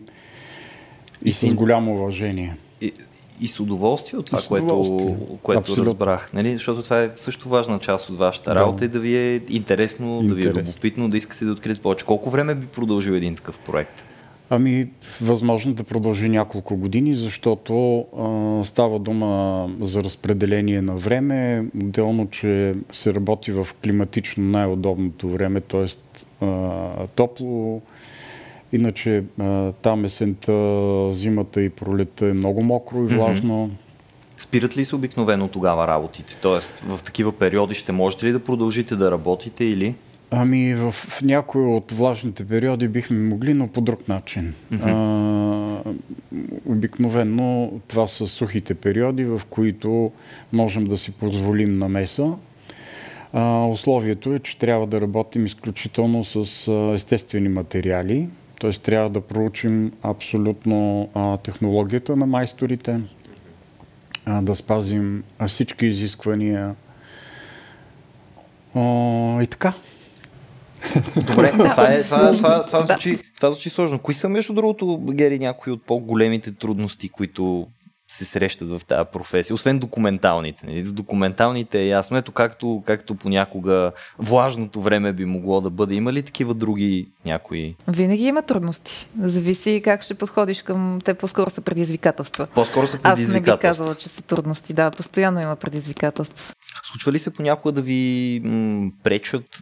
и 1.25 1.31
с 1.31 1.53
голямо 1.53 1.93
уважение. 1.93 2.55
И, 2.81 2.93
и 3.41 3.47
с 3.47 3.59
удоволствие 3.59 4.19
от 4.19 4.25
това, 4.25 4.41
удоволствие. 4.51 5.15
което, 5.41 5.67
което 5.67 5.85
разбрах. 5.85 6.33
Нали? 6.33 6.53
Защото 6.53 6.83
това 6.83 7.01
е 7.01 7.09
също 7.15 7.49
важна 7.49 7.79
част 7.79 8.09
от 8.09 8.17
вашата 8.17 8.49
да. 8.49 8.59
работа 8.59 8.85
и 8.85 8.87
да 8.87 8.99
ви 8.99 9.17
е 9.17 9.41
интересно, 9.49 10.07
Интерес. 10.21 10.29
да 10.29 10.35
ви 10.35 10.47
е 10.47 10.61
любопитно, 10.61 11.09
да 11.09 11.17
искате 11.17 11.45
да 11.45 11.51
откриете 11.51 11.81
повече. 11.81 12.05
Колко 12.05 12.29
време 12.29 12.55
би 12.55 12.65
продължил 12.65 13.11
един 13.11 13.35
такъв 13.35 13.59
проект? 13.59 14.03
Ами, 14.49 14.87
възможно 15.21 15.73
да 15.73 15.83
продължи 15.83 16.29
няколко 16.29 16.77
години, 16.77 17.15
защото 17.15 18.05
а, 18.17 18.63
става 18.65 18.99
дума 18.99 19.69
за 19.81 20.03
разпределение 20.03 20.81
на 20.81 20.95
време, 20.95 21.65
отделно, 21.83 22.29
че 22.29 22.75
се 22.91 23.13
работи 23.13 23.51
в 23.51 23.67
климатично 23.83 24.43
най-удобното 24.43 25.29
време, 25.29 25.61
т.е. 25.61 25.85
топло. 27.15 27.81
Иначе 28.75 29.23
а, 29.39 29.71
там 29.71 30.05
есента, 30.05 30.53
зимата 31.13 31.61
и 31.61 31.69
пролета 31.69 32.25
е 32.27 32.33
много 32.33 32.63
мокро 32.63 33.03
и 33.03 33.07
влажно. 33.07 33.67
Mm-hmm. 33.67 34.41
Спират 34.41 34.77
ли 34.77 34.85
се 34.85 34.95
обикновено 34.95 35.47
тогава 35.47 35.87
работите? 35.87 36.37
Тоест, 36.41 36.83
в 36.87 37.03
такива 37.03 37.31
периоди 37.31 37.75
ще 37.75 37.91
можете 37.91 38.25
ли 38.25 38.31
да 38.31 38.39
продължите 38.39 38.95
да 38.95 39.11
работите 39.11 39.65
или? 39.65 39.95
Ами 40.31 40.75
в, 40.75 40.91
в 40.91 41.21
някои 41.21 41.65
от 41.65 41.91
влажните 41.91 42.45
периоди 42.45 42.87
бихме 42.87 43.19
могли, 43.19 43.53
но 43.53 43.67
по 43.67 43.81
друг 43.81 44.07
начин. 44.07 44.53
Mm-hmm. 44.73 45.83
А, 45.85 45.93
обикновено 46.65 47.71
това 47.87 48.07
са 48.07 48.27
сухите 48.27 48.73
периоди, 48.73 49.25
в 49.25 49.41
които 49.49 50.11
можем 50.53 50.85
да 50.85 50.97
си 50.97 51.11
позволим 51.11 51.77
намеса. 51.77 52.31
А, 53.33 53.65
условието 53.65 54.33
е, 54.33 54.39
че 54.39 54.57
трябва 54.57 54.87
да 54.87 55.01
работим 55.01 55.45
изключително 55.45 56.23
с 56.23 56.67
а, 56.67 56.93
естествени 56.93 57.49
материали, 57.49 58.29
т.е. 58.61 58.71
трябва 58.71 59.09
да 59.09 59.21
проучим 59.21 59.91
абсолютно 60.03 61.09
а, 61.13 61.37
технологията 61.37 62.15
на 62.15 62.25
майсторите, 62.25 62.99
а, 64.25 64.41
да 64.41 64.55
спазим 64.55 65.23
всички 65.47 65.85
изисквания. 65.85 66.75
О, 68.75 69.41
и 69.41 69.47
така. 69.47 69.73
Добре, 71.15 71.51
това, 71.71 71.93
е, 71.93 72.03
това, 72.03 72.37
това, 72.37 72.65
това, 72.65 72.83
звучи, 72.83 73.17
това 73.35 73.51
звучи 73.51 73.69
сложно. 73.69 73.99
Кои 73.99 74.13
са, 74.13 74.29
между 74.29 74.53
другото, 74.53 74.97
Гери, 74.97 75.39
някои 75.39 75.73
от 75.73 75.83
по-големите 75.83 76.51
трудности, 76.51 77.09
които 77.09 77.67
се 78.07 78.25
срещат 78.25 78.69
в 78.69 78.85
тази 78.85 79.09
професия, 79.13 79.53
освен 79.53 79.79
документалните. 79.79 80.65
Нали? 80.67 80.85
С 80.85 80.93
документалните 80.93 81.79
е 81.79 81.87
ясно. 81.87 82.17
Ето 82.17 82.31
както, 82.31 82.83
както 82.85 83.15
понякога 83.15 83.91
влажното 84.19 84.81
време 84.81 85.13
би 85.13 85.25
могло 85.25 85.61
да 85.61 85.69
бъде. 85.69 85.95
Има 85.95 86.13
ли 86.13 86.23
такива 86.23 86.53
други 86.53 87.07
някои? 87.25 87.75
Винаги 87.87 88.23
има 88.23 88.41
трудности. 88.41 89.07
Зависи 89.21 89.81
как 89.83 90.01
ще 90.01 90.13
подходиш 90.13 90.61
към 90.61 90.99
те. 91.03 91.13
По-скоро 91.13 91.49
са 91.49 91.61
предизвикателства. 91.61 92.47
По-скоро 92.55 92.87
са 92.87 93.01
предизвикателства. 93.01 93.23
Аз 93.23 93.33
не 93.33 93.41
бих 93.41 93.61
казала, 93.61 93.95
че 93.95 94.09
са 94.09 94.21
трудности. 94.21 94.73
Да, 94.73 94.91
постоянно 94.91 95.41
има 95.41 95.55
предизвикателства. 95.55 96.53
Случва 96.83 97.11
ли 97.11 97.19
се 97.19 97.33
понякога 97.33 97.71
да 97.71 97.81
ви 97.81 98.41
м- 98.43 98.91
пречат 99.03 99.59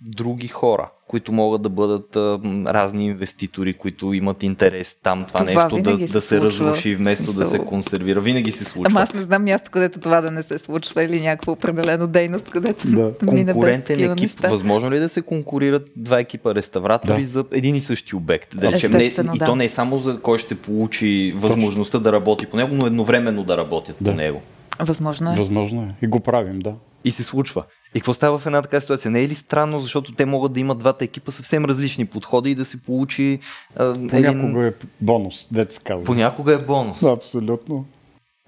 други 0.00 0.48
хора, 0.48 0.90
които 1.08 1.32
могат 1.32 1.62
да 1.62 1.68
бъдат 1.68 2.16
а, 2.16 2.40
разни 2.66 3.06
инвеститори, 3.06 3.72
които 3.74 4.12
имат 4.12 4.42
интерес 4.42 5.00
там 5.02 5.24
това, 5.28 5.46
това 5.46 5.68
нещо 5.68 5.82
да, 5.82 6.06
да 6.06 6.20
се, 6.20 6.28
се 6.28 6.40
разруши 6.40 6.94
вместо 6.94 7.24
смисъл... 7.24 7.44
да 7.44 7.50
се 7.50 7.58
консервира. 7.58 8.20
Винаги 8.20 8.52
се 8.52 8.64
случва. 8.64 8.90
Ама 8.90 9.00
аз 9.00 9.14
не 9.14 9.22
знам 9.22 9.44
място, 9.44 9.70
където 9.70 10.00
това 10.00 10.20
да 10.20 10.30
не 10.30 10.42
се 10.42 10.58
случва 10.58 11.04
или 11.04 11.20
някаква 11.20 11.52
определена 11.52 12.06
дейност, 12.06 12.50
където 12.50 12.88
да. 12.88 13.12
мине 13.32 13.52
Конкурентен 13.52 14.00
екип. 14.00 14.20
Неща. 14.20 14.48
Възможно 14.48 14.90
ли 14.90 14.96
е 14.96 15.00
да 15.00 15.08
се 15.08 15.22
конкурират 15.22 15.90
два 15.96 16.20
екипа 16.20 16.54
реставратори 16.54 17.22
да. 17.22 17.28
за 17.28 17.44
един 17.52 17.74
и 17.74 17.80
същи 17.80 18.16
обект? 18.16 18.56
Да 18.56 18.72
речем, 18.72 18.92
не, 18.92 19.10
да. 19.10 19.32
И 19.34 19.38
то 19.38 19.56
не 19.56 19.64
е 19.64 19.68
само 19.68 19.98
за 19.98 20.20
кой 20.20 20.38
ще 20.38 20.54
получи 20.54 21.34
възможността 21.36 21.98
Точно. 21.98 22.04
да 22.04 22.12
работи 22.12 22.46
по 22.46 22.56
него, 22.56 22.74
но 22.74 22.86
едновременно 22.86 23.44
да 23.44 23.56
работят 23.56 23.96
да. 24.00 24.10
по 24.10 24.16
него. 24.16 24.42
Възможно 24.80 25.32
е. 25.32 25.36
Възможно 25.36 25.82
е. 25.82 25.94
И 26.02 26.06
го 26.06 26.20
правим, 26.20 26.58
да. 26.58 26.74
И 27.04 27.10
се 27.10 27.22
случва. 27.22 27.64
И 27.94 28.00
какво 28.00 28.14
става 28.14 28.38
в 28.38 28.46
една 28.46 28.62
така 28.62 28.80
ситуация? 28.80 29.10
Не 29.10 29.20
е 29.20 29.28
ли 29.28 29.34
странно, 29.34 29.80
защото 29.80 30.12
те 30.12 30.26
могат 30.26 30.52
да 30.52 30.60
имат 30.60 30.78
двата 30.78 31.04
екипа 31.04 31.32
съвсем 31.32 31.64
различни 31.64 32.06
подходи 32.06 32.50
и 32.50 32.54
да 32.54 32.64
се 32.64 32.82
получи. 32.82 33.38
А, 33.76 33.92
Понякога 33.92 34.28
един... 34.28 34.66
е 34.66 34.72
бонус, 35.00 35.48
дете 35.52 35.76
казва. 35.84 36.06
Понякога 36.06 36.54
е 36.54 36.58
бонус. 36.58 37.02
Абсолютно. 37.02 37.84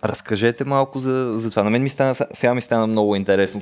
Разкажете 0.05 0.65
малко 0.65 0.99
за, 0.99 1.33
за 1.35 1.51
това. 1.51 1.63
На 1.63 1.71
мен 1.71 1.83
ми 1.83 1.89
стана, 1.89 2.15
сега 2.15 2.55
ми 2.55 2.61
стана 2.61 2.87
много 2.87 3.17
интересно. 3.17 3.61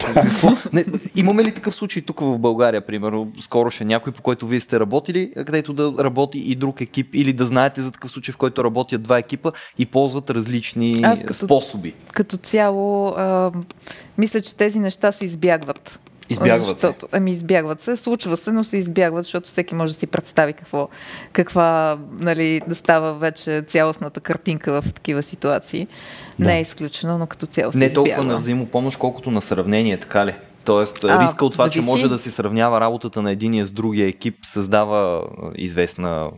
Не, 0.72 0.84
имаме 1.14 1.44
ли 1.44 1.54
такъв 1.54 1.74
случай 1.74 2.02
тук 2.02 2.20
в 2.20 2.38
България, 2.38 2.86
примерно, 2.86 3.32
скоро 3.40 3.70
ще 3.70 3.84
някой, 3.84 4.12
по 4.12 4.22
който 4.22 4.46
вие 4.46 4.60
сте 4.60 4.80
работили, 4.80 5.32
където 5.36 5.72
да 5.72 6.04
работи 6.04 6.38
и 6.38 6.54
друг 6.54 6.80
екип, 6.80 7.14
или 7.14 7.32
да 7.32 7.44
знаете 7.44 7.82
за 7.82 7.92
такъв 7.92 8.10
случай, 8.10 8.32
в 8.32 8.36
който 8.36 8.64
работят 8.64 9.02
два 9.02 9.18
екипа 9.18 9.52
и 9.78 9.86
ползват 9.86 10.30
различни 10.30 11.00
Аз 11.02 11.20
като, 11.20 11.34
способи? 11.34 11.94
Като 12.12 12.36
цяло, 12.36 13.08
а, 13.08 13.52
мисля, 14.18 14.40
че 14.40 14.56
тези 14.56 14.78
неща 14.78 15.12
се 15.12 15.24
избягват. 15.24 16.00
Избягват 16.30 16.78
защото, 16.78 17.00
се. 17.00 17.06
Ами 17.12 17.30
избягват 17.30 17.80
се, 17.80 17.96
случва 17.96 18.36
се, 18.36 18.52
но 18.52 18.64
се 18.64 18.78
избягват, 18.78 19.24
защото 19.24 19.48
всеки 19.48 19.74
може 19.74 19.92
да 19.92 19.98
си 19.98 20.06
представи 20.06 20.52
какво, 20.52 20.88
каква 21.32 21.98
нали, 22.18 22.60
да 22.68 22.74
става 22.74 23.14
вече 23.14 23.64
цялостната 23.66 24.20
картинка 24.20 24.82
в 24.82 24.92
такива 24.92 25.22
ситуации. 25.22 25.86
Да. 26.38 26.46
Не 26.46 26.58
е 26.58 26.60
изключено, 26.60 27.18
но 27.18 27.26
като 27.26 27.46
цяло 27.46 27.72
се 27.72 27.78
Не 27.78 27.84
е 27.84 27.92
толкова 27.92 28.24
на 28.24 28.36
взаимопомощ, 28.36 28.98
колкото 28.98 29.30
на 29.30 29.42
сравнение, 29.42 30.00
така 30.00 30.26
ли? 30.26 30.34
Тоест, 30.64 31.04
а, 31.04 31.22
риска 31.22 31.44
от 31.44 31.52
това, 31.52 31.64
зависи... 31.64 31.80
че 31.80 31.86
може 31.86 32.08
да 32.08 32.18
се 32.18 32.30
сравнява 32.30 32.80
работата 32.80 33.22
на 33.22 33.30
единия 33.30 33.66
с 33.66 33.70
другия 33.70 34.08
екип, 34.08 34.36
създава 34.42 35.22
известна 35.54 36.30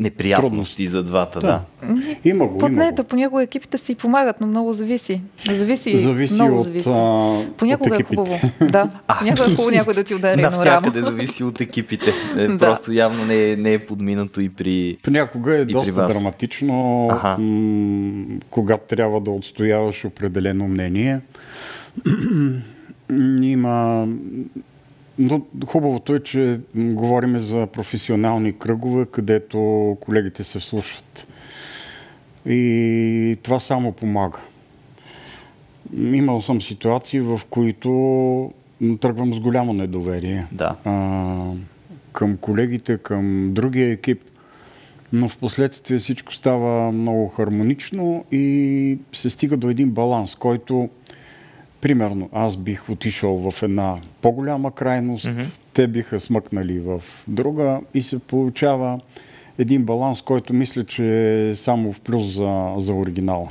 неприятности 0.00 0.48
Трудности. 0.48 0.86
за 0.86 1.02
двата, 1.02 1.40
да. 1.40 1.60
да. 1.82 1.96
Има 2.24 2.46
го, 2.46 2.58
Под 2.58 2.72
нета, 2.72 3.04
понякога 3.04 3.42
екипите 3.42 3.78
си 3.78 3.94
помагат, 3.94 4.36
но 4.40 4.46
много 4.46 4.72
зависи. 4.72 5.20
Зависи, 5.50 5.98
зависи 5.98 6.34
много 6.34 6.56
от, 6.56 6.62
зависи. 6.62 6.88
Понякога 7.56 7.94
от 7.94 8.00
е 8.00 8.04
хубаво. 8.04 8.40
Да, 8.70 8.90
а, 9.08 9.18
понякога 9.18 9.44
е 9.44 9.54
хубаво 9.54 9.70
някой 9.70 9.94
да 9.94 10.04
ти 10.04 10.14
удари 10.14 10.42
Навсякъде 10.42 11.02
зависи 11.02 11.44
от 11.44 11.60
екипите. 11.60 12.12
Е, 12.36 12.46
да. 12.48 12.58
Просто 12.58 12.92
явно 12.92 13.24
не 13.24 13.50
е, 13.50 13.56
не 13.56 13.72
е 13.72 13.78
подминато 13.78 14.40
и 14.40 14.48
при 14.48 14.96
Понякога 15.02 15.56
е 15.56 15.64
доста 15.64 16.06
драматично, 16.06 17.08
ага. 17.12 17.42
м- 17.42 18.26
когато 18.50 18.84
трябва 18.96 19.20
да 19.20 19.30
отстояваш 19.30 20.04
определено 20.04 20.68
мнение. 20.68 21.20
Има 23.42 24.06
но 25.18 25.42
хубавото 25.66 26.14
е, 26.14 26.20
че 26.20 26.60
говорим 26.74 27.38
за 27.38 27.66
професионални 27.66 28.58
кръгове, 28.58 29.06
където 29.06 29.58
колегите 30.00 30.42
се 30.42 30.58
вслушват. 30.58 31.26
И 32.46 33.36
това 33.42 33.60
само 33.60 33.92
помага. 33.92 34.38
Имал 35.96 36.40
съм 36.40 36.62
ситуации, 36.62 37.20
в 37.20 37.40
които 37.50 38.52
тръгвам 39.00 39.34
с 39.34 39.40
голямо 39.40 39.72
недоверие. 39.72 40.46
Да. 40.52 40.76
А, 40.84 41.36
към 42.12 42.36
колегите, 42.36 42.98
към 42.98 43.54
другия 43.54 43.90
екип, 43.90 44.22
но 45.12 45.28
в 45.28 45.38
последствие 45.38 45.98
всичко 45.98 46.34
става 46.34 46.92
много 46.92 47.28
хармонично 47.28 48.24
и 48.32 48.98
се 49.12 49.30
стига 49.30 49.56
до 49.56 49.70
един 49.70 49.90
баланс, 49.90 50.34
който 50.34 50.88
Примерно, 51.82 52.28
аз 52.32 52.56
бих 52.56 52.90
отишъл 52.90 53.50
в 53.50 53.62
една 53.62 53.96
по-голяма 54.20 54.70
крайност, 54.70 55.26
mm-hmm. 55.26 55.60
те 55.72 55.86
биха 55.86 56.20
смъкнали 56.20 56.80
в 56.80 57.02
друга 57.28 57.80
и 57.94 58.02
се 58.02 58.18
получава 58.18 59.00
един 59.58 59.84
баланс, 59.84 60.22
който 60.22 60.54
мисля, 60.54 60.84
че 60.84 61.04
е 61.48 61.54
само 61.54 61.92
в 61.92 62.00
плюс 62.00 62.34
за, 62.34 62.74
за 62.78 62.94
оригинала. 62.94 63.48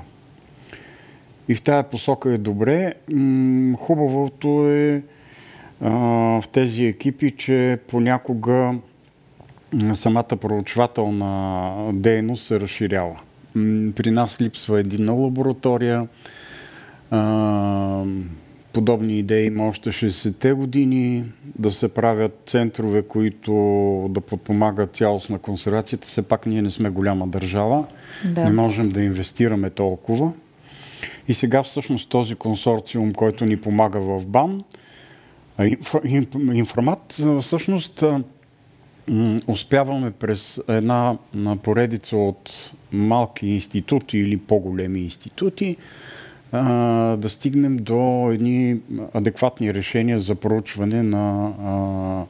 И 1.48 1.56
в 1.56 1.62
тая 1.62 1.84
посока 1.84 2.34
е 2.34 2.38
добре. 2.38 2.94
Хубавото 3.78 4.70
е 4.70 5.04
а, 5.82 5.90
в 6.42 6.44
тези 6.52 6.84
екипи, 6.84 7.32
че 7.38 7.80
понякога 7.88 8.74
самата 9.94 10.24
проучвателна 10.24 11.74
дейност 11.94 12.44
се 12.44 12.60
разширява. 12.60 13.20
При 13.96 14.12
нас 14.12 14.42
липсва 14.42 14.80
единна 14.80 15.14
лаборатория. 15.14 16.08
А, 17.12 18.04
подобни 18.74 19.20
идеи 19.20 19.46
има 19.46 19.68
още 19.68 19.90
60-те 19.90 20.54
години, 20.54 21.24
да 21.60 21.72
се 21.72 21.88
правят 21.88 22.42
центрове, 22.46 23.02
които 23.02 23.54
да 24.10 24.22
подпомагат 24.22 24.96
цялостна 24.96 25.40
консервацията. 25.40 26.08
Все 26.08 26.22
пак 26.22 26.46
ние 26.46 26.62
не 26.62 26.70
сме 26.70 26.90
голяма 26.90 27.28
държава, 27.28 27.86
да. 28.26 28.46
не 28.46 28.52
можем 28.52 28.90
да 28.90 29.02
инвестираме 29.02 29.70
толкова. 29.70 30.34
И 31.28 31.34
сега 31.34 31.64
всъщност 31.64 32.10
този 32.10 32.36
консорциум, 32.36 33.14
който 33.14 33.46
ни 33.46 33.58
помага 33.58 34.00
в 34.00 34.26
БАН, 34.28 34.64
информат, 36.54 37.18
всъщност 37.42 38.04
успяваме 39.48 40.12
през 40.12 40.62
една 40.68 41.18
поредица 41.64 42.18
от 42.18 42.72
малки 42.92 43.48
институти 43.48 44.18
или 44.18 44.38
по-големи 44.38 45.00
институти 45.00 45.78
да 46.52 47.30
стигнем 47.30 47.78
до 47.78 48.30
едни 48.32 48.80
адекватни 49.14 49.74
решения 49.74 50.20
за 50.20 50.36
проучване 50.36 51.04
на 51.04 52.26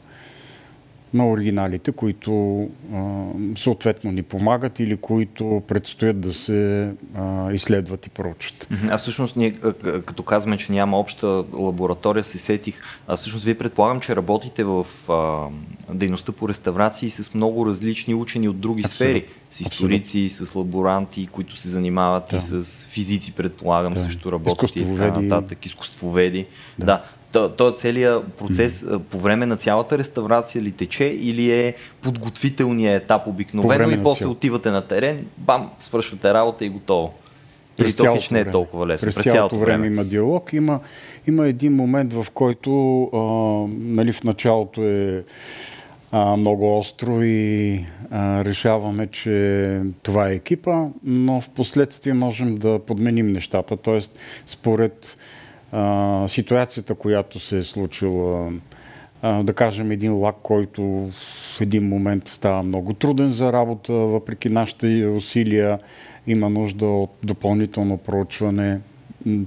на 1.14 1.30
оригиналите, 1.30 1.92
които 1.92 2.62
а, 2.94 3.28
съответно 3.58 4.12
ни 4.12 4.24
помагат 4.24 4.80
или 4.80 4.98
които 4.98 5.64
предстоят 5.68 6.22
да 6.22 6.34
се 6.34 6.90
а, 7.16 7.52
изследват 7.52 8.06
и 8.06 8.10
проучат. 8.10 8.68
А 8.90 8.98
всъщност 8.98 9.36
ние, 9.36 9.52
като 10.06 10.24
казваме, 10.24 10.58
че 10.58 10.72
няма 10.72 11.00
обща 11.00 11.28
лаборатория, 11.54 12.24
се 12.24 12.38
сетих, 12.38 12.76
а 13.08 13.16
всъщност 13.16 13.46
вие 13.46 13.58
предполагам, 13.58 14.00
че 14.00 14.16
работите 14.16 14.64
в 14.64 14.86
а, 15.10 15.48
дейността 15.94 16.32
по 16.32 16.50
реставрации 16.50 17.10
с 17.10 17.34
много 17.34 17.66
различни 17.66 18.16
учени 18.16 18.50
от 18.50 18.60
други 18.60 18.82
Абсолютно. 18.86 19.20
сфери. 19.20 19.26
С 19.52 19.62
историци, 19.62 20.24
Абсолютно. 20.26 20.46
с 20.46 20.56
лаборанти, 20.56 21.28
които 21.28 21.56
се 21.56 21.70
занимават 21.70 22.24
да. 22.30 22.36
и 22.36 22.40
с 22.40 22.86
физици, 22.90 23.36
предполагам, 23.36 23.94
да. 23.94 24.00
също 24.00 24.32
работят 24.32 24.76
и 24.76 24.98
така 24.98 25.22
нататък, 25.22 25.66
изкуствоведи. 25.66 26.46
Да. 26.80 26.86
да 26.86 27.04
то, 27.32 27.72
целият 27.72 28.34
процес 28.34 28.84
mm. 28.84 29.00
по 29.00 29.20
време 29.20 29.46
на 29.46 29.58
цялата 29.58 29.98
реставрация 29.98 30.62
ли 30.62 30.72
тече 30.72 31.06
или 31.06 31.52
е 31.52 31.74
подготвителният 32.02 33.04
етап 33.04 33.28
обикновено 33.28 33.90
и 33.90 34.04
после 34.04 34.24
цял... 34.24 34.32
отивате 34.32 34.72
на 34.72 34.82
терен, 34.82 35.26
бам, 35.38 35.70
свършвате 35.78 36.34
работа 36.34 36.66
и 36.66 36.70
готово. 36.70 37.14
Или 37.80 37.94
то 37.94 38.16
хич 38.16 38.30
не 38.30 38.40
е 38.40 38.52
толкова 38.52 38.88
лесно. 38.88 39.06
През, 39.06 39.16
през 39.16 39.24
цялото, 39.24 39.38
цялото 39.38 39.56
време, 39.56 39.84
време 39.84 39.96
има 39.96 40.06
диалог. 40.06 40.54
Има, 40.54 40.80
има 41.28 41.48
един 41.48 41.76
момент, 41.76 42.14
в 42.14 42.28
който 42.34 43.04
а, 43.04 43.18
нали, 43.80 44.12
в 44.12 44.24
началото 44.24 44.84
е 44.84 45.24
а, 46.12 46.38
много 46.38 46.78
остро 46.78 47.22
и 47.22 47.86
а, 48.12 48.46
решаваме, 48.46 49.08
че 49.08 49.82
това 50.04 50.30
е 50.30 50.36
екипа, 50.36 50.86
но 51.04 51.42
в 51.42 51.50
последствие 51.50 52.14
можем 52.14 52.58
да 52.58 52.80
подменим 52.80 53.32
нещата. 53.32 53.78
Тоест, 53.78 54.20
според 54.46 55.18
ситуацията, 56.28 56.96
която 56.96 57.40
се 57.40 57.58
е 57.58 57.64
случила, 57.64 58.52
а, 59.22 59.44
да 59.44 59.54
кажем 59.54 59.92
един 59.92 60.14
лак, 60.14 60.36
който 60.44 61.10
в 61.12 61.62
един 61.62 61.88
момент 61.88 62.28
става 62.28 62.64
много 62.64 62.94
труден 62.94 63.32
за 63.32 63.54
работа, 63.54 63.94
въпреки 63.94 64.50
нашите 64.50 65.06
усилия, 65.06 65.80
има 66.28 66.50
нужда 66.50 66.86
от 66.86 67.12
допълнително 67.24 67.98
проучване. 67.98 68.80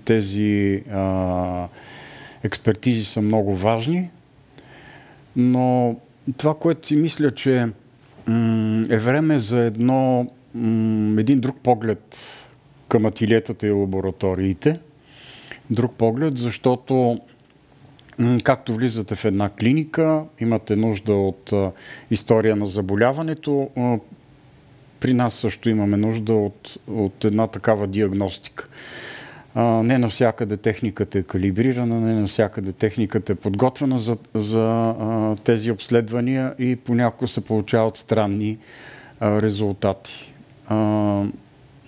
Тези 0.05 0.83
а, 0.93 1.67
експертизи 2.43 3.05
са 3.05 3.21
много 3.21 3.55
важни, 3.57 4.11
но 5.37 5.97
това, 6.37 6.55
което 6.55 6.87
си 6.87 6.97
мисля, 6.97 7.31
че 7.31 7.69
е 8.91 8.99
време 8.99 9.39
за 9.39 9.59
едно, 9.59 10.31
един 11.19 11.41
друг 11.41 11.57
поглед 11.63 12.17
към 12.89 13.07
ателиетата 13.07 13.67
и 13.67 13.71
лабораториите– 13.71 14.81
друг 15.71 15.93
поглед, 15.93 16.39
защото 16.39 17.21
както 18.45 18.75
влизате 18.75 19.15
в 19.15 19.25
една 19.25 19.51
клиника, 19.51 20.23
имате 20.41 20.77
нужда 20.77 21.15
от 21.15 21.53
история 22.11 22.57
на 22.57 22.67
заболяването, 22.67 23.71
при 25.01 25.15
нас 25.15 25.35
също 25.35 25.71
имаме 25.71 25.97
нужда 25.97 26.35
от, 26.35 26.77
от 26.89 27.25
една 27.25 27.47
такава 27.47 27.87
диагностика. 27.87 28.69
не 29.57 29.99
навсякъде 29.99 30.57
техниката 30.57 31.19
е 31.19 31.23
калибрирана, 31.23 32.01
не 32.01 32.21
навсякъде 32.21 32.73
техниката 32.73 33.33
е 33.33 33.37
подготвена 33.37 33.99
за, 33.99 34.17
за 34.35 34.95
тези 35.45 35.71
обследвания 35.71 36.55
и 36.59 36.77
понякога 36.77 37.29
се 37.29 37.45
получават 37.45 37.97
странни 37.97 38.59
резултати. 39.23 40.33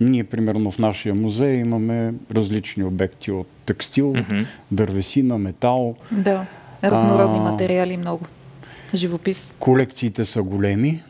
Ние, 0.01 0.25
примерно, 0.25 0.71
в 0.71 0.79
нашия 0.79 1.15
музей 1.15 1.55
имаме 1.55 2.15
различни 2.35 2.85
обекти 2.85 3.31
от 3.31 3.47
текстил, 3.67 4.13
mm-hmm. 4.13 4.47
дървесина, 4.71 5.39
метал. 5.39 5.97
Да, 6.11 6.47
разнородни 6.85 7.39
а, 7.39 7.41
материали 7.41 7.97
много. 7.97 8.27
Живопис. 8.95 9.55
Колекциите 9.59 10.25
са 10.25 10.43
големи. 10.43 11.03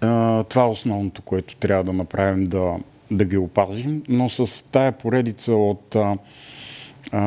А, 0.00 0.42
това 0.44 0.62
е 0.62 0.66
основното, 0.66 1.22
което 1.22 1.56
трябва 1.56 1.84
да 1.84 1.92
направим 1.92 2.44
да, 2.44 2.74
да 3.10 3.24
ги 3.24 3.36
опазим, 3.36 4.02
но 4.08 4.28
с 4.28 4.64
тая 4.70 4.92
поредица 4.92 5.52
от 5.52 5.96
а, 5.96 6.16
а, 7.12 7.20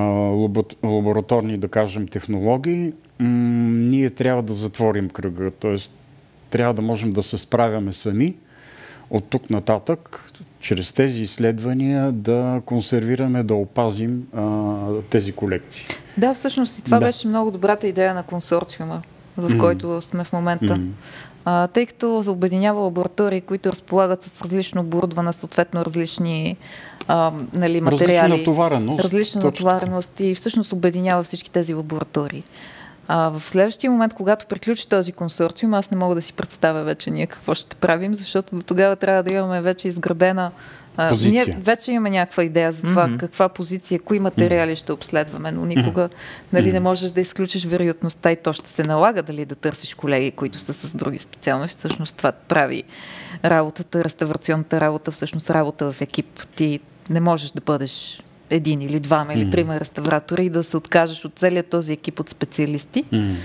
лабораторни, 0.83 1.57
да 1.57 1.67
кажем, 1.67 2.07
технологии, 2.07 2.93
м- 3.19 3.27
ние 3.89 4.09
трябва 4.09 4.43
да 4.43 4.53
затворим 4.53 5.09
кръга. 5.09 5.51
Т.е. 5.51 5.75
трябва 6.49 6.73
да 6.73 6.81
можем 6.81 7.13
да 7.13 7.23
се 7.23 7.37
справяме 7.37 7.93
сами 7.93 8.35
от 9.09 9.23
тук 9.29 9.49
нататък 9.49 10.25
чрез 10.59 10.93
тези 10.93 11.21
изследвания 11.21 12.11
да 12.11 12.61
консервираме, 12.65 13.43
да 13.43 13.53
опазим 13.53 14.27
а, 14.35 14.65
тези 15.09 15.31
колекции. 15.31 15.85
Да, 16.17 16.33
всъщност 16.33 16.79
и 16.79 16.83
това 16.83 16.99
да. 16.99 17.05
беше 17.05 17.27
много 17.27 17.51
добрата 17.51 17.87
идея 17.87 18.13
на 18.13 18.23
консорциума, 18.23 19.01
в 19.37 19.49
mm. 19.49 19.59
който 19.59 20.01
сме 20.01 20.23
в 20.23 20.33
момента. 20.33 20.65
Mm. 20.65 20.87
А, 21.45 21.67
тъй 21.67 21.85
като 21.85 22.23
се 22.23 22.29
обединява 22.29 22.81
лаборатории, 22.81 23.41
които 23.41 23.69
разполагат 23.69 24.23
с 24.23 24.41
различно 24.41 24.81
оборудване, 24.81 25.33
съответно 25.33 25.85
различни 25.85 26.57
а, 27.07 27.31
нали, 27.53 27.81
материали. 27.81 28.13
Различна 28.13 28.37
натовареност. 28.37 29.03
Различна 29.03 29.41
натовареност 29.41 30.19
и 30.19 30.35
всъщност 30.35 30.73
обединява 30.73 31.23
всички 31.23 31.51
тези 31.51 31.73
лаборатории. 31.73 32.43
А 33.11 33.29
в 33.29 33.49
следващия 33.49 33.91
момент, 33.91 34.13
когато 34.13 34.45
приключи 34.45 34.89
този 34.89 35.11
консорциум, 35.11 35.73
аз 35.73 35.91
не 35.91 35.97
мога 35.97 36.15
да 36.15 36.21
си 36.21 36.33
представя 36.33 36.83
вече 36.83 37.11
ние 37.11 37.27
какво 37.27 37.53
ще 37.53 37.75
правим, 37.75 38.15
защото 38.15 38.55
до 38.55 38.61
тогава 38.61 38.95
трябва 38.95 39.23
да 39.23 39.33
имаме 39.33 39.61
вече 39.61 39.87
изградена 39.87 40.51
Позиция. 41.09 41.45
Ние 41.45 41.57
вече 41.61 41.91
имаме 41.91 42.09
някаква 42.09 42.43
идея 42.43 42.71
за 42.71 42.87
това 42.87 43.07
mm-hmm. 43.07 43.17
каква 43.17 43.49
позиция, 43.49 43.99
кои 43.99 44.19
материали 44.19 44.71
mm-hmm. 44.71 44.79
ще 44.79 44.91
обследваме, 44.91 45.51
но 45.51 45.65
никога 45.65 46.01
mm-hmm. 46.01 46.53
нали, 46.53 46.71
не 46.71 46.79
можеш 46.79 47.11
да 47.11 47.21
изключиш 47.21 47.65
вероятността 47.65 48.31
и 48.31 48.35
то 48.35 48.53
ще 48.53 48.69
се 48.69 48.83
налага 48.83 49.23
дали 49.23 49.45
да 49.45 49.55
търсиш 49.55 49.93
колеги, 49.93 50.31
които 50.31 50.59
са 50.59 50.73
с 50.73 50.95
други 50.95 51.19
специалности. 51.19 51.79
Всъщност 51.79 52.15
това 52.17 52.31
прави 52.31 52.83
работата, 53.45 54.03
реставрационната 54.03 54.81
работа, 54.81 55.11
всъщност 55.11 55.49
работа 55.49 55.91
в 55.91 56.01
екип. 56.01 56.39
Ти 56.55 56.79
не 57.09 57.19
можеш 57.19 57.51
да 57.51 57.61
бъдеш 57.61 58.21
един 58.49 58.81
или 58.81 58.99
двама 58.99 59.33
или 59.33 59.51
трима 59.51 59.79
реставратори 59.79 60.45
и 60.45 60.49
да 60.49 60.63
се 60.63 60.77
откажеш 60.77 61.25
от 61.25 61.33
целият 61.35 61.67
този 61.67 61.93
екип 61.93 62.19
от 62.19 62.29
специалисти. 62.29 63.05
Mm. 63.13 63.35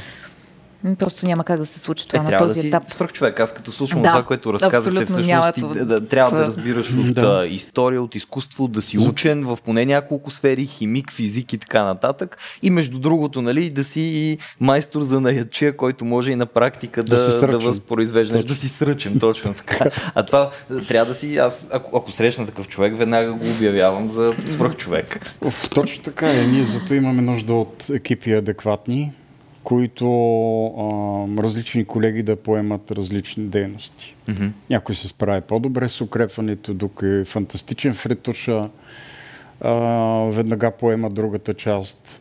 Просто 0.99 1.27
няма 1.27 1.45
как 1.45 1.61
да 1.61 1.67
се 1.67 1.79
случи 1.79 2.09
това 2.09 2.21
е, 2.21 2.23
на 2.23 2.39
този 2.39 2.63
да 2.63 2.69
етап. 2.69 2.83
Свърх 2.91 3.13
човек. 3.13 3.41
Аз 3.41 3.55
като 3.55 3.73
слушам 3.73 4.03
да, 4.03 4.09
това, 4.09 4.23
което 4.23 4.53
разказахте, 4.53 5.05
всъщност 5.05 5.55
ти, 5.55 5.85
да, 5.85 6.09
трябва 6.09 6.39
да 6.39 6.47
разбираш 6.47 6.95
от 6.95 7.15
да. 7.15 7.47
история, 7.51 8.03
от 8.03 8.15
изкуство, 8.15 8.69
да 8.69 8.83
си 8.83 8.99
учен 8.99 9.45
в 9.45 9.59
поне 9.65 9.87
няколко 9.87 10.31
сфери, 10.31 10.67
химик, 10.67 11.13
физик 11.13 11.53
и 11.53 11.59
така 11.59 11.85
нататък. 11.85 12.39
И 12.63 12.71
между 12.71 12.99
другото, 12.99 13.43
нали, 13.43 13.71
да 13.71 13.85
си 13.85 14.01
и 14.01 14.39
майстор 14.61 15.03
за 15.03 15.21
наячия, 15.21 15.77
който 15.77 16.05
може 16.05 16.31
и 16.31 16.37
на 16.37 16.47
практика 16.47 17.03
да, 17.03 17.41
да, 17.41 17.47
да 17.47 17.59
възпроизвеждаш, 17.59 18.43
точно. 18.43 18.55
да 18.55 18.61
си 18.61 18.69
сръчен, 18.69 19.19
точно 19.21 19.55
така. 19.55 19.91
А 20.15 20.23
това 20.23 20.51
трябва 20.89 21.07
да 21.07 21.15
си, 21.15 21.37
аз 21.37 21.71
ако, 21.73 21.97
ако 21.97 22.11
срещна 22.11 22.47
такъв 22.47 22.69
човек, 22.69 22.97
веднага 22.97 23.33
го 23.33 23.45
обявявам 23.59 24.11
за 24.11 24.35
свръх 24.45 24.77
човек. 24.77 25.33
точно 25.75 26.03
така 26.03 26.31
е. 26.31 26.47
Ние 26.47 26.65
зато 26.65 26.95
имаме 26.95 27.23
нужда 27.23 27.55
от 27.55 27.91
екипи 27.91 28.33
адекватни, 28.33 29.13
които 29.65 30.07
а, 30.67 31.43
различни 31.43 31.85
колеги 31.85 32.23
да 32.23 32.37
поемат 32.37 32.91
различни 32.91 33.45
дейности. 33.45 34.17
Mm-hmm. 34.29 34.51
Някой 34.71 34.95
се 34.95 35.09
справи 35.09 35.41
по-добре 35.41 35.89
с 35.89 36.01
укрепването, 36.01 36.75
друг 36.75 37.01
е 37.03 37.25
фантастичен 37.25 37.95
в 37.95 38.07
ретуша, 38.07 38.69
а, 39.61 39.73
веднага 40.31 40.71
поема 40.71 41.11
другата 41.11 41.55
част. 41.55 42.21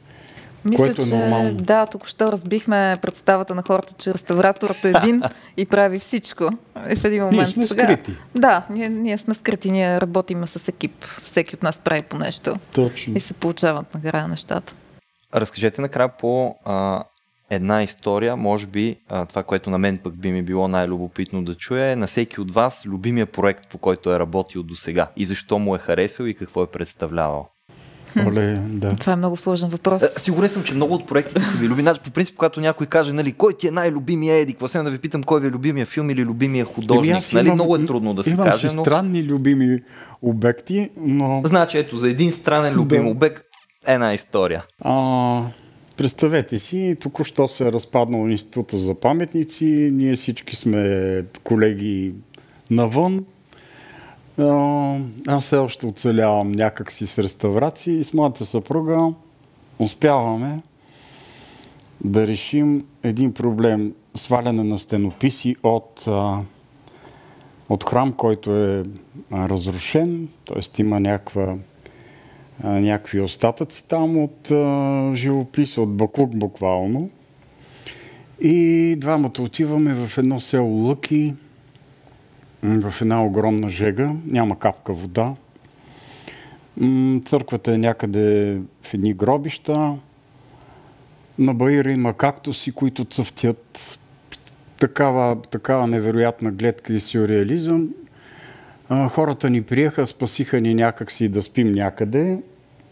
Мисля, 0.66 0.86
което 0.86 1.02
е 1.02 1.06
че 1.06 1.16
нормално. 1.16 1.54
да, 1.54 1.86
тук 1.86 2.08
що 2.08 2.32
разбихме 2.32 2.98
представата 3.02 3.56
на 3.56 3.62
хората, 3.62 3.94
че 3.98 4.14
реставраторът 4.14 4.86
е 4.86 4.94
един 5.04 5.24
и 5.58 5.66
прави 5.66 6.00
всичко. 6.00 6.50
И 6.90 6.96
в 6.96 7.04
един 7.04 7.24
момент. 7.24 7.50
сме 7.50 7.68
сега, 7.68 7.84
скрити. 7.84 8.16
Да, 8.36 8.66
ние, 8.70 8.90
ние 8.90 9.18
сме 9.18 9.34
скрити, 9.34 9.72
ние 9.72 10.02
работим 10.02 10.48
с 10.48 10.68
екип. 10.68 11.06
Всеки 11.24 11.56
от 11.56 11.64
нас 11.64 11.80
прави 11.80 12.02
по 12.02 12.18
нещо 12.18 12.56
Точно. 12.76 13.18
и 13.18 13.20
се 13.20 13.34
получават 13.34 13.96
накрая 13.96 14.28
нещата. 14.28 14.74
Разкажете 15.36 15.82
накрая 15.82 16.10
по 16.18 16.56
а, 16.66 17.04
една 17.50 17.84
история, 17.84 18.36
може 18.36 18.68
би 18.68 18.96
а, 19.10 19.26
това, 19.26 19.44
което 19.44 19.70
на 19.70 19.78
мен 19.78 19.98
пък 19.98 20.18
би 20.18 20.32
ми 20.32 20.42
било 20.44 20.68
най-любопитно 20.68 21.44
да 21.44 21.56
чуя 21.56 21.86
е 21.86 21.96
на 21.96 22.08
всеки 22.08 22.42
от 22.42 22.52
вас 22.52 22.84
любимия 22.86 23.26
проект, 23.26 23.68
по 23.68 23.78
който 23.78 24.14
е 24.14 24.20
работил 24.20 24.64
до 24.64 24.76
сега 24.76 25.08
и 25.18 25.26
защо 25.26 25.60
му 25.60 25.76
е 25.76 25.80
харесал 25.80 26.26
и 26.26 26.34
какво 26.34 26.64
е 26.64 26.68
представлявал. 26.68 27.48
Оле, 28.28 28.54
да. 28.62 28.96
Това 28.96 29.14
е 29.14 29.16
много 29.16 29.38
сложен 29.38 29.70
въпрос. 29.70 30.04
Е, 30.04 30.20
Сигурен 30.20 30.50
съм, 30.50 30.64
че 30.64 30.74
много 30.74 30.94
от 30.94 31.08
проектите 31.08 31.42
са 31.42 31.58
ви 31.58 31.70
люби. 31.70 31.82
Значи, 31.82 32.02
по 32.02 32.12
принцип, 32.12 32.36
когато 32.36 32.62
някой 32.62 32.88
каже, 32.88 33.14
нали, 33.14 33.34
кой 33.34 33.54
ти 33.54 33.68
е 33.68 33.72
най-любимия 33.72 34.36
Еди, 34.36 34.54
какво 34.54 34.68
сега 34.68 34.84
да 34.84 34.90
ви 34.90 34.98
питам, 34.98 35.24
кой 35.24 35.42
ви 35.42 35.48
е 35.48 35.52
любимия 35.52 35.86
филм 35.86 36.10
или 36.10 36.22
любимия 36.22 36.66
художник. 36.66 37.16
аз 37.16 37.32
Нали, 37.32 37.46
имам- 37.46 37.56
много 37.56 37.76
е 37.76 37.86
трудно 37.86 38.14
да 38.14 38.24
се 38.24 38.30
имам 38.30 38.46
каже, 38.46 38.70
си 38.70 38.76
но... 38.76 38.82
странни 38.82 39.24
любими 39.24 39.80
обекти, 40.22 40.90
но 40.98 41.42
Значи, 41.46 41.78
ето, 41.78 41.98
за 41.98 42.10
един 42.10 42.32
странен 42.32 42.74
любим 42.74 43.04
Да. 43.04 43.10
обект 43.10 43.44
една 43.88 44.14
история. 44.14 44.64
а, 44.82 45.42
представете 45.98 46.60
си, 46.60 46.96
току-що 47.02 47.48
се 47.48 47.68
е 47.68 47.72
разпаднал 47.72 48.30
Института 48.30 48.78
за 48.78 48.96
паметници, 48.96 49.90
ние 49.94 50.16
всички 50.16 50.56
сме 50.56 51.24
колеги 51.44 52.14
навън. 52.72 53.26
Аз 55.28 55.44
все 55.44 55.58
още 55.58 55.86
оцелявам 55.86 56.52
някакси 56.52 57.08
с 57.08 57.24
реставрации 57.24 58.00
и 58.00 58.04
с 58.04 58.14
моята 58.14 58.46
съпруга 58.46 59.14
успяваме 59.80 60.62
да 62.04 62.28
решим 62.28 62.86
един 63.04 63.34
проблем 63.34 63.94
сваляне 64.16 64.64
на 64.64 64.80
стенописи 64.80 65.56
от, 65.64 66.06
от 67.70 67.84
храм, 67.84 68.14
който 68.14 68.56
е 68.56 68.84
разрушен, 69.34 70.28
т.е. 70.46 70.82
има 70.82 71.00
някаква, 71.00 71.56
някакви 72.64 73.22
остатъци 73.22 73.88
там 73.88 74.18
от 74.18 74.52
а, 74.52 75.12
живопис, 75.16 75.78
от 75.78 75.96
Бакук 75.96 76.36
буквално. 76.36 77.10
И 78.42 78.96
двамата 79.00 79.34
отиваме 79.40 79.94
в 79.94 80.18
едно 80.18 80.40
село 80.40 80.88
Лъки, 80.88 81.34
в 82.64 82.94
една 83.02 83.26
огромна 83.26 83.70
жега, 83.70 84.12
няма 84.28 84.60
капка 84.60 84.94
вода. 84.94 85.36
Църквата 87.26 87.74
е 87.74 87.78
някъде 87.78 88.58
в 88.82 88.94
едни 88.94 89.14
гробища. 89.14 89.96
На 91.40 91.54
Баира 91.54 91.92
има 91.92 92.14
кактуси, 92.14 92.72
които 92.72 93.06
цъфтят. 93.06 94.00
Такава, 94.80 95.42
такава 95.42 95.88
невероятна 95.88 96.52
гледка 96.52 96.94
и 96.94 97.00
сюрреализъм. 97.00 97.90
Хората 99.10 99.50
ни 99.50 99.62
приеха, 99.62 100.08
спасиха 100.08 100.60
ни 100.60 100.76
някакси 100.76 101.28
да 101.28 101.42
спим 101.42 101.72
някъде. 101.72 102.40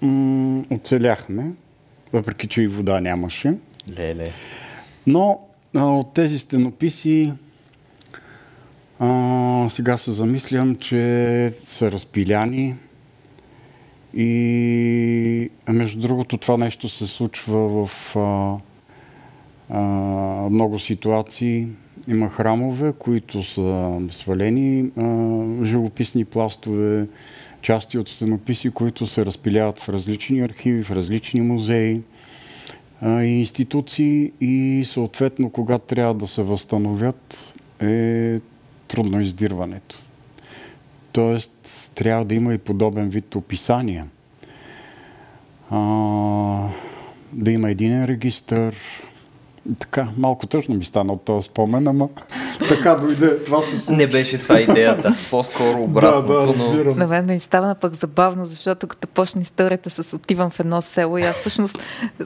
М, 0.02 0.66
оцеляхме, 0.70 1.52
въпреки 2.14 2.48
че 2.48 2.62
и 2.62 2.68
вода 2.68 3.00
нямаше. 3.02 3.54
Леле. 3.98 4.32
Но 5.08 5.40
а, 5.76 5.86
от 5.86 6.14
тези 6.14 6.40
стенописи 6.40 7.34
а, 9.00 9.66
сега 9.70 9.98
се 9.98 10.12
замислям, 10.12 10.76
че 10.76 11.50
са 11.64 11.92
разпиляни 11.92 12.76
и 14.14 15.50
между 15.70 16.00
другото 16.00 16.38
това 16.38 16.58
нещо 16.58 16.90
се 16.90 17.08
случва 17.08 17.86
в 17.86 18.16
а, 18.16 18.58
а, 19.70 19.80
много 20.50 20.80
ситуации. 20.80 21.68
Има 22.08 22.30
храмове, 22.30 22.94
които 23.00 23.44
са 23.44 24.00
свалени, 24.10 24.92
а, 24.98 25.66
живописни 25.66 26.26
пластове, 26.26 27.08
части 27.62 27.98
от 27.98 28.10
стенописи, 28.10 28.72
които 28.72 29.08
се 29.08 29.26
разпиляват 29.26 29.80
в 29.80 29.90
различни 29.90 30.42
архиви, 30.42 30.84
в 30.84 30.92
различни 30.92 31.42
музеи 31.42 32.02
и 33.04 33.40
институции 33.40 34.32
и 34.42 34.84
съответно, 34.86 35.50
когато 35.50 35.86
трябва 35.86 36.14
да 36.14 36.28
се 36.28 36.42
възстановят, 36.42 37.54
е 37.82 38.40
трудно 38.88 39.22
издирването. 39.22 40.04
Тоест, 41.12 41.92
трябва 41.96 42.26
да 42.26 42.36
има 42.36 42.54
и 42.54 42.58
подобен 42.58 43.10
вид 43.10 43.36
описания. 43.36 44.08
А, 45.70 45.78
да 47.34 47.52
има 47.52 47.70
един 47.70 48.06
регистър. 48.06 48.76
Така, 49.80 50.08
малко 50.18 50.48
тъжно 50.48 50.76
ми 50.76 50.84
стана 50.84 51.14
от 51.14 51.22
този 51.22 51.46
спомен, 51.46 51.88
ама 51.88 52.10
така 52.70 52.96
дойде. 52.96 53.44
Това 53.44 53.62
се 53.62 53.78
случи. 53.78 53.98
Не 53.98 54.08
беше 54.08 54.40
това 54.40 54.60
идеята. 54.60 55.16
По-скоро 55.32 55.84
обратното, 55.84 56.28
да, 56.28 56.40
да, 56.40 56.46
но... 56.46 56.54
разбирам. 56.54 56.98
На 56.98 57.08
мен 57.08 57.26
ми 57.26 57.40
става 57.40 57.76
пък 57.76 57.94
забавно, 57.94 58.46
защото 58.46 58.88
като 58.88 59.08
почне 59.08 59.42
историята 59.42 59.90
с 59.90 60.16
отивам 60.16 60.50
в 60.50 60.60
едно 60.60 60.82
село 60.82 61.18
и 61.18 61.22
аз 61.22 61.36
всъщност, 61.36 61.80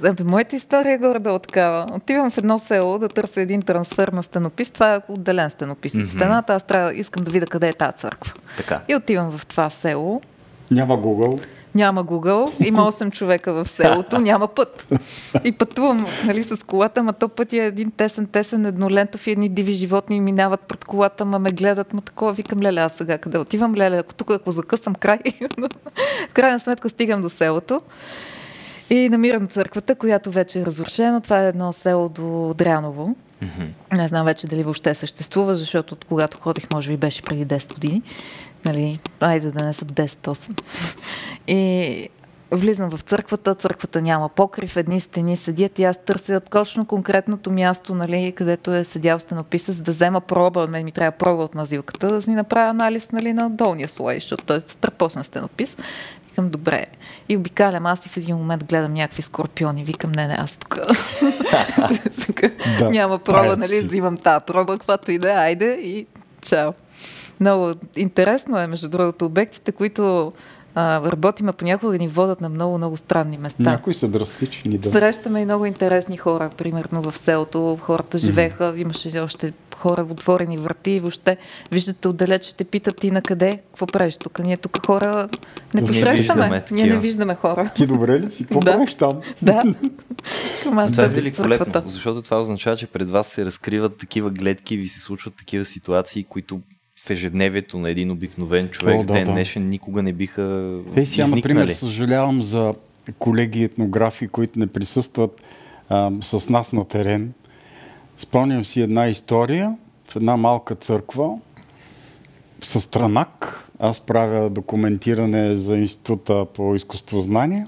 абе, 0.04 0.24
моята 0.24 0.56
история 0.56 0.94
е 0.94 0.98
горе-долу 0.98 1.40
такава. 1.40 1.86
Отивам 1.94 2.32
в 2.32 2.38
едно 2.38 2.60
село 2.60 3.00
да 3.00 3.10
търся 3.10 3.42
един 3.42 3.62
трансфер 3.62 4.08
на 4.08 4.24
стенопис. 4.24 4.72
Това 4.72 4.96
е 4.96 5.00
отделен 5.10 5.50
стенопис 5.50 5.94
от 5.94 6.00
Мгм. 6.00 6.10
стената. 6.10 6.54
Аз 6.54 6.64
трябва, 6.64 6.96
искам 6.96 7.24
да 7.24 7.32
видя 7.32 7.46
къде 7.46 7.70
е 7.70 7.74
тази 7.74 7.98
църква. 7.98 8.34
Така. 8.58 8.82
И 8.88 8.96
отивам 8.96 9.38
в 9.38 9.46
това 9.46 9.70
село. 9.70 10.22
Няма 10.72 10.98
Google. 10.98 11.46
Няма 11.76 12.06
Google, 12.06 12.68
има 12.68 12.82
8 12.92 13.12
човека 13.12 13.54
в 13.54 13.70
селото, 13.70 14.20
няма 14.20 14.48
път. 14.48 14.94
И 15.44 15.52
пътувам 15.52 16.06
нали, 16.26 16.44
с 16.44 16.66
колата, 16.66 17.04
ма 17.04 17.14
то 17.14 17.30
път 17.30 17.54
е 17.54 17.58
един 17.58 17.92
тесен, 17.92 18.28
тесен, 18.28 18.66
еднолентов 18.66 19.28
и 19.28 19.32
едни 19.32 19.50
диви 19.50 19.74
животни 19.74 20.20
минават 20.20 20.62
пред 20.62 20.86
колата, 20.86 21.26
ма 21.26 21.40
ме 21.40 21.52
гледат, 21.52 21.94
ма 21.94 22.02
такова, 22.02 22.34
викам, 22.34 22.62
леле, 22.62 22.82
аз 22.82 22.94
сега 22.94 23.18
къде 23.18 23.38
отивам, 23.38 23.76
леле, 23.76 23.98
ако 23.98 24.14
тук 24.14 24.32
ако 24.32 24.52
закъсам 24.52 24.96
край. 24.96 25.20
в 26.30 26.34
крайна 26.34 26.60
сметка 26.60 26.90
стигам 26.90 27.22
до 27.22 27.30
селото 27.30 27.80
и 28.90 29.10
намирам 29.10 29.48
църквата, 29.48 29.96
която 29.96 30.32
вече 30.32 30.60
е 30.60 30.66
разрушена. 30.66 31.22
Това 31.22 31.44
е 31.44 31.48
едно 31.48 31.74
село 31.74 32.10
до 32.10 32.54
Дряново. 32.58 33.16
Не 33.94 34.08
знам 34.08 34.26
вече 34.26 34.48
дали 34.48 34.64
въобще 34.64 34.96
съществува, 34.96 35.56
защото 35.56 35.94
от 35.94 36.06
когато 36.06 36.38
ходих, 36.38 36.64
може 36.74 36.92
би 36.92 36.98
беше 36.98 37.22
преди 37.22 37.46
10 37.46 37.74
години. 37.74 38.02
Нали, 38.66 39.00
айде 39.20 39.52
да 39.52 39.66
не 39.66 39.74
са 39.74 39.86
10-8. 39.86 40.62
И 41.48 42.10
влизам 42.52 42.90
в 42.90 43.02
църквата, 43.02 43.56
църквата 43.56 44.02
няма 44.02 44.30
покрив, 44.30 44.78
едни 44.78 45.00
стени 45.00 45.38
седят 45.38 45.80
и 45.80 45.84
аз 45.84 45.98
търся 46.06 46.40
точно 46.40 46.86
конкретното 46.86 47.52
място, 47.52 47.96
нали, 47.96 48.34
където 48.36 48.74
е 48.74 48.84
седял 48.84 49.20
стенописец, 49.20 49.76
да 49.76 49.92
взема 49.92 50.22
проба, 50.22 50.68
мен 50.68 50.86
ми 50.86 50.92
трябва 50.92 51.12
проба 51.12 51.44
от 51.44 51.56
мазилката, 51.56 52.08
да 52.08 52.22
си 52.22 52.30
направя 52.30 52.70
анализ 52.70 53.12
нали, 53.12 53.34
на 53.34 53.50
долния 53.50 53.90
слой, 53.90 54.16
защото 54.16 54.46
той 54.46 54.58
е 54.58 54.60
стърпосна 54.60 55.24
стенопис. 55.24 55.78
Викам, 56.28 56.50
добре. 56.50 56.86
И 57.30 57.38
обикалям 57.38 57.86
аз 57.86 58.06
и 58.06 58.10
в 58.10 58.18
един 58.18 58.36
момент 58.36 58.64
гледам 58.64 58.94
някакви 58.94 59.22
скорпиони. 59.22 59.84
Викам, 59.84 60.12
не, 60.12 60.28
не, 60.28 60.36
аз 60.40 60.58
тук 60.58 60.80
няма 62.82 63.20
проба, 63.20 63.58
нали, 63.58 63.82
взимам 63.82 64.18
тази 64.18 64.46
проба, 64.46 64.74
каквато 64.74 65.12
и 65.12 65.18
да 65.18 65.32
е, 65.32 65.36
айде 65.36 65.74
и 65.74 66.06
чао. 66.42 66.72
Много 67.40 67.74
интересно 67.96 68.60
е, 68.60 68.68
между 68.68 68.90
другото, 68.90 69.26
обектите, 69.26 69.72
които 69.72 70.34
а, 70.76 71.12
работиме 71.12 71.52
понякога 71.52 71.98
ни 71.98 72.08
водят 72.08 72.42
на 72.42 72.50
много, 72.50 72.78
много 72.78 72.98
странни 72.98 73.38
места. 73.38 73.64
Някои 73.64 73.94
са 73.94 74.08
драстични, 74.08 74.78
да. 74.78 74.92
Срещаме 74.92 75.40
и 75.42 75.46
много 75.46 75.66
интересни 75.66 76.18
хора, 76.18 76.50
примерно 76.58 77.02
в 77.02 77.18
селото. 77.18 77.78
Хората 77.82 78.18
живееха, 78.18 78.74
имаше 78.78 79.20
още 79.20 79.54
хора, 79.76 80.08
отворени 80.12 80.58
врати 80.58 80.92
и 80.92 81.00
въобще 81.00 81.38
виждате 81.72 82.08
отдалеч, 82.08 82.46
ще 82.46 82.64
питат 82.64 82.98
ти 82.98 83.12
на 83.12 83.22
къде, 83.22 83.60
какво 83.68 83.88
правиш 83.88 84.18
тук. 84.18 84.40
Ние 84.40 84.58
тук 84.58 84.86
хора 84.86 85.30
не 85.74 85.82
Ние 85.82 85.88
посрещаме. 85.88 86.14
виждаме 86.44 86.64
Ние 86.72 86.86
не 86.86 86.98
виждаме 86.98 87.36
хора. 87.36 87.72
Ти 87.76 87.88
добре 87.88 88.20
ли 88.20 88.30
си? 88.30 88.44
Какво 88.44 88.60
Да. 88.66 88.72
правиш 88.72 88.96
там? 88.96 89.22
Да. 89.42 89.64
Това 90.64 91.04
е 91.04 91.08
великолепно, 91.08 91.84
защото 91.86 92.22
това 92.22 92.42
означава, 92.42 92.78
че 92.78 92.88
пред 92.88 93.10
вас 93.10 93.28
се 93.28 93.46
разкриват 93.46 93.98
такива 93.98 94.30
гледки 94.30 94.74
и 94.74 94.78
ви 94.78 94.88
се 94.88 95.00
случват 95.00 95.34
такива 95.36 95.66
ситуации, 95.66 96.24
които 96.24 96.62
в 97.06 97.10
ежедневието 97.10 97.80
на 97.80 97.90
един 97.90 98.12
обикновен 98.12 98.70
човек 98.70 99.00
О, 99.00 99.04
да, 99.04 99.14
ден 99.14 99.26
да. 99.26 99.32
днешен 99.32 99.70
никога 99.70 100.04
не 100.04 100.14
биха 100.14 100.76
сега, 101.06 101.28
например, 101.28 101.64
изникнали. 101.64 101.74
съжалявам 101.74 102.44
за 102.44 102.74
колеги 103.20 103.64
етнографи, 103.64 104.28
които 104.28 104.60
не 104.60 104.68
присъстват 104.68 105.42
а, 105.90 106.12
с 106.22 106.50
нас 106.50 106.72
на 106.72 106.86
терен. 106.86 107.34
Спомням 108.18 108.66
си 108.66 108.82
една 108.82 109.08
история 109.08 109.78
в 110.08 110.16
една 110.16 110.38
малка 110.38 110.76
църква 110.76 111.40
с 112.62 112.82
странак. 112.82 113.62
Аз 113.80 114.02
правя 114.02 114.50
документиране 114.50 115.56
за 115.56 115.78
Института 115.78 116.46
по 116.54 116.76
изкуствознание 116.76 117.66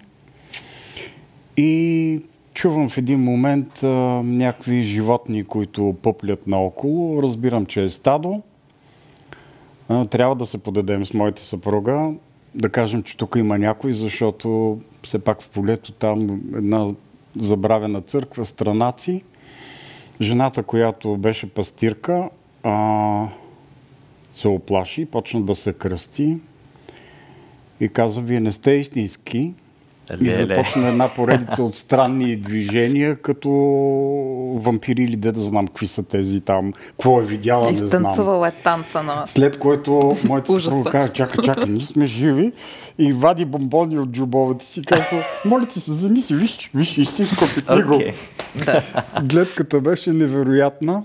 и 1.58 2.22
чувам 2.54 2.90
в 2.90 2.98
един 2.98 3.20
момент 3.20 3.84
а, 3.84 3.88
някакви 4.24 4.84
животни, 4.84 5.44
които 5.44 5.96
пъплят 6.02 6.48
наоколо. 6.48 7.24
Разбирам, 7.24 7.66
че 7.66 7.84
е 7.84 7.90
стадо. 7.90 8.42
Трябва 9.88 10.36
да 10.36 10.46
се 10.46 10.58
подадем 10.58 11.06
с 11.06 11.14
моята 11.14 11.42
съпруга, 11.42 12.12
да 12.56 12.70
кажем, 12.70 13.04
че 13.04 13.18
тук 13.18 13.36
има 13.38 13.58
някой, 13.58 13.94
защото 13.94 14.80
все 15.04 15.20
пак 15.20 15.42
в 15.42 15.50
полето 15.50 15.92
там 15.92 16.42
една 16.56 16.88
забравена 17.36 18.02
църква, 18.02 18.46
странаци. 18.46 19.24
Жената, 20.22 20.64
която 20.64 21.18
беше 21.18 21.50
пастирка, 21.50 22.30
а, 22.64 23.28
се 24.34 24.48
оплаши, 24.48 25.06
почна 25.06 25.42
да 25.42 25.56
се 25.56 25.74
кръсти 25.74 26.38
и 27.80 27.90
каза, 27.90 28.22
вие 28.22 28.40
не 28.40 28.52
сте 28.52 28.72
истински, 28.72 29.54
и 30.22 30.32
започна 30.32 30.88
една 30.88 31.10
поредица 31.16 31.64
от 31.64 31.76
странни 31.76 32.38
движения, 32.38 33.16
като 33.16 33.50
вампири 34.56 35.04
или 35.04 35.16
де 35.16 35.32
да 35.32 35.40
знам 35.40 35.68
какви 35.68 35.88
са 35.88 36.04
тези 36.04 36.42
там, 36.42 36.74
какво 36.74 37.22
е 37.22 37.24
видяла, 37.24 37.72
не 37.72 37.78
знам. 37.78 37.86
Изтанцувала 37.86 38.48
е 38.48 38.52
танца 38.52 39.04
на... 39.04 39.28
След 39.28 39.60
което 39.60 40.16
моята 40.28 40.62
съпруга 40.62 40.90
каза, 40.90 41.14
чакай, 41.14 41.44
чакай, 41.44 41.70
ние 41.70 41.82
сме 41.82 42.06
живи 42.06 42.52
и 42.98 43.14
вади 43.14 43.46
бомбони 43.46 44.00
от 44.00 44.10
джубовата 44.10 44.66
си 44.66 44.80
и 44.80 44.84
казва, 44.84 45.24
моля 45.46 45.66
ти 45.66 45.80
се, 45.80 45.92
вземи 45.92 46.22
си, 46.22 46.36
виж, 46.36 46.70
виж, 46.76 46.98
истинско 46.98 47.46
петниго. 47.56 47.94
Okay. 47.94 48.14
Гледката 49.24 49.82
беше 49.82 50.14
невероятна. 50.14 51.04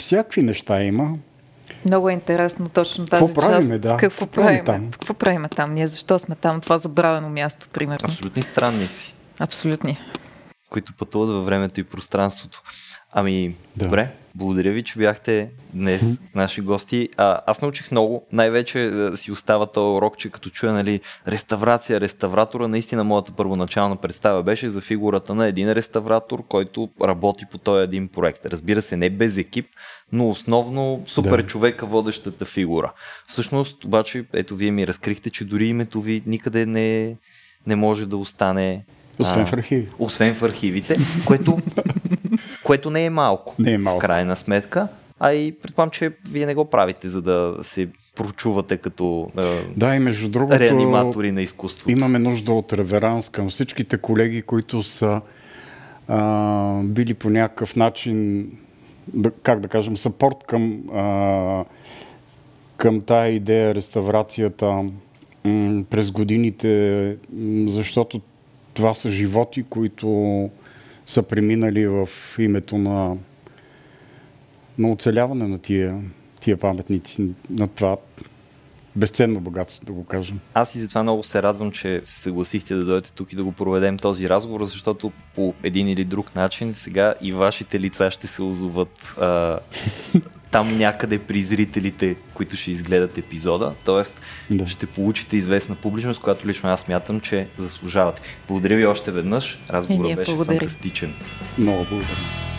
Всякакви 0.00 0.42
неща 0.42 0.82
има. 0.82 1.14
Много 1.84 2.08
е 2.08 2.12
интересно 2.12 2.68
точно 2.68 3.06
тази 3.06 3.26
какво 3.26 3.40
правиме, 3.40 3.78
Да. 3.78 3.96
Какво 3.96 4.26
правим 4.26 4.64
там? 4.64 4.90
Какво 4.90 5.14
правим 5.14 5.46
там? 5.56 5.74
Ние 5.74 5.86
защо 5.86 6.18
сме 6.18 6.34
там? 6.34 6.60
Това 6.60 6.78
забравено 6.78 7.30
място, 7.30 7.68
примерно. 7.72 8.04
Абсолютни 8.04 8.42
странници. 8.42 9.14
Абсолютни. 9.38 9.98
Които 10.70 10.92
пътуват 10.92 11.30
във 11.30 11.44
времето 11.44 11.80
и 11.80 11.84
пространството. 11.84 12.62
Ами, 13.12 13.56
да. 13.76 13.84
добре, 13.84 14.10
благодаря 14.34 14.72
ви, 14.72 14.82
че 14.82 14.98
бяхте 14.98 15.50
днес 15.74 16.18
наши 16.34 16.60
гости. 16.60 17.08
А, 17.16 17.40
аз 17.46 17.62
научих 17.62 17.90
много. 17.90 18.26
Най-вече 18.32 18.84
а, 18.84 19.16
си 19.16 19.32
остава 19.32 19.66
този 19.66 19.96
урок, 19.96 20.18
че 20.18 20.30
като 20.30 20.50
чуя 20.50 20.72
нали, 20.72 21.00
реставрация, 21.28 22.00
реставратора, 22.00 22.68
наистина 22.68 23.04
моята 23.04 23.32
първоначална 23.32 23.96
представа 23.96 24.42
беше 24.42 24.68
за 24.68 24.80
фигурата 24.80 25.34
на 25.34 25.46
един 25.46 25.72
реставратор, 25.72 26.42
който 26.48 26.88
работи 27.02 27.44
по 27.50 27.58
този 27.58 27.84
един 27.84 28.08
проект. 28.08 28.46
Разбира 28.46 28.82
се, 28.82 28.96
не 28.96 29.10
без 29.10 29.36
екип, 29.36 29.66
но 30.12 30.30
основно 30.30 31.02
супер 31.06 31.42
да. 31.42 31.46
човека, 31.46 31.86
водещата 31.86 32.44
фигура. 32.44 32.92
Всъщност, 33.26 33.84
обаче, 33.84 34.24
ето 34.32 34.56
вие 34.56 34.70
ми 34.70 34.86
разкрихте, 34.86 35.30
че 35.30 35.44
дори 35.44 35.66
името 35.66 36.00
ви 36.00 36.22
никъде 36.26 36.66
не, 36.66 37.16
не 37.66 37.76
може 37.76 38.06
да 38.06 38.16
остане 38.16 38.84
освен 39.18 39.46
в 39.46 39.52
архиви. 39.52 39.88
Освен 39.98 40.34
в 40.34 40.42
архивите, 40.42 40.96
което, 41.26 41.58
което 42.64 42.90
не 42.90 43.04
е 43.04 43.10
малко. 43.10 43.54
Не 43.58 43.72
е 43.72 43.78
малко. 43.78 44.00
В 44.00 44.02
крайна 44.02 44.36
сметка. 44.36 44.88
А 45.20 45.32
и 45.32 45.52
предполагам, 45.52 45.90
че 45.90 46.12
вие 46.30 46.46
не 46.46 46.54
го 46.54 46.64
правите, 46.64 47.08
за 47.08 47.22
да 47.22 47.56
се 47.62 47.88
прочувате 48.14 48.76
като 48.76 49.30
да, 49.76 49.94
и 49.94 49.98
между 49.98 50.28
другото, 50.28 50.60
реаниматори 50.60 51.32
на 51.32 51.42
изкуството. 51.42 51.90
Имаме 51.90 52.18
нужда 52.18 52.52
от 52.52 52.72
реверанс 52.72 53.28
към 53.28 53.48
всичките 53.48 53.98
колеги, 53.98 54.42
които 54.42 54.82
са 54.82 55.20
а, 56.08 56.80
били 56.82 57.14
по 57.14 57.30
някакъв 57.30 57.76
начин, 57.76 58.46
да, 59.14 59.30
как 59.30 59.60
да 59.60 59.68
кажем, 59.68 59.96
сапорт 59.96 60.44
към, 60.46 60.82
а, 60.94 61.64
към 62.76 63.00
тая 63.00 63.32
идея, 63.32 63.74
реставрацията 63.74 64.84
м- 65.44 65.84
през 65.90 66.10
годините, 66.10 67.16
м- 67.32 67.68
защото 67.68 68.20
това 68.74 68.94
са 68.94 69.10
животи, 69.10 69.62
които 69.62 70.50
са 71.06 71.22
преминали 71.22 71.86
в 71.86 72.08
името 72.38 72.78
на, 72.78 73.16
на 74.78 74.90
оцеляване 74.90 75.48
на 75.48 75.58
тия, 75.58 76.00
тия 76.40 76.56
паметници, 76.56 77.30
на 77.50 77.68
това 77.68 77.96
безценно 78.96 79.40
богатство, 79.40 79.86
да 79.86 79.92
го 79.92 80.04
кажем. 80.04 80.40
Аз 80.54 80.74
и 80.74 80.80
затова 80.80 81.02
много 81.02 81.24
се 81.24 81.42
радвам, 81.42 81.70
че 81.70 82.02
се 82.04 82.20
съгласихте 82.20 82.74
да 82.74 82.84
дойдете 82.84 83.12
тук 83.12 83.32
и 83.32 83.36
да 83.36 83.44
го 83.44 83.52
проведем 83.52 83.96
този 83.96 84.28
разговор, 84.28 84.64
защото 84.64 85.12
по 85.34 85.54
един 85.62 85.88
или 85.88 86.04
друг 86.04 86.36
начин 86.36 86.74
сега 86.74 87.14
и 87.20 87.32
вашите 87.32 87.80
лица 87.80 88.10
ще 88.10 88.26
се 88.26 88.42
озоват 88.42 89.14
а, 89.20 89.58
там 90.50 90.78
някъде 90.78 91.18
при 91.18 91.42
зрителите, 91.42 92.16
които 92.34 92.56
ще 92.56 92.70
изгледат 92.70 93.18
епизода. 93.18 93.74
Тоест 93.84 94.20
да. 94.50 94.68
ще 94.68 94.86
получите 94.86 95.36
известна 95.36 95.74
публичност, 95.74 96.20
която 96.20 96.48
лично 96.48 96.70
аз 96.70 96.80
смятам, 96.80 97.20
че 97.20 97.48
заслужавате. 97.58 98.22
Благодаря 98.48 98.76
ви 98.76 98.86
още 98.86 99.10
веднъж. 99.10 99.58
Разговорът 99.70 100.16
беше 100.16 100.34
благодарим. 100.34 100.60
фантастичен. 100.60 101.14
Много 101.58 101.86
благодаря. 101.90 102.51